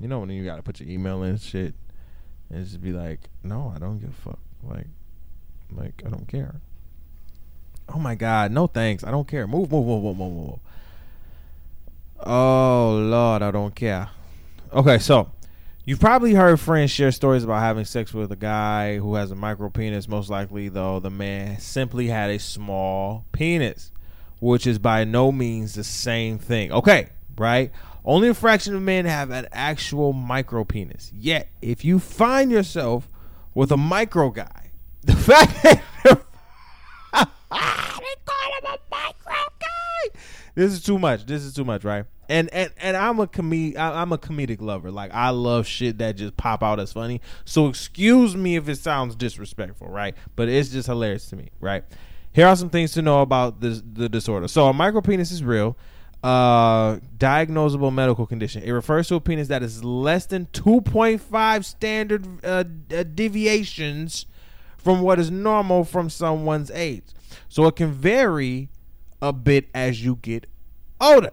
you 0.00 0.08
know 0.08 0.20
when 0.20 0.30
you 0.30 0.44
gotta 0.44 0.62
put 0.62 0.80
your 0.80 0.88
email 0.88 1.22
in 1.22 1.30
and 1.30 1.40
shit, 1.40 1.74
and 2.50 2.64
just 2.64 2.80
be 2.80 2.92
like, 2.92 3.20
no, 3.42 3.72
I 3.74 3.78
don't 3.78 3.98
give 3.98 4.10
a 4.10 4.30
fuck. 4.30 4.38
Like, 4.62 4.86
like 5.70 6.02
I 6.06 6.08
don't 6.08 6.26
care. 6.26 6.60
Oh 7.90 7.98
my 7.98 8.14
God, 8.14 8.52
no 8.52 8.66
thanks. 8.66 9.04
I 9.04 9.10
don't 9.10 9.28
care. 9.28 9.46
Move, 9.46 9.70
move, 9.70 9.86
move, 9.86 10.02
move, 10.02 10.16
move, 10.16 10.32
move. 10.32 10.58
Oh 12.20 12.98
Lord, 13.02 13.42
I 13.42 13.50
don't 13.50 13.74
care. 13.74 14.08
Okay, 14.74 14.98
so 14.98 15.30
you've 15.84 16.00
probably 16.00 16.34
heard 16.34 16.58
friends 16.58 16.90
share 16.90 17.12
stories 17.12 17.44
about 17.44 17.60
having 17.60 17.84
sex 17.84 18.12
with 18.12 18.32
a 18.32 18.36
guy 18.36 18.96
who 18.98 19.14
has 19.14 19.30
a 19.30 19.36
micro 19.36 19.70
penis. 19.70 20.08
Most 20.08 20.30
likely, 20.30 20.68
though, 20.68 20.98
the 20.98 21.10
man 21.10 21.60
simply 21.60 22.08
had 22.08 22.30
a 22.30 22.40
small 22.40 23.24
penis, 23.30 23.92
which 24.40 24.66
is 24.66 24.80
by 24.80 25.04
no 25.04 25.30
means 25.30 25.74
the 25.74 25.84
same 25.84 26.38
thing. 26.38 26.72
Okay, 26.72 27.10
right? 27.38 27.70
Only 28.04 28.26
a 28.26 28.34
fraction 28.34 28.74
of 28.74 28.82
men 28.82 29.04
have 29.04 29.30
an 29.30 29.46
actual 29.52 30.12
micro 30.12 30.64
penis. 30.64 31.12
Yet, 31.14 31.50
if 31.62 31.84
you 31.84 32.00
find 32.00 32.50
yourself 32.50 33.08
with 33.54 33.70
a 33.70 33.76
micro 33.76 34.30
guy, 34.30 34.72
the 35.02 35.14
fact 35.14 35.62
that 35.62 35.84
they 36.02 36.10
call 37.12 38.52
him 38.58 38.64
a 38.64 38.78
micro 38.90 39.34
guy. 39.60 40.18
This 40.56 40.72
is 40.72 40.82
too 40.82 40.98
much. 40.98 41.26
This 41.26 41.44
is 41.44 41.54
too 41.54 41.64
much, 41.64 41.84
right? 41.84 42.06
And 42.28 42.52
and 42.52 42.72
and 42.78 42.96
I'm 42.96 43.20
a 43.20 43.26
com- 43.26 43.52
I'm 43.52 44.12
a 44.12 44.18
comedic 44.18 44.60
lover. 44.60 44.90
Like 44.90 45.12
I 45.12 45.30
love 45.30 45.66
shit 45.66 45.98
that 45.98 46.16
just 46.16 46.36
pop 46.36 46.62
out 46.62 46.80
as 46.80 46.92
funny. 46.92 47.20
So 47.44 47.68
excuse 47.68 48.36
me 48.36 48.56
if 48.56 48.68
it 48.68 48.76
sounds 48.76 49.16
disrespectful, 49.16 49.88
right? 49.88 50.14
But 50.36 50.48
it's 50.48 50.68
just 50.70 50.86
hilarious 50.86 51.28
to 51.30 51.36
me, 51.36 51.50
right? 51.60 51.84
Here 52.32 52.46
are 52.46 52.56
some 52.56 52.70
things 52.70 52.92
to 52.92 53.02
know 53.02 53.22
about 53.22 53.60
this 53.60 53.82
the 53.84 54.08
disorder. 54.08 54.48
So 54.48 54.68
a 54.68 54.72
micropenis 54.72 55.32
is 55.32 55.44
real. 55.44 55.76
Uh, 56.22 57.00
diagnosable 57.18 57.92
medical 57.92 58.26
condition. 58.26 58.62
It 58.62 58.70
refers 58.70 59.08
to 59.08 59.16
a 59.16 59.20
penis 59.20 59.48
that 59.48 59.62
is 59.62 59.84
less 59.84 60.24
than 60.24 60.46
2.5 60.46 61.64
standard 61.64 62.26
uh, 62.42 62.64
uh, 62.90 63.02
deviations 63.02 64.24
from 64.78 65.02
what 65.02 65.20
is 65.20 65.30
normal 65.30 65.84
from 65.84 66.08
someone's 66.08 66.70
age. 66.70 67.04
So 67.50 67.66
it 67.66 67.76
can 67.76 67.92
vary 67.92 68.70
a 69.20 69.32
bit 69.32 69.68
as 69.74 70.04
you 70.04 70.16
get 70.16 70.46
older. 71.00 71.30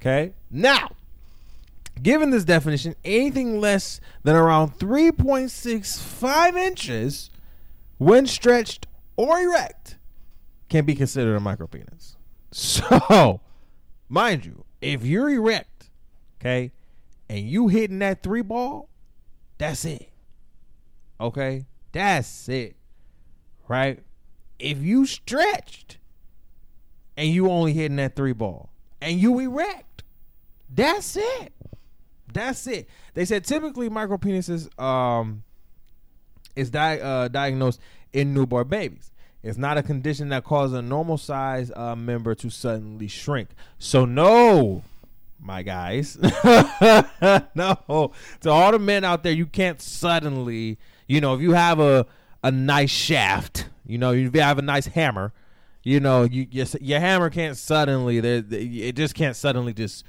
Okay? 0.00 0.34
Now, 0.50 0.90
given 2.02 2.30
this 2.30 2.44
definition, 2.44 2.94
anything 3.04 3.60
less 3.60 4.00
than 4.22 4.36
around 4.36 4.78
3.65 4.78 6.56
inches 6.56 7.30
when 7.98 8.26
stretched 8.26 8.86
or 9.16 9.38
erect 9.38 9.98
can 10.68 10.84
be 10.84 10.94
considered 10.94 11.36
a 11.36 11.40
micropenis. 11.40 12.16
So, 12.52 13.40
mind 14.08 14.44
you, 14.44 14.64
if 14.80 15.04
you're 15.04 15.30
erect, 15.30 15.88
okay, 16.40 16.72
and 17.28 17.48
you 17.48 17.68
hitting 17.68 18.00
that 18.00 18.24
three 18.24 18.42
ball, 18.42 18.88
that's 19.56 19.84
it. 19.84 20.10
Okay? 21.20 21.66
That's 21.92 22.48
it. 22.48 22.74
Right? 23.68 24.02
if 24.60 24.78
you 24.78 25.06
stretched 25.06 25.98
and 27.16 27.28
you 27.28 27.50
only 27.50 27.72
hitting 27.72 27.96
that 27.96 28.14
three 28.14 28.32
ball 28.32 28.69
and 29.00 29.18
you 29.18 29.38
erect, 29.38 30.02
that's 30.68 31.16
it. 31.16 31.52
That's 32.32 32.66
it. 32.66 32.88
They 33.14 33.24
said 33.24 33.44
typically 33.44 33.88
micropenises 33.88 34.68
um 34.80 35.42
is 36.56 36.70
di- 36.70 37.00
uh, 37.00 37.28
diagnosed 37.28 37.80
in 38.12 38.34
newborn 38.34 38.68
babies. 38.68 39.10
It's 39.42 39.56
not 39.56 39.78
a 39.78 39.82
condition 39.82 40.28
that 40.28 40.44
causes 40.44 40.76
a 40.76 40.82
normal 40.82 41.16
size 41.16 41.72
uh, 41.74 41.96
member 41.96 42.34
to 42.34 42.50
suddenly 42.50 43.08
shrink. 43.08 43.48
So 43.78 44.04
no, 44.04 44.82
my 45.40 45.62
guys, 45.62 46.18
no. 47.54 48.12
To 48.40 48.50
all 48.50 48.72
the 48.72 48.78
men 48.78 49.04
out 49.04 49.22
there, 49.22 49.32
you 49.32 49.46
can't 49.46 49.80
suddenly, 49.80 50.78
you 51.06 51.20
know, 51.20 51.34
if 51.34 51.40
you 51.40 51.52
have 51.52 51.80
a 51.80 52.06
a 52.42 52.50
nice 52.50 52.90
shaft, 52.90 53.68
you 53.86 53.98
know, 53.98 54.12
if 54.12 54.34
you 54.34 54.40
have 54.40 54.58
a 54.58 54.62
nice 54.62 54.86
hammer, 54.86 55.32
you 55.90 55.98
know, 55.98 56.22
you 56.22 56.46
your, 56.52 56.66
your 56.80 57.00
hammer 57.00 57.30
can't 57.30 57.56
suddenly 57.56 58.20
there 58.20 58.44
it 58.48 58.94
just 58.94 59.16
can't 59.16 59.34
suddenly 59.34 59.72
just 59.72 60.04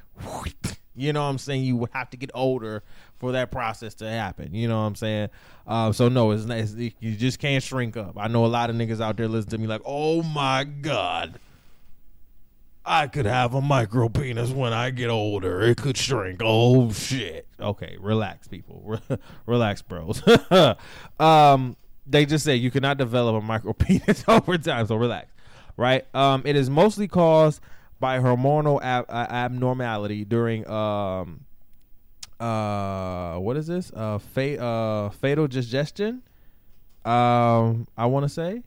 you 0.96 1.12
know 1.12 1.24
what 1.24 1.30
I'm 1.30 1.40
saying? 1.40 1.64
You 1.64 1.76
would 1.78 1.90
have 1.94 2.12
to 2.12 2.18
get 2.18 2.30
older 2.36 2.84
for 3.18 3.32
that 3.32 3.50
process 3.50 3.96
to 3.96 4.10
happen. 4.10 4.54
You 4.54 4.68
know 4.68 4.80
what 4.80 4.86
I'm 4.86 4.96
saying? 4.96 5.30
Uh, 5.66 5.92
so 5.92 6.08
no, 6.08 6.32
it's, 6.32 6.46
it's 6.46 6.76
you 7.00 7.16
just 7.16 7.40
can't 7.40 7.64
shrink 7.64 7.98
up. 7.98 8.14
I 8.16 8.28
know 8.28 8.46
a 8.46 8.48
lot 8.48 8.70
of 8.70 8.76
niggas 8.76 9.02
out 9.02 9.18
there 9.18 9.28
listen 9.28 9.50
to 9.52 9.58
me 9.58 9.66
like, 9.66 9.82
oh 9.84 10.22
my 10.22 10.66
god, 10.66 11.40
I 12.86 13.08
could 13.08 13.26
have 13.26 13.56
a 13.56 13.62
micro 13.62 14.08
penis 14.08 14.52
when 14.52 14.74
I 14.74 14.92
get 14.92 15.10
older. 15.10 15.62
It 15.62 15.78
could 15.78 15.98
shrink. 15.98 16.42
Oh 16.44 16.92
shit. 16.92 17.48
Okay, 17.60 17.98
relax, 18.00 18.48
people. 18.48 19.00
relax, 19.48 19.82
bros. 19.82 20.22
um, 21.20 21.76
they 22.06 22.26
just 22.26 22.46
say 22.46 22.56
you 22.56 22.70
cannot 22.70 22.98
develop 22.98 23.42
a 23.42 23.46
micro 23.46 23.74
penis 23.74 24.24
over 24.28 24.60
time. 24.60 24.86
So 24.86 24.96
relax. 24.96 25.31
Right. 25.78 26.06
Um, 26.16 26.44
it 26.46 26.56
is 26.56 26.70
mostly 26.70 27.08
caused 27.08 27.62
by 28.00 28.20
hormonal 28.20 28.82
ab- 28.84 29.06
uh, 29.10 29.28
abnormality 29.30 30.26
during 30.26 30.68
um 30.68 31.46
uh 32.40 33.38
what 33.38 33.56
is 33.56 33.68
this? 33.68 33.92
Uh 33.96 34.18
fa- 34.18 34.60
uh 34.62 35.10
fatal 35.12 35.48
digestion 35.48 36.24
um 37.06 37.88
i 37.98 38.06
want 38.06 38.24
to 38.26 38.30
say. 38.30 38.64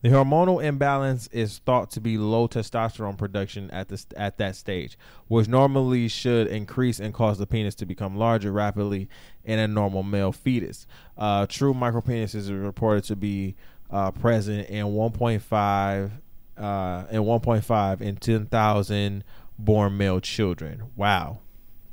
The 0.00 0.10
hormonal 0.10 0.62
imbalance 0.62 1.26
is 1.32 1.58
thought 1.58 1.90
to 1.90 2.00
be 2.00 2.16
low 2.18 2.46
testosterone 2.46 3.18
production 3.18 3.68
at 3.72 3.88
this 3.88 4.06
at 4.16 4.38
that 4.38 4.54
stage 4.54 4.96
which 5.26 5.48
normally 5.48 6.06
should 6.06 6.46
increase 6.46 7.00
and 7.00 7.12
cause 7.12 7.38
the 7.38 7.46
penis 7.48 7.74
to 7.76 7.86
become 7.86 8.16
larger 8.16 8.52
rapidly 8.52 9.08
in 9.42 9.58
a 9.58 9.66
normal 9.66 10.04
male 10.04 10.30
fetus. 10.30 10.86
Uh 11.16 11.46
true 11.46 11.74
micropenises 11.74 12.48
are 12.48 12.60
reported 12.60 13.02
to 13.04 13.16
be 13.16 13.56
uh, 13.90 14.10
present 14.10 14.68
in 14.68 14.86
1.5 14.86 16.10
uh, 16.56 17.06
and 17.10 17.24
1.5 17.24 18.00
in 18.00 18.16
10,000 18.16 19.24
born 19.58 19.96
male 19.96 20.20
children. 20.20 20.84
Wow. 20.96 21.40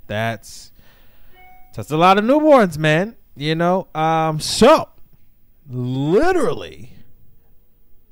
That's 0.07 0.71
that's 1.75 1.91
a 1.91 1.97
lot 1.97 2.17
of 2.17 2.23
newborns, 2.23 2.77
man. 2.77 3.15
You 3.35 3.55
know, 3.55 3.87
um 3.95 4.39
so 4.39 4.89
literally 5.67 6.91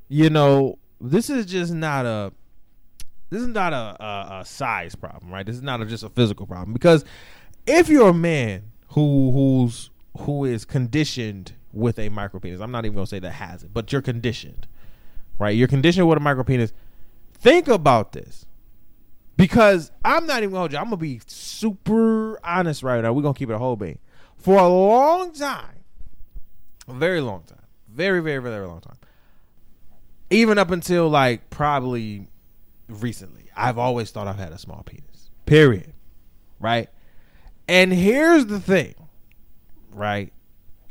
you 0.08 0.30
know, 0.30 0.78
this 1.00 1.30
is 1.30 1.46
just 1.46 1.72
not 1.72 2.06
a 2.06 2.32
this 3.30 3.40
is 3.42 3.48
not 3.48 3.72
a, 3.72 4.02
a, 4.02 4.40
a 4.40 4.44
size 4.44 4.94
problem, 4.94 5.32
right? 5.32 5.44
This 5.44 5.56
is 5.56 5.62
not 5.62 5.80
a, 5.80 5.86
just 5.86 6.04
a 6.04 6.08
physical 6.08 6.46
problem 6.46 6.72
because 6.72 7.04
if 7.66 7.88
you're 7.88 8.10
a 8.10 8.14
man 8.14 8.72
who 8.88 9.32
who's 9.32 9.90
who 10.18 10.44
is 10.44 10.64
conditioned 10.64 11.52
with 11.74 11.98
a 11.98 12.08
micro 12.08 12.40
penis, 12.40 12.60
I'm 12.60 12.70
not 12.70 12.84
even 12.84 12.94
gonna 12.94 13.06
say 13.06 13.18
that 13.18 13.32
has 13.32 13.62
it, 13.62 13.74
but 13.74 13.92
you're 13.92 14.02
conditioned 14.02 14.66
right? 15.38 15.56
You're 15.56 15.68
conditioned 15.68 16.08
with 16.08 16.18
a 16.18 16.20
micro 16.20 16.44
penis. 16.44 16.72
Think 17.32 17.68
about 17.68 18.12
this. 18.12 18.46
Because 19.36 19.90
I'm 20.04 20.26
not 20.26 20.38
even 20.38 20.50
gonna 20.50 20.60
hold 20.60 20.72
you. 20.72 20.78
I'm 20.78 20.84
gonna 20.84 20.96
be 20.96 21.20
super 21.26 22.38
honest 22.44 22.82
right 22.82 23.02
now. 23.02 23.12
We're 23.12 23.22
gonna 23.22 23.34
keep 23.34 23.50
it 23.50 23.54
a 23.54 23.58
whole 23.58 23.76
bean. 23.76 23.98
For 24.36 24.58
a 24.58 24.68
long 24.68 25.32
time, 25.32 25.80
a 26.86 26.94
very 26.94 27.20
long 27.20 27.42
time, 27.42 27.64
very, 27.88 28.20
very, 28.20 28.40
very 28.40 28.66
long 28.66 28.80
time. 28.80 28.96
Even 30.30 30.56
up 30.56 30.70
until 30.70 31.08
like 31.08 31.50
probably 31.50 32.28
recently, 32.88 33.46
I've 33.56 33.78
always 33.78 34.12
thought 34.12 34.28
I've 34.28 34.38
had 34.38 34.52
a 34.52 34.58
small 34.58 34.84
penis. 34.84 35.30
Period. 35.46 35.92
Right? 36.60 36.88
And 37.66 37.92
here's 37.92 38.46
the 38.46 38.60
thing, 38.60 38.94
right? 39.90 40.32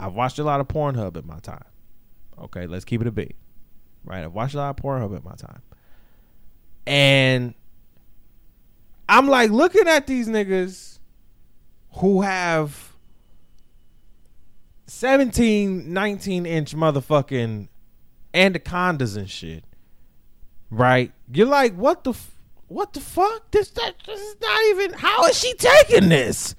I've 0.03 0.13
watched 0.13 0.39
a 0.39 0.43
lot 0.43 0.59
of 0.59 0.67
Pornhub 0.67 1.17
in 1.17 1.25
my 1.25 1.39
time. 1.39 1.65
Okay, 2.39 2.67
let's 2.67 2.85
keep 2.85 3.01
it 3.01 3.07
a 3.07 3.11
beat 3.11 3.35
right? 4.05 4.23
I've 4.23 4.33
watched 4.33 4.53
a 4.53 4.57
lot 4.57 4.77
of 4.77 4.83
Pornhub 4.83 5.15
at 5.15 5.23
my 5.23 5.35
time. 5.35 5.61
And 6.85 7.53
I'm 9.07 9.27
like 9.27 9.51
looking 9.51 9.87
at 9.87 10.07
these 10.07 10.27
niggas 10.27 10.99
who 11.97 12.21
have 12.21 12.93
17, 14.87 15.93
19 15.93 16.45
inch 16.45 16.75
motherfucking 16.75 17.69
anacondas 18.33 19.15
and 19.15 19.29
shit. 19.29 19.63
Right? 20.69 21.11
You're 21.31 21.47
like, 21.47 21.75
what 21.75 22.03
the 22.03 22.11
f- 22.11 22.31
what 22.67 22.93
the 22.93 22.99
fuck? 22.99 23.51
This 23.51 23.69
that 23.71 23.93
this 24.07 24.19
is 24.19 24.35
not 24.41 24.61
even 24.71 24.93
how 24.93 25.25
is 25.25 25.39
she 25.39 25.53
taking 25.53 26.09
this? 26.09 26.55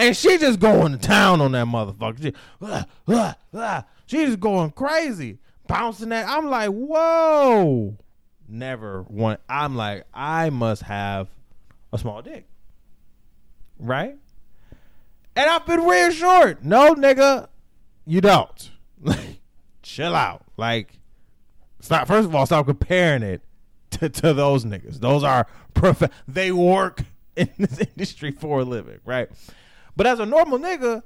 And 0.00 0.16
she 0.16 0.38
just 0.38 0.60
going 0.60 0.92
to 0.92 0.98
town 0.98 1.42
on 1.42 1.52
that 1.52 1.66
motherfucker. 1.66 2.22
She, 2.22 2.32
uh, 2.62 2.84
uh, 3.06 3.34
uh, 3.52 3.82
she 4.06 4.24
just 4.24 4.40
going 4.40 4.70
crazy 4.70 5.38
bouncing 5.68 6.08
that. 6.08 6.26
I'm 6.26 6.48
like, 6.48 6.70
whoa. 6.70 7.98
Never 8.48 9.02
want. 9.02 9.40
I'm 9.46 9.76
like, 9.76 10.04
I 10.14 10.48
must 10.48 10.82
have 10.84 11.28
a 11.92 11.98
small 11.98 12.22
dick. 12.22 12.48
Right? 13.78 14.16
And 15.36 15.50
I've 15.50 15.66
been 15.66 15.84
reassured. 15.84 16.64
No, 16.64 16.94
nigga, 16.94 17.48
you 18.06 18.22
don't. 18.22 18.70
Chill 19.82 20.14
out. 20.14 20.46
Like, 20.56 20.98
stop. 21.80 22.08
First 22.08 22.26
of 22.26 22.34
all, 22.34 22.46
stop 22.46 22.64
comparing 22.64 23.22
it 23.22 23.42
to, 23.90 24.08
to 24.08 24.32
those 24.32 24.64
niggas. 24.64 24.98
Those 25.00 25.22
are 25.22 25.46
prof- 25.74 26.10
they 26.26 26.50
work 26.52 27.04
in 27.36 27.50
this 27.58 27.80
industry 27.80 28.32
for 28.32 28.60
a 28.60 28.64
living, 28.64 28.98
right? 29.04 29.28
But 30.00 30.06
as 30.06 30.18
a 30.18 30.24
normal 30.24 30.58
nigga, 30.58 31.02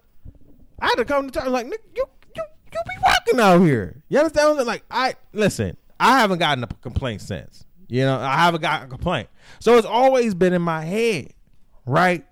I 0.81 0.87
had 0.87 0.95
to 0.95 1.05
come 1.05 1.29
to 1.29 1.41
terms 1.41 1.51
like, 1.51 1.67
nigga, 1.67 1.83
you 1.97 2.05
you 2.37 2.43
you 2.73 2.81
be 2.87 3.03
rocking 3.05 3.41
out 3.41 3.59
here. 3.59 4.05
You 4.09 4.21
understand? 4.21 4.57
Like 4.65 4.85
I 4.89 5.17
listen. 5.33 5.77
I 5.99 6.21
haven't 6.21 6.39
gotten 6.39 6.63
a 6.63 6.69
complaint 6.69 7.21
since. 7.21 7.67
You 7.89 8.03
know, 8.03 8.21
I 8.21 8.37
haven't 8.37 8.61
gotten 8.61 8.87
a 8.87 8.89
complaint. 8.89 9.31
So 9.59 9.79
it's 9.79 9.85
always 9.85 10.33
been 10.33 10.53
in 10.53 10.63
my 10.63 10.85
head, 10.85 11.33
right? 11.85 12.25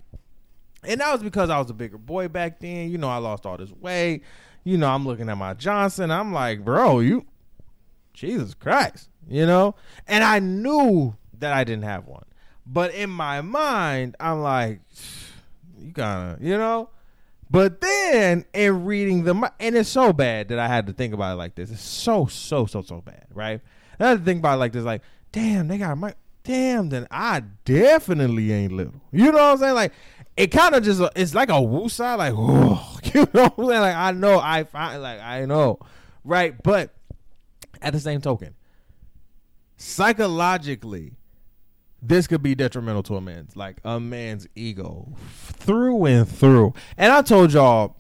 And 0.84 1.00
that 1.00 1.12
was 1.12 1.24
because 1.24 1.50
I 1.50 1.58
was 1.58 1.68
a 1.68 1.74
bigger 1.74 1.98
boy 1.98 2.28
back 2.28 2.60
then. 2.60 2.92
You 2.92 2.98
know, 2.98 3.08
I 3.08 3.16
lost 3.16 3.44
all 3.44 3.56
this 3.56 3.72
weight. 3.72 4.22
You 4.62 4.78
know, 4.78 4.88
I'm 4.88 5.04
looking 5.04 5.28
at 5.28 5.36
my 5.36 5.54
Johnson. 5.54 6.12
I'm 6.12 6.32
like, 6.32 6.64
bro, 6.64 7.00
you, 7.00 7.26
Jesus 8.14 8.54
Christ, 8.54 9.08
you 9.28 9.46
know? 9.46 9.74
And 10.06 10.22
I 10.22 10.38
knew 10.38 11.16
that 11.40 11.52
I 11.52 11.64
didn't 11.64 11.86
have 11.86 12.06
one. 12.06 12.26
But 12.64 12.94
in 12.94 13.10
my 13.10 13.40
mind, 13.40 14.14
I'm 14.20 14.42
like, 14.42 14.78
you 15.82 15.92
gotta, 15.92 16.38
you 16.40 16.56
know? 16.56 16.88
But 17.50 17.82
then 17.82 18.46
in 18.54 18.84
reading 18.86 19.24
the 19.24 19.52
and 19.60 19.76
it's 19.76 19.90
so 19.90 20.12
bad 20.12 20.48
that 20.48 20.58
I 20.58 20.68
had 20.68 20.86
to 20.86 20.92
think 20.94 21.12
about 21.12 21.34
it 21.34 21.36
like 21.36 21.54
this. 21.54 21.70
It's 21.70 21.82
so 21.82 22.26
so 22.26 22.64
so 22.64 22.80
so 22.80 23.02
bad, 23.02 23.26
right? 23.34 23.60
I 24.00 24.08
had 24.08 24.18
to 24.20 24.24
think 24.24 24.38
about 24.38 24.54
it 24.54 24.58
like 24.58 24.72
this, 24.72 24.84
like, 24.84 25.02
damn, 25.32 25.68
they 25.68 25.78
got 25.78 25.98
my 25.98 26.14
damn. 26.44 26.88
Then 26.88 27.06
I 27.10 27.42
definitely 27.64 28.52
ain't 28.52 28.72
little. 28.72 28.94
You 29.12 29.26
know 29.26 29.38
what 29.38 29.52
I'm 29.52 29.58
saying? 29.58 29.74
Like, 29.74 29.92
it 30.36 30.46
kind 30.48 30.74
of 30.74 30.82
just 30.82 31.00
uh, 31.00 31.10
it's 31.14 31.34
like 31.34 31.50
a 31.50 31.60
woo 31.60 31.88
side, 31.88 32.14
like, 32.16 32.32
oh, 32.34 32.98
you 33.14 33.28
know 33.34 33.48
what 33.54 33.58
I'm 33.58 33.68
saying? 33.68 33.80
Like, 33.80 33.96
I 33.96 34.10
know, 34.12 34.40
I 34.40 34.64
find, 34.64 35.02
like, 35.02 35.20
I 35.20 35.44
know, 35.44 35.78
right? 36.24 36.60
But 36.62 36.94
at 37.82 37.92
the 37.92 38.00
same 38.00 38.20
token, 38.22 38.54
psychologically, 39.76 41.12
this 42.02 42.26
could 42.26 42.42
be 42.42 42.54
detrimental 42.54 43.02
to 43.04 43.16
a 43.16 43.20
man's 43.20 43.56
like 43.56 43.78
a 43.84 44.00
man's 44.00 44.46
ego 44.54 45.08
through 45.38 46.04
and 46.06 46.28
through. 46.28 46.74
And 46.96 47.12
I 47.12 47.22
told 47.22 47.52
y'all 47.52 47.96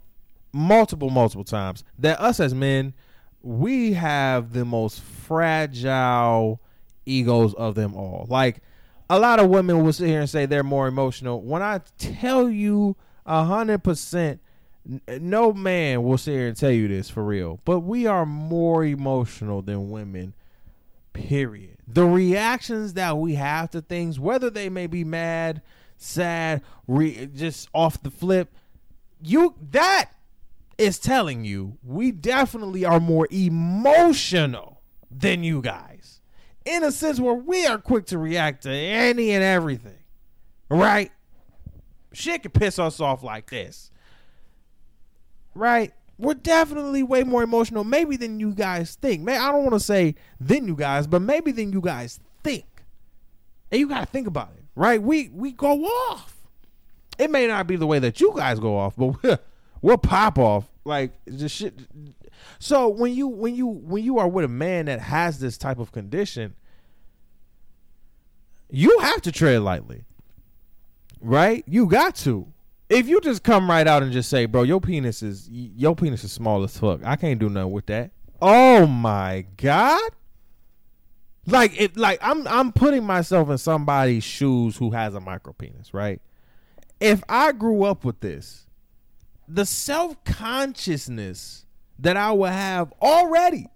multiple 0.52 1.08
multiple 1.08 1.44
times 1.44 1.84
that 1.98 2.20
us 2.20 2.40
as 2.40 2.54
men 2.54 2.94
we 3.42 3.94
have 3.94 4.52
the 4.52 4.64
most 4.64 5.00
fragile 5.00 6.60
egos 7.06 7.54
of 7.54 7.74
them 7.74 7.94
all. 7.94 8.26
Like 8.28 8.60
a 9.08 9.18
lot 9.18 9.40
of 9.40 9.48
women 9.48 9.82
will 9.82 9.92
sit 9.92 10.08
here 10.08 10.20
and 10.20 10.30
say 10.30 10.46
they're 10.46 10.62
more 10.62 10.86
emotional. 10.86 11.40
When 11.40 11.62
I 11.62 11.80
tell 11.98 12.48
you 12.48 12.96
a 13.24 13.44
hundred 13.44 13.84
percent, 13.84 14.40
no 15.08 15.52
man 15.52 16.02
will 16.02 16.18
sit 16.18 16.32
here 16.32 16.48
and 16.48 16.56
tell 16.56 16.70
you 16.70 16.88
this 16.88 17.08
for 17.08 17.22
real. 17.22 17.60
But 17.64 17.80
we 17.80 18.06
are 18.06 18.26
more 18.26 18.84
emotional 18.84 19.62
than 19.62 19.90
women 19.90 20.34
Period. 21.12 21.71
The 21.86 22.06
reactions 22.06 22.94
that 22.94 23.18
we 23.18 23.34
have 23.34 23.70
to 23.70 23.80
things, 23.80 24.18
whether 24.18 24.50
they 24.50 24.68
may 24.68 24.86
be 24.86 25.04
mad, 25.04 25.62
sad, 25.96 26.62
re- 26.86 27.26
just 27.34 27.68
off 27.74 28.02
the 28.02 28.10
flip, 28.10 28.54
you 29.20 29.54
that 29.70 30.10
is 30.78 30.98
telling 30.98 31.44
you 31.44 31.78
we 31.82 32.10
definitely 32.10 32.84
are 32.84 33.00
more 33.00 33.28
emotional 33.30 34.80
than 35.10 35.44
you 35.44 35.60
guys. 35.60 36.20
In 36.64 36.84
a 36.84 36.92
sense 36.92 37.18
where 37.18 37.34
we 37.34 37.66
are 37.66 37.78
quick 37.78 38.06
to 38.06 38.18
react 38.18 38.62
to 38.62 38.70
any 38.70 39.32
and 39.32 39.42
everything. 39.42 39.98
Right? 40.68 41.10
Shit 42.12 42.42
can 42.42 42.52
piss 42.52 42.78
us 42.78 43.00
off 43.00 43.22
like 43.22 43.50
this. 43.50 43.90
Right? 45.54 45.92
We're 46.22 46.34
definitely 46.34 47.02
way 47.02 47.24
more 47.24 47.42
emotional, 47.42 47.82
maybe 47.82 48.16
than 48.16 48.38
you 48.38 48.54
guys 48.54 48.94
think. 48.94 49.22
Man, 49.22 49.40
I 49.40 49.50
don't 49.50 49.64
want 49.64 49.72
to 49.74 49.80
say 49.80 50.14
than 50.38 50.68
you 50.68 50.76
guys, 50.76 51.08
but 51.08 51.20
maybe 51.20 51.50
than 51.50 51.72
you 51.72 51.80
guys 51.80 52.20
think. 52.44 52.64
And 53.72 53.80
you 53.80 53.88
gotta 53.88 54.06
think 54.06 54.28
about 54.28 54.52
it, 54.56 54.62
right? 54.76 55.02
We 55.02 55.30
we 55.30 55.50
go 55.50 55.84
off. 55.84 56.36
It 57.18 57.28
may 57.28 57.48
not 57.48 57.66
be 57.66 57.74
the 57.74 57.88
way 57.88 57.98
that 57.98 58.20
you 58.20 58.32
guys 58.36 58.60
go 58.60 58.78
off, 58.78 58.94
but 58.96 59.20
we'll, 59.22 59.38
we'll 59.82 59.98
pop 59.98 60.38
off 60.38 60.70
like 60.84 61.10
just 61.26 61.56
shit. 61.56 61.74
So 62.60 62.88
when 62.88 63.14
you 63.14 63.26
when 63.26 63.56
you 63.56 63.66
when 63.66 64.04
you 64.04 64.18
are 64.20 64.28
with 64.28 64.44
a 64.44 64.48
man 64.48 64.86
that 64.86 65.00
has 65.00 65.40
this 65.40 65.58
type 65.58 65.80
of 65.80 65.90
condition, 65.90 66.54
you 68.70 68.96
have 69.00 69.22
to 69.22 69.32
tread 69.32 69.60
lightly, 69.62 70.04
right? 71.20 71.64
You 71.66 71.86
got 71.86 72.14
to. 72.16 72.51
If 72.92 73.08
you 73.08 73.22
just 73.22 73.42
come 73.42 73.70
right 73.70 73.86
out 73.86 74.02
and 74.02 74.12
just 74.12 74.28
say, 74.28 74.44
"Bro, 74.44 74.64
your 74.64 74.78
penis 74.78 75.22
is 75.22 75.48
your 75.50 75.96
penis 75.96 76.24
is 76.24 76.32
small 76.32 76.62
as 76.62 76.76
fuck," 76.76 77.00
I 77.02 77.16
can't 77.16 77.40
do 77.40 77.48
nothing 77.48 77.72
with 77.72 77.86
that. 77.86 78.10
Oh 78.42 78.86
my 78.86 79.46
god! 79.56 80.10
Like 81.46 81.80
it, 81.80 81.96
like 81.96 82.18
I'm 82.20 82.46
I'm 82.46 82.70
putting 82.70 83.02
myself 83.04 83.48
in 83.48 83.56
somebody's 83.56 84.24
shoes 84.24 84.76
who 84.76 84.90
has 84.90 85.14
a 85.14 85.20
micro 85.20 85.54
penis, 85.54 85.94
right? 85.94 86.20
If 87.00 87.24
I 87.30 87.52
grew 87.52 87.84
up 87.84 88.04
with 88.04 88.20
this, 88.20 88.66
the 89.48 89.64
self 89.64 90.22
consciousness 90.24 91.64
that 91.98 92.18
I 92.18 92.30
would 92.32 92.52
have 92.52 92.92
already, 93.00 93.68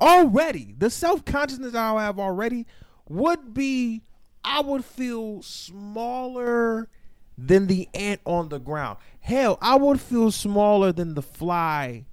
already, 0.00 0.74
the 0.76 0.90
self 0.90 1.24
consciousness 1.24 1.76
I 1.76 1.92
would 1.92 2.00
have 2.00 2.18
already 2.18 2.66
would 3.08 3.54
be, 3.54 4.02
I 4.44 4.60
would 4.60 4.84
feel 4.84 5.40
smaller 5.42 6.88
than 7.36 7.66
the 7.66 7.88
ant 7.94 8.20
on 8.24 8.48
the 8.48 8.58
ground. 8.58 8.98
Hell, 9.20 9.58
I 9.60 9.76
would 9.76 10.00
feel 10.00 10.30
smaller 10.30 10.92
than 10.92 11.14
the 11.14 11.22
fly 11.22 12.04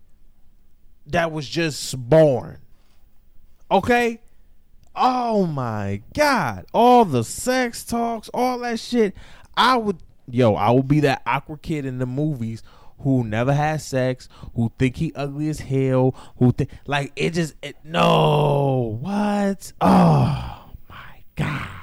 that 1.08 1.32
was 1.32 1.48
just 1.48 1.98
born. 2.10 2.60
Okay? 3.72 4.22
Oh 4.96 5.46
my 5.46 6.02
God. 6.14 6.66
All 6.74 7.06
the 7.06 7.24
sex 7.24 7.84
talks, 7.84 8.30
all 8.34 8.60
that 8.60 8.80
shit. 8.80 9.16
I 9.56 9.78
would, 9.78 9.98
yo, 10.28 10.56
I 10.56 10.72
would 10.72 10.88
be 10.88 11.02
that 11.02 11.22
awkward 11.26 11.62
kid 11.62 11.86
in 11.86 12.00
the 12.00 12.06
movies 12.06 12.64
who 13.00 13.24
never 13.24 13.54
had 13.54 13.82
sex, 13.82 14.28
who 14.56 14.72
think 14.78 14.98
he 14.98 15.14
ugly 15.16 15.50
as 15.50 15.62
hell, 15.62 16.14
who 16.38 16.52
think, 16.52 16.70
like, 16.86 17.12
it 17.16 17.32
just, 17.32 17.56
it, 17.62 17.78
no, 17.84 18.98
what? 19.00 19.72
Oh 19.80 20.72
my 20.90 21.24
God. 21.36 21.79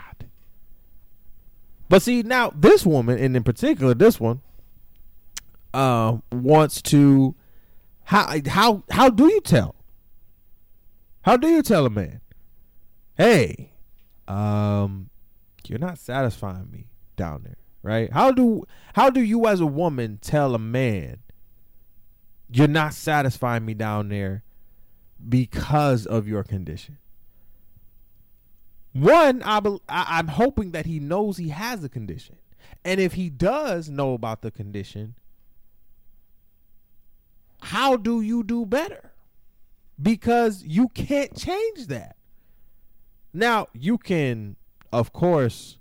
But 1.89 2.03
see, 2.03 2.22
now 2.22 2.53
this 2.55 2.84
woman, 2.84 3.18
and 3.18 3.37
in 3.37 3.45
particular 3.45 3.95
this 3.95 4.18
one, 4.18 4.41
uh, 5.72 6.18
wants 6.32 6.82
to, 6.82 7.34
how, 8.05 8.37
how, 8.47 8.82
how 8.91 9.09
do 9.09 9.26
you 9.26 9.41
tell? 9.41 9.74
How 11.22 11.37
do 11.37 11.49
you 11.49 11.62
tell 11.62 11.87
a 11.87 11.91
man? 11.91 12.20
hey, 13.16 13.72
um, 14.28 15.11
you're 15.66 15.78
not 15.78 15.99
satisfying 15.99 16.70
me 16.70 16.87
down 17.16 17.43
there, 17.43 17.57
right? 17.82 18.12
How 18.12 18.30
do 18.30 18.64
how 18.95 19.11
do 19.11 19.20
you 19.20 19.47
as 19.47 19.61
a 19.61 19.66
woman 19.66 20.18
tell 20.20 20.55
a 20.55 20.59
man 20.59 21.18
you're 22.49 22.68
not 22.68 22.95
satisfying 22.95 23.64
me 23.64 23.74
down 23.74 24.09
there 24.09 24.45
because 25.28 26.07
of 26.07 26.28
your 26.28 26.45
condition? 26.45 26.99
One, 28.99 29.43
I, 29.43 29.61
bel- 29.61 29.83
I 29.89 30.19
I'm 30.19 30.29
hoping 30.29 30.71
that 30.71 30.87
he 30.87 31.01
knows 31.01 31.37
he 31.37 31.51
has 31.51 31.85
a 31.85 31.89
condition, 31.89 32.37
and 32.83 32.99
if 32.99 33.13
he 33.13 33.29
does 33.29 33.91
know 33.91 34.15
about 34.15 34.41
the 34.41 34.51
condition, 34.51 35.17
how 37.61 37.97
do 37.97 38.23
you 38.23 38.43
do 38.43 38.65
better? 38.65 39.13
Because 40.01 40.63
you 40.65 40.89
can't 40.89 41.37
change 41.37 41.89
that. 41.89 42.17
Now 43.35 43.67
you 43.75 43.99
can, 43.99 44.57
of 44.93 45.13
course, 45.13 45.77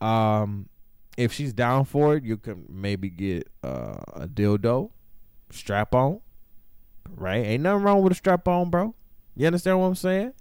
um, 0.00 0.68
if 1.16 1.32
she's 1.32 1.52
down 1.52 1.84
for 1.84 2.16
it, 2.16 2.24
you 2.24 2.38
can 2.38 2.64
maybe 2.68 3.08
get 3.08 3.48
uh, 3.62 4.00
a 4.14 4.26
dildo, 4.26 4.90
strap 5.50 5.94
on, 5.94 6.20
right? 7.08 7.44
Ain't 7.44 7.62
nothing 7.62 7.84
wrong 7.84 8.02
with 8.02 8.12
a 8.12 8.16
strap 8.16 8.48
on, 8.48 8.68
bro. 8.70 8.96
You 9.36 9.46
understand 9.46 9.78
what 9.78 9.86
I'm 9.86 9.94
saying? 9.94 10.32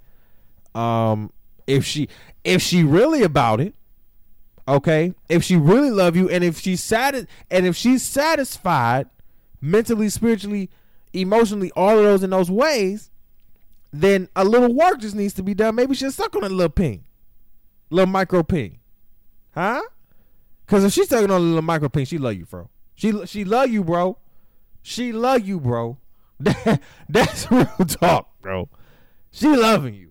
Um, 0.74 1.32
if 1.68 1.86
she 1.86 2.08
if 2.44 2.62
she 2.62 2.84
really 2.84 3.24
about 3.24 3.60
it, 3.60 3.76
okay, 4.68 5.14
if 5.30 5.44
she 5.44 5.58
really 5.58 5.92
love 5.92 6.16
you, 6.16 6.30
and 6.30 6.44
if 6.44 6.60
she's 6.60 6.82
sati- 6.82 7.28
and 7.52 7.66
if 7.66 7.76
she's 7.76 8.02
satisfied 8.04 9.08
mentally, 9.62 10.10
spiritually, 10.10 10.70
emotionally, 11.14 11.72
all 11.76 11.98
of 11.98 12.04
those 12.04 12.24
in 12.24 12.30
those 12.30 12.50
ways, 12.50 13.12
then 13.92 14.30
a 14.36 14.46
little 14.46 14.74
work 14.74 15.00
just 15.00 15.16
needs 15.16 15.34
to 15.34 15.44
be 15.44 15.54
done. 15.54 15.76
Maybe 15.76 15.94
she'll 15.94 16.12
suck 16.12 16.36
on 16.36 16.44
a 16.44 16.50
little 16.50 16.70
ping, 16.70 17.04
little 17.90 18.12
micro 18.12 18.44
ping, 18.44 18.80
huh? 19.54 19.82
Because 20.66 20.84
if 20.84 20.94
she's 20.94 21.10
sucking 21.10 21.32
on 21.32 21.42
a 21.42 21.44
little 21.44 21.62
micro 21.62 21.90
ping, 21.90 22.06
she 22.06 22.18
love 22.18 22.36
you, 22.36 22.46
bro. 22.46 22.70
She 22.96 23.26
she 23.26 23.44
love 23.44 23.70
you, 23.70 23.84
bro. 23.84 24.18
She 24.82 25.12
love 25.12 25.46
you, 25.46 25.60
bro. 25.60 25.98
That, 26.40 26.82
that's 27.10 27.52
real 27.52 27.66
talk, 27.88 28.30
bro. 28.42 28.70
She 29.32 29.48
loving 29.48 29.94
you. 29.96 30.07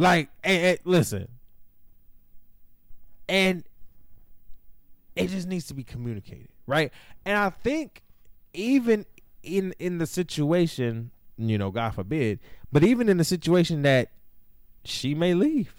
Like, 0.00 0.30
listen, 0.84 1.28
and 3.28 3.64
it 5.14 5.28
just 5.28 5.46
needs 5.46 5.66
to 5.66 5.74
be 5.74 5.84
communicated, 5.84 6.48
right? 6.66 6.92
And 7.24 7.36
I 7.36 7.50
think 7.50 8.02
even 8.54 9.04
in 9.42 9.74
in 9.78 9.98
the 9.98 10.06
situation 10.06 11.10
you 11.40 11.56
know, 11.56 11.70
God 11.70 11.94
forbid. 11.94 12.38
But 12.70 12.84
even 12.84 13.08
in 13.08 13.16
the 13.16 13.24
situation 13.24 13.82
that 13.82 14.10
she 14.84 15.14
may 15.14 15.34
leave, 15.34 15.74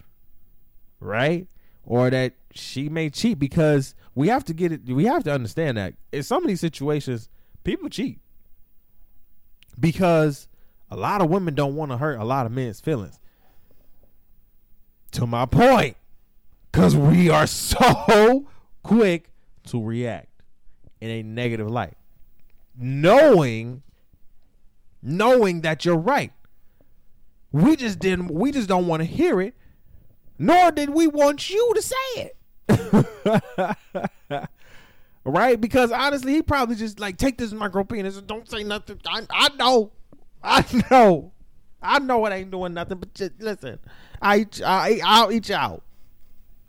right? 0.99 1.47
Or 1.83 2.09
that 2.09 2.33
she 2.51 2.89
may 2.89 3.09
cheat 3.09 3.39
because 3.39 3.95
we 4.15 4.27
have 4.27 4.43
to 4.45 4.53
get 4.53 4.71
it 4.71 4.85
we 4.87 5.05
have 5.05 5.23
to 5.23 5.33
understand 5.33 5.77
that 5.77 5.93
in 6.11 6.23
some 6.23 6.43
of 6.43 6.47
these 6.47 6.59
situations, 6.59 7.29
people 7.63 7.89
cheat. 7.89 8.19
Because 9.79 10.47
a 10.89 10.97
lot 10.97 11.21
of 11.21 11.29
women 11.29 11.55
don't 11.55 11.75
want 11.75 11.91
to 11.91 11.97
hurt 11.97 12.19
a 12.19 12.25
lot 12.25 12.45
of 12.45 12.51
men's 12.51 12.81
feelings. 12.81 13.19
To 15.11 15.27
my 15.27 15.45
point. 15.45 15.97
Cause 16.71 16.95
we 16.95 17.29
are 17.29 17.47
so 17.47 18.47
quick 18.83 19.29
to 19.67 19.83
react 19.83 20.29
in 21.01 21.09
a 21.09 21.21
negative 21.21 21.69
light. 21.69 21.95
Knowing 22.77 23.83
knowing 25.01 25.61
that 25.61 25.83
you're 25.83 25.97
right. 25.97 26.31
We 27.51 27.75
just 27.75 27.99
didn't 27.99 28.29
we 28.29 28.51
just 28.51 28.69
don't 28.69 28.87
want 28.87 29.01
to 29.01 29.05
hear 29.05 29.41
it, 29.41 29.55
nor 30.39 30.71
did 30.71 30.89
we 30.91 31.07
want 31.07 31.49
you 31.49 31.73
to 31.75 31.81
say 31.81 31.95
it. 32.15 32.37
right? 35.25 35.59
Because 35.59 35.91
honestly, 35.91 36.33
he 36.33 36.41
probably 36.41 36.75
just 36.75 36.99
like 36.99 37.17
take 37.17 37.37
this 37.37 37.51
micro 37.51 37.83
penis 37.83 38.17
and 38.17 38.27
don't 38.27 38.49
say 38.49 38.63
nothing. 38.63 38.99
I, 39.05 39.25
I 39.29 39.49
know. 39.55 39.91
I 40.43 40.65
know. 40.91 41.33
I 41.81 41.99
know 41.99 42.25
it 42.25 42.31
ain't 42.31 42.51
doing 42.51 42.73
nothing, 42.73 42.99
but 42.99 43.13
just 43.13 43.33
listen. 43.39 43.79
I, 44.21 44.45
I 44.65 44.99
I'll 45.03 45.31
eat 45.31 45.49
you 45.49 45.55
out. 45.55 45.83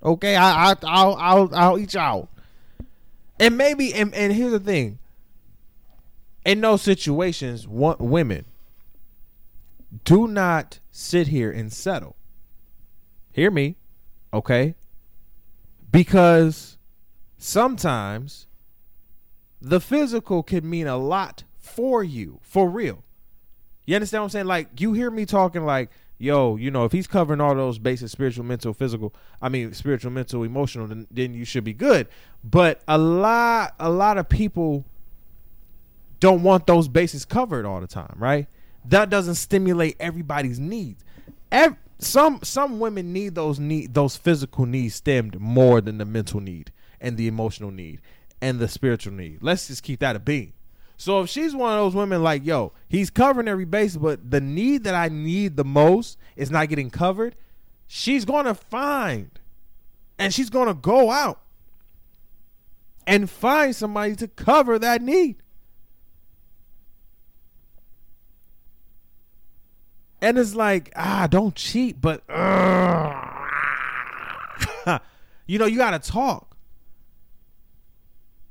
Okay, 0.02 0.36
I, 0.36 0.70
I 0.70 0.76
I'll 0.82 1.14
I'll 1.14 1.54
I'll 1.54 1.78
eat 1.78 1.94
you 1.94 2.00
out. 2.00 2.28
And 3.38 3.56
maybe 3.56 3.92
and, 3.94 4.14
and 4.14 4.32
here's 4.32 4.52
the 4.52 4.60
thing 4.60 4.98
in 6.44 6.60
those 6.60 6.82
situations, 6.82 7.66
want 7.68 8.00
women 8.00 8.44
do 10.04 10.26
not 10.26 10.80
sit 10.90 11.28
here 11.28 11.50
and 11.50 11.72
settle. 11.72 12.16
Hear 13.32 13.50
me, 13.50 13.76
okay? 14.32 14.74
Because 15.90 16.78
sometimes 17.36 18.46
the 19.60 19.80
physical 19.80 20.42
can 20.42 20.68
mean 20.68 20.86
a 20.86 20.96
lot 20.96 21.44
for 21.58 22.02
you, 22.02 22.40
for 22.42 22.68
real. 22.68 23.04
You 23.84 23.94
understand 23.96 24.22
what 24.22 24.26
I'm 24.26 24.30
saying? 24.30 24.46
Like 24.46 24.80
you 24.80 24.92
hear 24.92 25.10
me 25.10 25.26
talking 25.26 25.64
like, 25.64 25.90
yo, 26.22 26.56
you 26.56 26.70
know, 26.70 26.84
if 26.84 26.92
he's 26.92 27.06
covering 27.06 27.40
all 27.40 27.54
those 27.54 27.78
bases, 27.78 28.12
spiritual, 28.12 28.44
mental, 28.44 28.72
physical, 28.72 29.12
I 29.40 29.48
mean 29.48 29.74
spiritual, 29.74 30.12
mental, 30.12 30.44
emotional, 30.44 30.86
then, 30.86 31.06
then 31.10 31.34
you 31.34 31.44
should 31.44 31.64
be 31.64 31.72
good. 31.72 32.06
But 32.44 32.80
a 32.86 32.96
lot 32.96 33.74
a 33.78 33.90
lot 33.90 34.18
of 34.18 34.28
people 34.28 34.84
don't 36.20 36.42
want 36.42 36.66
those 36.66 36.86
bases 36.86 37.24
covered 37.24 37.66
all 37.66 37.80
the 37.80 37.88
time, 37.88 38.14
right? 38.16 38.46
That 38.84 39.10
doesn't 39.10 39.34
stimulate 39.34 39.96
everybody's 39.98 40.60
needs. 40.60 41.04
Every, 41.50 41.76
some 41.98 42.40
some 42.42 42.78
women 42.78 43.12
need 43.12 43.34
those 43.34 43.58
need 43.58 43.94
those 43.94 44.16
physical 44.16 44.64
needs 44.64 44.94
stemmed 44.94 45.40
more 45.40 45.80
than 45.80 45.98
the 45.98 46.04
mental 46.04 46.40
need 46.40 46.72
and 47.00 47.16
the 47.16 47.26
emotional 47.26 47.72
need 47.72 48.00
and 48.40 48.60
the 48.60 48.68
spiritual 48.68 49.12
need. 49.12 49.42
Let's 49.42 49.66
just 49.66 49.82
keep 49.82 50.00
that 50.00 50.14
a 50.14 50.20
being. 50.20 50.52
So 51.02 51.22
if 51.22 51.30
she's 51.30 51.52
one 51.52 51.72
of 51.72 51.80
those 51.80 51.96
women 51.96 52.22
like, 52.22 52.46
yo, 52.46 52.74
he's 52.88 53.10
covering 53.10 53.48
every 53.48 53.64
base, 53.64 53.96
but 53.96 54.30
the 54.30 54.40
need 54.40 54.84
that 54.84 54.94
I 54.94 55.08
need 55.08 55.56
the 55.56 55.64
most 55.64 56.16
is 56.36 56.48
not 56.48 56.68
getting 56.68 56.90
covered, 56.90 57.34
she's 57.88 58.24
gonna 58.24 58.54
find 58.54 59.28
and 60.16 60.32
she's 60.32 60.48
gonna 60.48 60.74
go 60.74 61.10
out 61.10 61.40
and 63.04 63.28
find 63.28 63.74
somebody 63.74 64.14
to 64.14 64.28
cover 64.28 64.78
that 64.78 65.02
need. 65.02 65.42
And 70.20 70.38
it's 70.38 70.54
like, 70.54 70.92
ah, 70.94 71.26
don't 71.28 71.56
cheat, 71.56 72.00
but 72.00 72.22
uh, 72.30 73.10
you 75.46 75.58
know, 75.58 75.66
you 75.66 75.78
gotta 75.78 75.98
talk. 75.98 76.51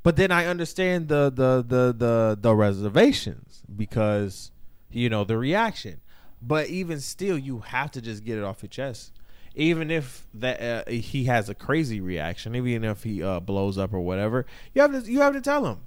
But 0.03 0.15
then 0.15 0.31
I 0.31 0.47
understand 0.47 1.07
the 1.07 1.29
the 1.29 1.63
the 1.67 1.93
the 1.93 2.37
the 2.39 2.55
reservations 2.55 3.61
because 3.75 4.51
you 4.91 5.09
know 5.09 5.23
the 5.23 5.37
reaction. 5.37 6.01
But 6.41 6.67
even 6.67 6.99
still, 6.99 7.37
you 7.37 7.59
have 7.59 7.91
to 7.91 8.01
just 8.01 8.23
get 8.23 8.37
it 8.37 8.43
off 8.43 8.63
your 8.63 8.69
chest. 8.69 9.11
Even 9.53 9.91
if 9.91 10.27
that 10.33 10.61
uh, 10.61 10.89
he 10.89 11.25
has 11.25 11.49
a 11.49 11.55
crazy 11.55 11.99
reaction, 11.99 12.55
even 12.55 12.83
if 12.83 13.03
he 13.03 13.21
uh, 13.21 13.39
blows 13.39 13.77
up 13.77 13.93
or 13.93 13.99
whatever, 13.99 14.45
you 14.73 14.81
have 14.81 14.91
to 14.91 15.11
you 15.11 15.21
have 15.21 15.33
to 15.33 15.41
tell 15.41 15.65
him. 15.67 15.79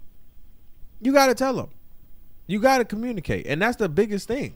You 1.01 1.13
got 1.13 1.27
to 1.27 1.35
tell 1.35 1.59
him. 1.59 1.71
You 2.47 2.61
got 2.61 2.79
to 2.79 2.85
communicate, 2.85 3.47
and 3.47 3.61
that's 3.61 3.77
the 3.77 3.89
biggest 3.89 4.29
thing. 4.29 4.55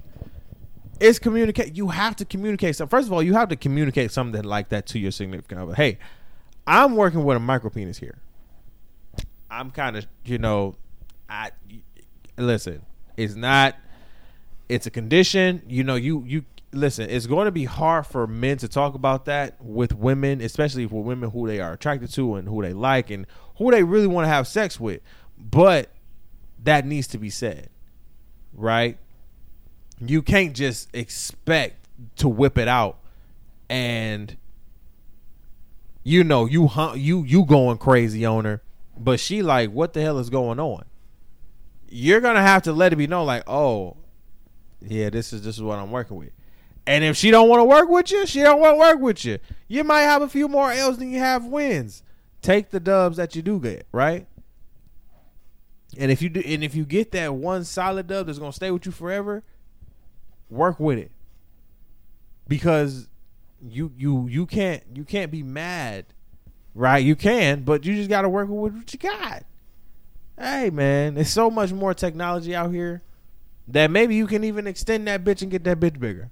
Is 1.00 1.18
communicate. 1.18 1.76
You 1.76 1.88
have 1.88 2.16
to 2.16 2.24
communicate. 2.24 2.76
So 2.76 2.86
first 2.86 3.06
of 3.06 3.12
all, 3.12 3.22
you 3.22 3.34
have 3.34 3.48
to 3.48 3.56
communicate 3.56 4.12
something 4.12 4.42
like 4.42 4.68
that 4.68 4.86
to 4.88 4.98
your 4.98 5.10
significant 5.10 5.60
other. 5.60 5.74
Hey, 5.74 5.98
I'm 6.66 6.96
working 6.96 7.24
with 7.24 7.36
a 7.36 7.40
micro 7.40 7.70
penis 7.70 7.98
here. 7.98 8.18
I'm 9.50 9.70
kind 9.70 9.96
of, 9.96 10.06
you 10.24 10.38
know, 10.38 10.76
I 11.28 11.50
listen. 12.36 12.82
It's 13.16 13.34
not. 13.34 13.76
It's 14.68 14.86
a 14.86 14.90
condition. 14.90 15.62
You 15.66 15.84
know, 15.84 15.94
you 15.94 16.22
you 16.26 16.44
listen. 16.72 17.08
It's 17.10 17.26
going 17.26 17.46
to 17.46 17.52
be 17.52 17.64
hard 17.64 18.06
for 18.06 18.26
men 18.26 18.58
to 18.58 18.68
talk 18.68 18.94
about 18.94 19.24
that 19.24 19.62
with 19.62 19.94
women, 19.94 20.40
especially 20.40 20.86
for 20.86 21.02
women 21.02 21.30
who 21.30 21.46
they 21.46 21.60
are 21.60 21.72
attracted 21.72 22.12
to 22.14 22.34
and 22.34 22.48
who 22.48 22.62
they 22.62 22.72
like 22.72 23.10
and 23.10 23.26
who 23.56 23.70
they 23.70 23.82
really 23.82 24.06
want 24.06 24.26
to 24.26 24.28
have 24.28 24.46
sex 24.46 24.78
with. 24.78 25.00
But 25.38 25.90
that 26.62 26.84
needs 26.84 27.06
to 27.08 27.18
be 27.18 27.30
said, 27.30 27.70
right? 28.52 28.98
You 30.00 30.22
can't 30.22 30.54
just 30.54 30.94
expect 30.94 31.88
to 32.16 32.28
whip 32.28 32.58
it 32.58 32.68
out 32.68 32.98
and 33.68 34.36
you 36.04 36.24
know 36.24 36.46
you 36.46 36.70
you 36.94 37.22
you 37.24 37.44
going 37.44 37.78
crazy 37.78 38.24
on 38.24 38.44
her 38.44 38.62
but 38.98 39.20
she 39.20 39.42
like, 39.42 39.70
what 39.70 39.92
the 39.92 40.00
hell 40.00 40.18
is 40.18 40.30
going 40.30 40.58
on? 40.58 40.84
You're 41.88 42.20
gonna 42.20 42.42
have 42.42 42.62
to 42.64 42.72
let 42.72 42.92
it 42.92 42.96
be 42.96 43.06
known, 43.06 43.26
like, 43.26 43.48
oh, 43.48 43.96
yeah, 44.80 45.10
this 45.10 45.32
is 45.32 45.42
this 45.42 45.56
is 45.56 45.62
what 45.62 45.78
I'm 45.78 45.90
working 45.90 46.16
with. 46.16 46.30
And 46.86 47.04
if 47.04 47.16
she 47.16 47.30
don't 47.30 47.48
want 47.48 47.60
to 47.60 47.64
work 47.64 47.88
with 47.88 48.10
you, 48.10 48.26
she 48.26 48.40
don't 48.40 48.60
want 48.60 48.74
to 48.74 48.78
work 48.78 49.00
with 49.00 49.24
you. 49.24 49.38
You 49.66 49.84
might 49.84 50.02
have 50.02 50.22
a 50.22 50.28
few 50.28 50.48
more 50.48 50.72
L's 50.72 50.98
than 50.98 51.10
you 51.10 51.18
have 51.18 51.44
wins. 51.44 52.02
Take 52.40 52.70
the 52.70 52.80
dubs 52.80 53.18
that 53.18 53.36
you 53.36 53.42
do 53.42 53.60
get, 53.60 53.86
right? 53.92 54.26
And 55.98 56.10
if 56.10 56.22
you 56.22 56.28
do, 56.28 56.40
and 56.40 56.62
if 56.62 56.74
you 56.74 56.84
get 56.84 57.12
that 57.12 57.34
one 57.34 57.64
solid 57.64 58.06
dub 58.06 58.26
that's 58.26 58.38
gonna 58.38 58.52
stay 58.52 58.70
with 58.70 58.86
you 58.86 58.92
forever, 58.92 59.42
work 60.48 60.78
with 60.78 60.98
it. 60.98 61.10
Because 62.46 63.08
you 63.60 63.92
you 63.96 64.26
you 64.28 64.46
can't 64.46 64.82
you 64.94 65.04
can't 65.04 65.30
be 65.30 65.42
mad 65.42 66.06
right? 66.74 66.98
You 66.98 67.16
can, 67.16 67.62
but 67.62 67.84
you 67.84 67.94
just 67.94 68.08
got 68.08 68.22
to 68.22 68.28
work 68.28 68.48
with 68.48 68.72
what 68.74 68.92
you 68.92 68.98
got. 68.98 69.44
Hey, 70.38 70.70
man, 70.70 71.14
there's 71.14 71.30
so 71.30 71.50
much 71.50 71.72
more 71.72 71.94
technology 71.94 72.54
out 72.54 72.72
here 72.72 73.02
that 73.66 73.90
maybe 73.90 74.14
you 74.14 74.26
can 74.26 74.44
even 74.44 74.66
extend 74.66 75.06
that 75.08 75.24
bitch 75.24 75.42
and 75.42 75.50
get 75.50 75.64
that 75.64 75.80
bitch 75.80 75.98
bigger. 75.98 76.30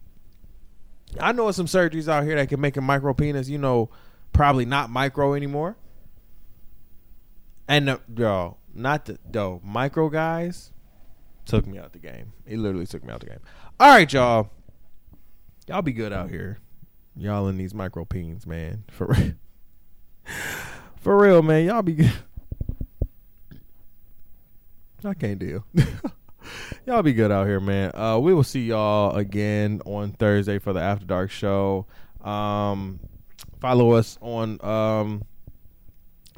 I 1.21 1.33
know 1.33 1.51
some 1.51 1.67
surgeries 1.67 2.09
out 2.09 2.25
here 2.25 2.37
that 2.37 2.49
can 2.49 2.61
make 2.61 2.77
a 2.77 2.81
micro 2.81 3.15
penis, 3.15 3.49
you 3.49 3.59
know, 3.59 3.91
probably 4.33 4.65
not 4.65 4.91
micro 4.91 5.35
anymore. 5.35 5.77
And 7.69 7.89
the, 7.89 8.01
yo, 8.17 8.59
not 8.75 9.07
the 9.07 9.19
though 9.29 9.61
micro 9.65 10.09
guys 10.09 10.73
took 11.45 11.67
me 11.67 11.79
out 11.79 11.93
the 11.93 11.99
game. 11.99 12.33
He 12.47 12.57
literally 12.57 12.87
took 12.87 13.05
me 13.05 13.13
out 13.13 13.21
the 13.21 13.27
game. 13.27 13.41
All 13.81 13.89
right, 13.89 14.13
y'all. 14.13 14.51
Y'all 15.67 15.83
be 15.83 15.93
good 15.93 16.13
out 16.13 16.31
here. 16.31 16.59
Y'all 17.17 17.49
in 17.49 17.57
these 17.57 17.75
micro 17.75 18.05
peens, 18.05 18.47
man. 18.47 18.85
For 18.91 19.07
real. 19.07 19.33
For 20.97 21.17
real, 21.17 21.43
man. 21.43 21.67
Y'all 21.67 21.83
be. 21.83 22.11
I 25.05 25.15
can't 25.15 25.39
deal. 25.39 25.65
y'all 26.87 27.03
be 27.03 27.13
good 27.13 27.31
out 27.31 27.47
here, 27.47 27.61
man. 27.61 27.93
Uh, 27.95 28.19
we 28.21 28.35
will 28.35 28.43
see 28.43 28.67
y'all 28.67 29.15
again 29.15 29.81
on 29.85 30.11
Thursday 30.13 30.59
for 30.59 30.73
the 30.73 30.81
After 30.81 31.07
Dark 31.07 31.31
show. 31.31 31.87
Um, 32.23 32.99
follow 33.61 33.93
us 33.93 34.19
on 34.21 34.59
um, 34.65 35.23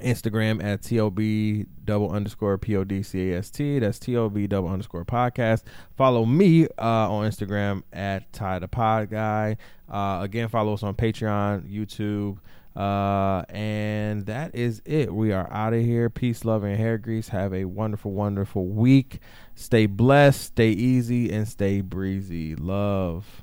Instagram 0.01 0.63
at 0.63 0.83
TOB 0.83 1.67
double 1.85 2.11
underscore 2.11 2.59
P 2.59 2.77
O 2.77 2.85
D 2.85 3.03
C 3.03 3.33
A 3.33 3.39
S 3.39 3.51
T. 3.51 3.79
That's 3.79 3.99
TOB 3.99 4.49
double 4.49 4.69
underscore 4.69 5.05
podcast. 5.05 5.63
Follow 5.97 6.25
me 6.25 6.67
uh, 6.79 7.11
on 7.11 7.31
Instagram 7.31 7.83
at 7.93 8.31
Ty 8.33 8.59
the 8.59 8.69
Pod 8.69 9.11
Guy. 9.11 9.57
Uh, 9.89 10.21
again, 10.23 10.49
follow 10.49 10.75
us 10.75 10.83
on 10.83 10.95
Patreon, 10.95 11.73
YouTube. 11.73 12.39
Uh, 12.79 13.43
and 13.49 14.27
that 14.27 14.55
is 14.55 14.81
it. 14.85 15.13
We 15.13 15.33
are 15.33 15.53
out 15.53 15.75
of 15.75 15.81
here. 15.83 16.09
Peace, 16.09 16.45
love, 16.45 16.63
and 16.63 16.77
hair 16.77 16.97
grease. 16.97 17.29
Have 17.31 17.53
a 17.53 17.65
wonderful, 17.65 18.13
wonderful 18.13 18.69
week. 18.69 19.19
Stay 19.57 19.87
blessed, 19.87 20.41
stay 20.41 20.71
easy, 20.71 21.33
and 21.33 21.49
stay 21.49 21.81
breezy. 21.81 22.55
Love. 22.55 23.43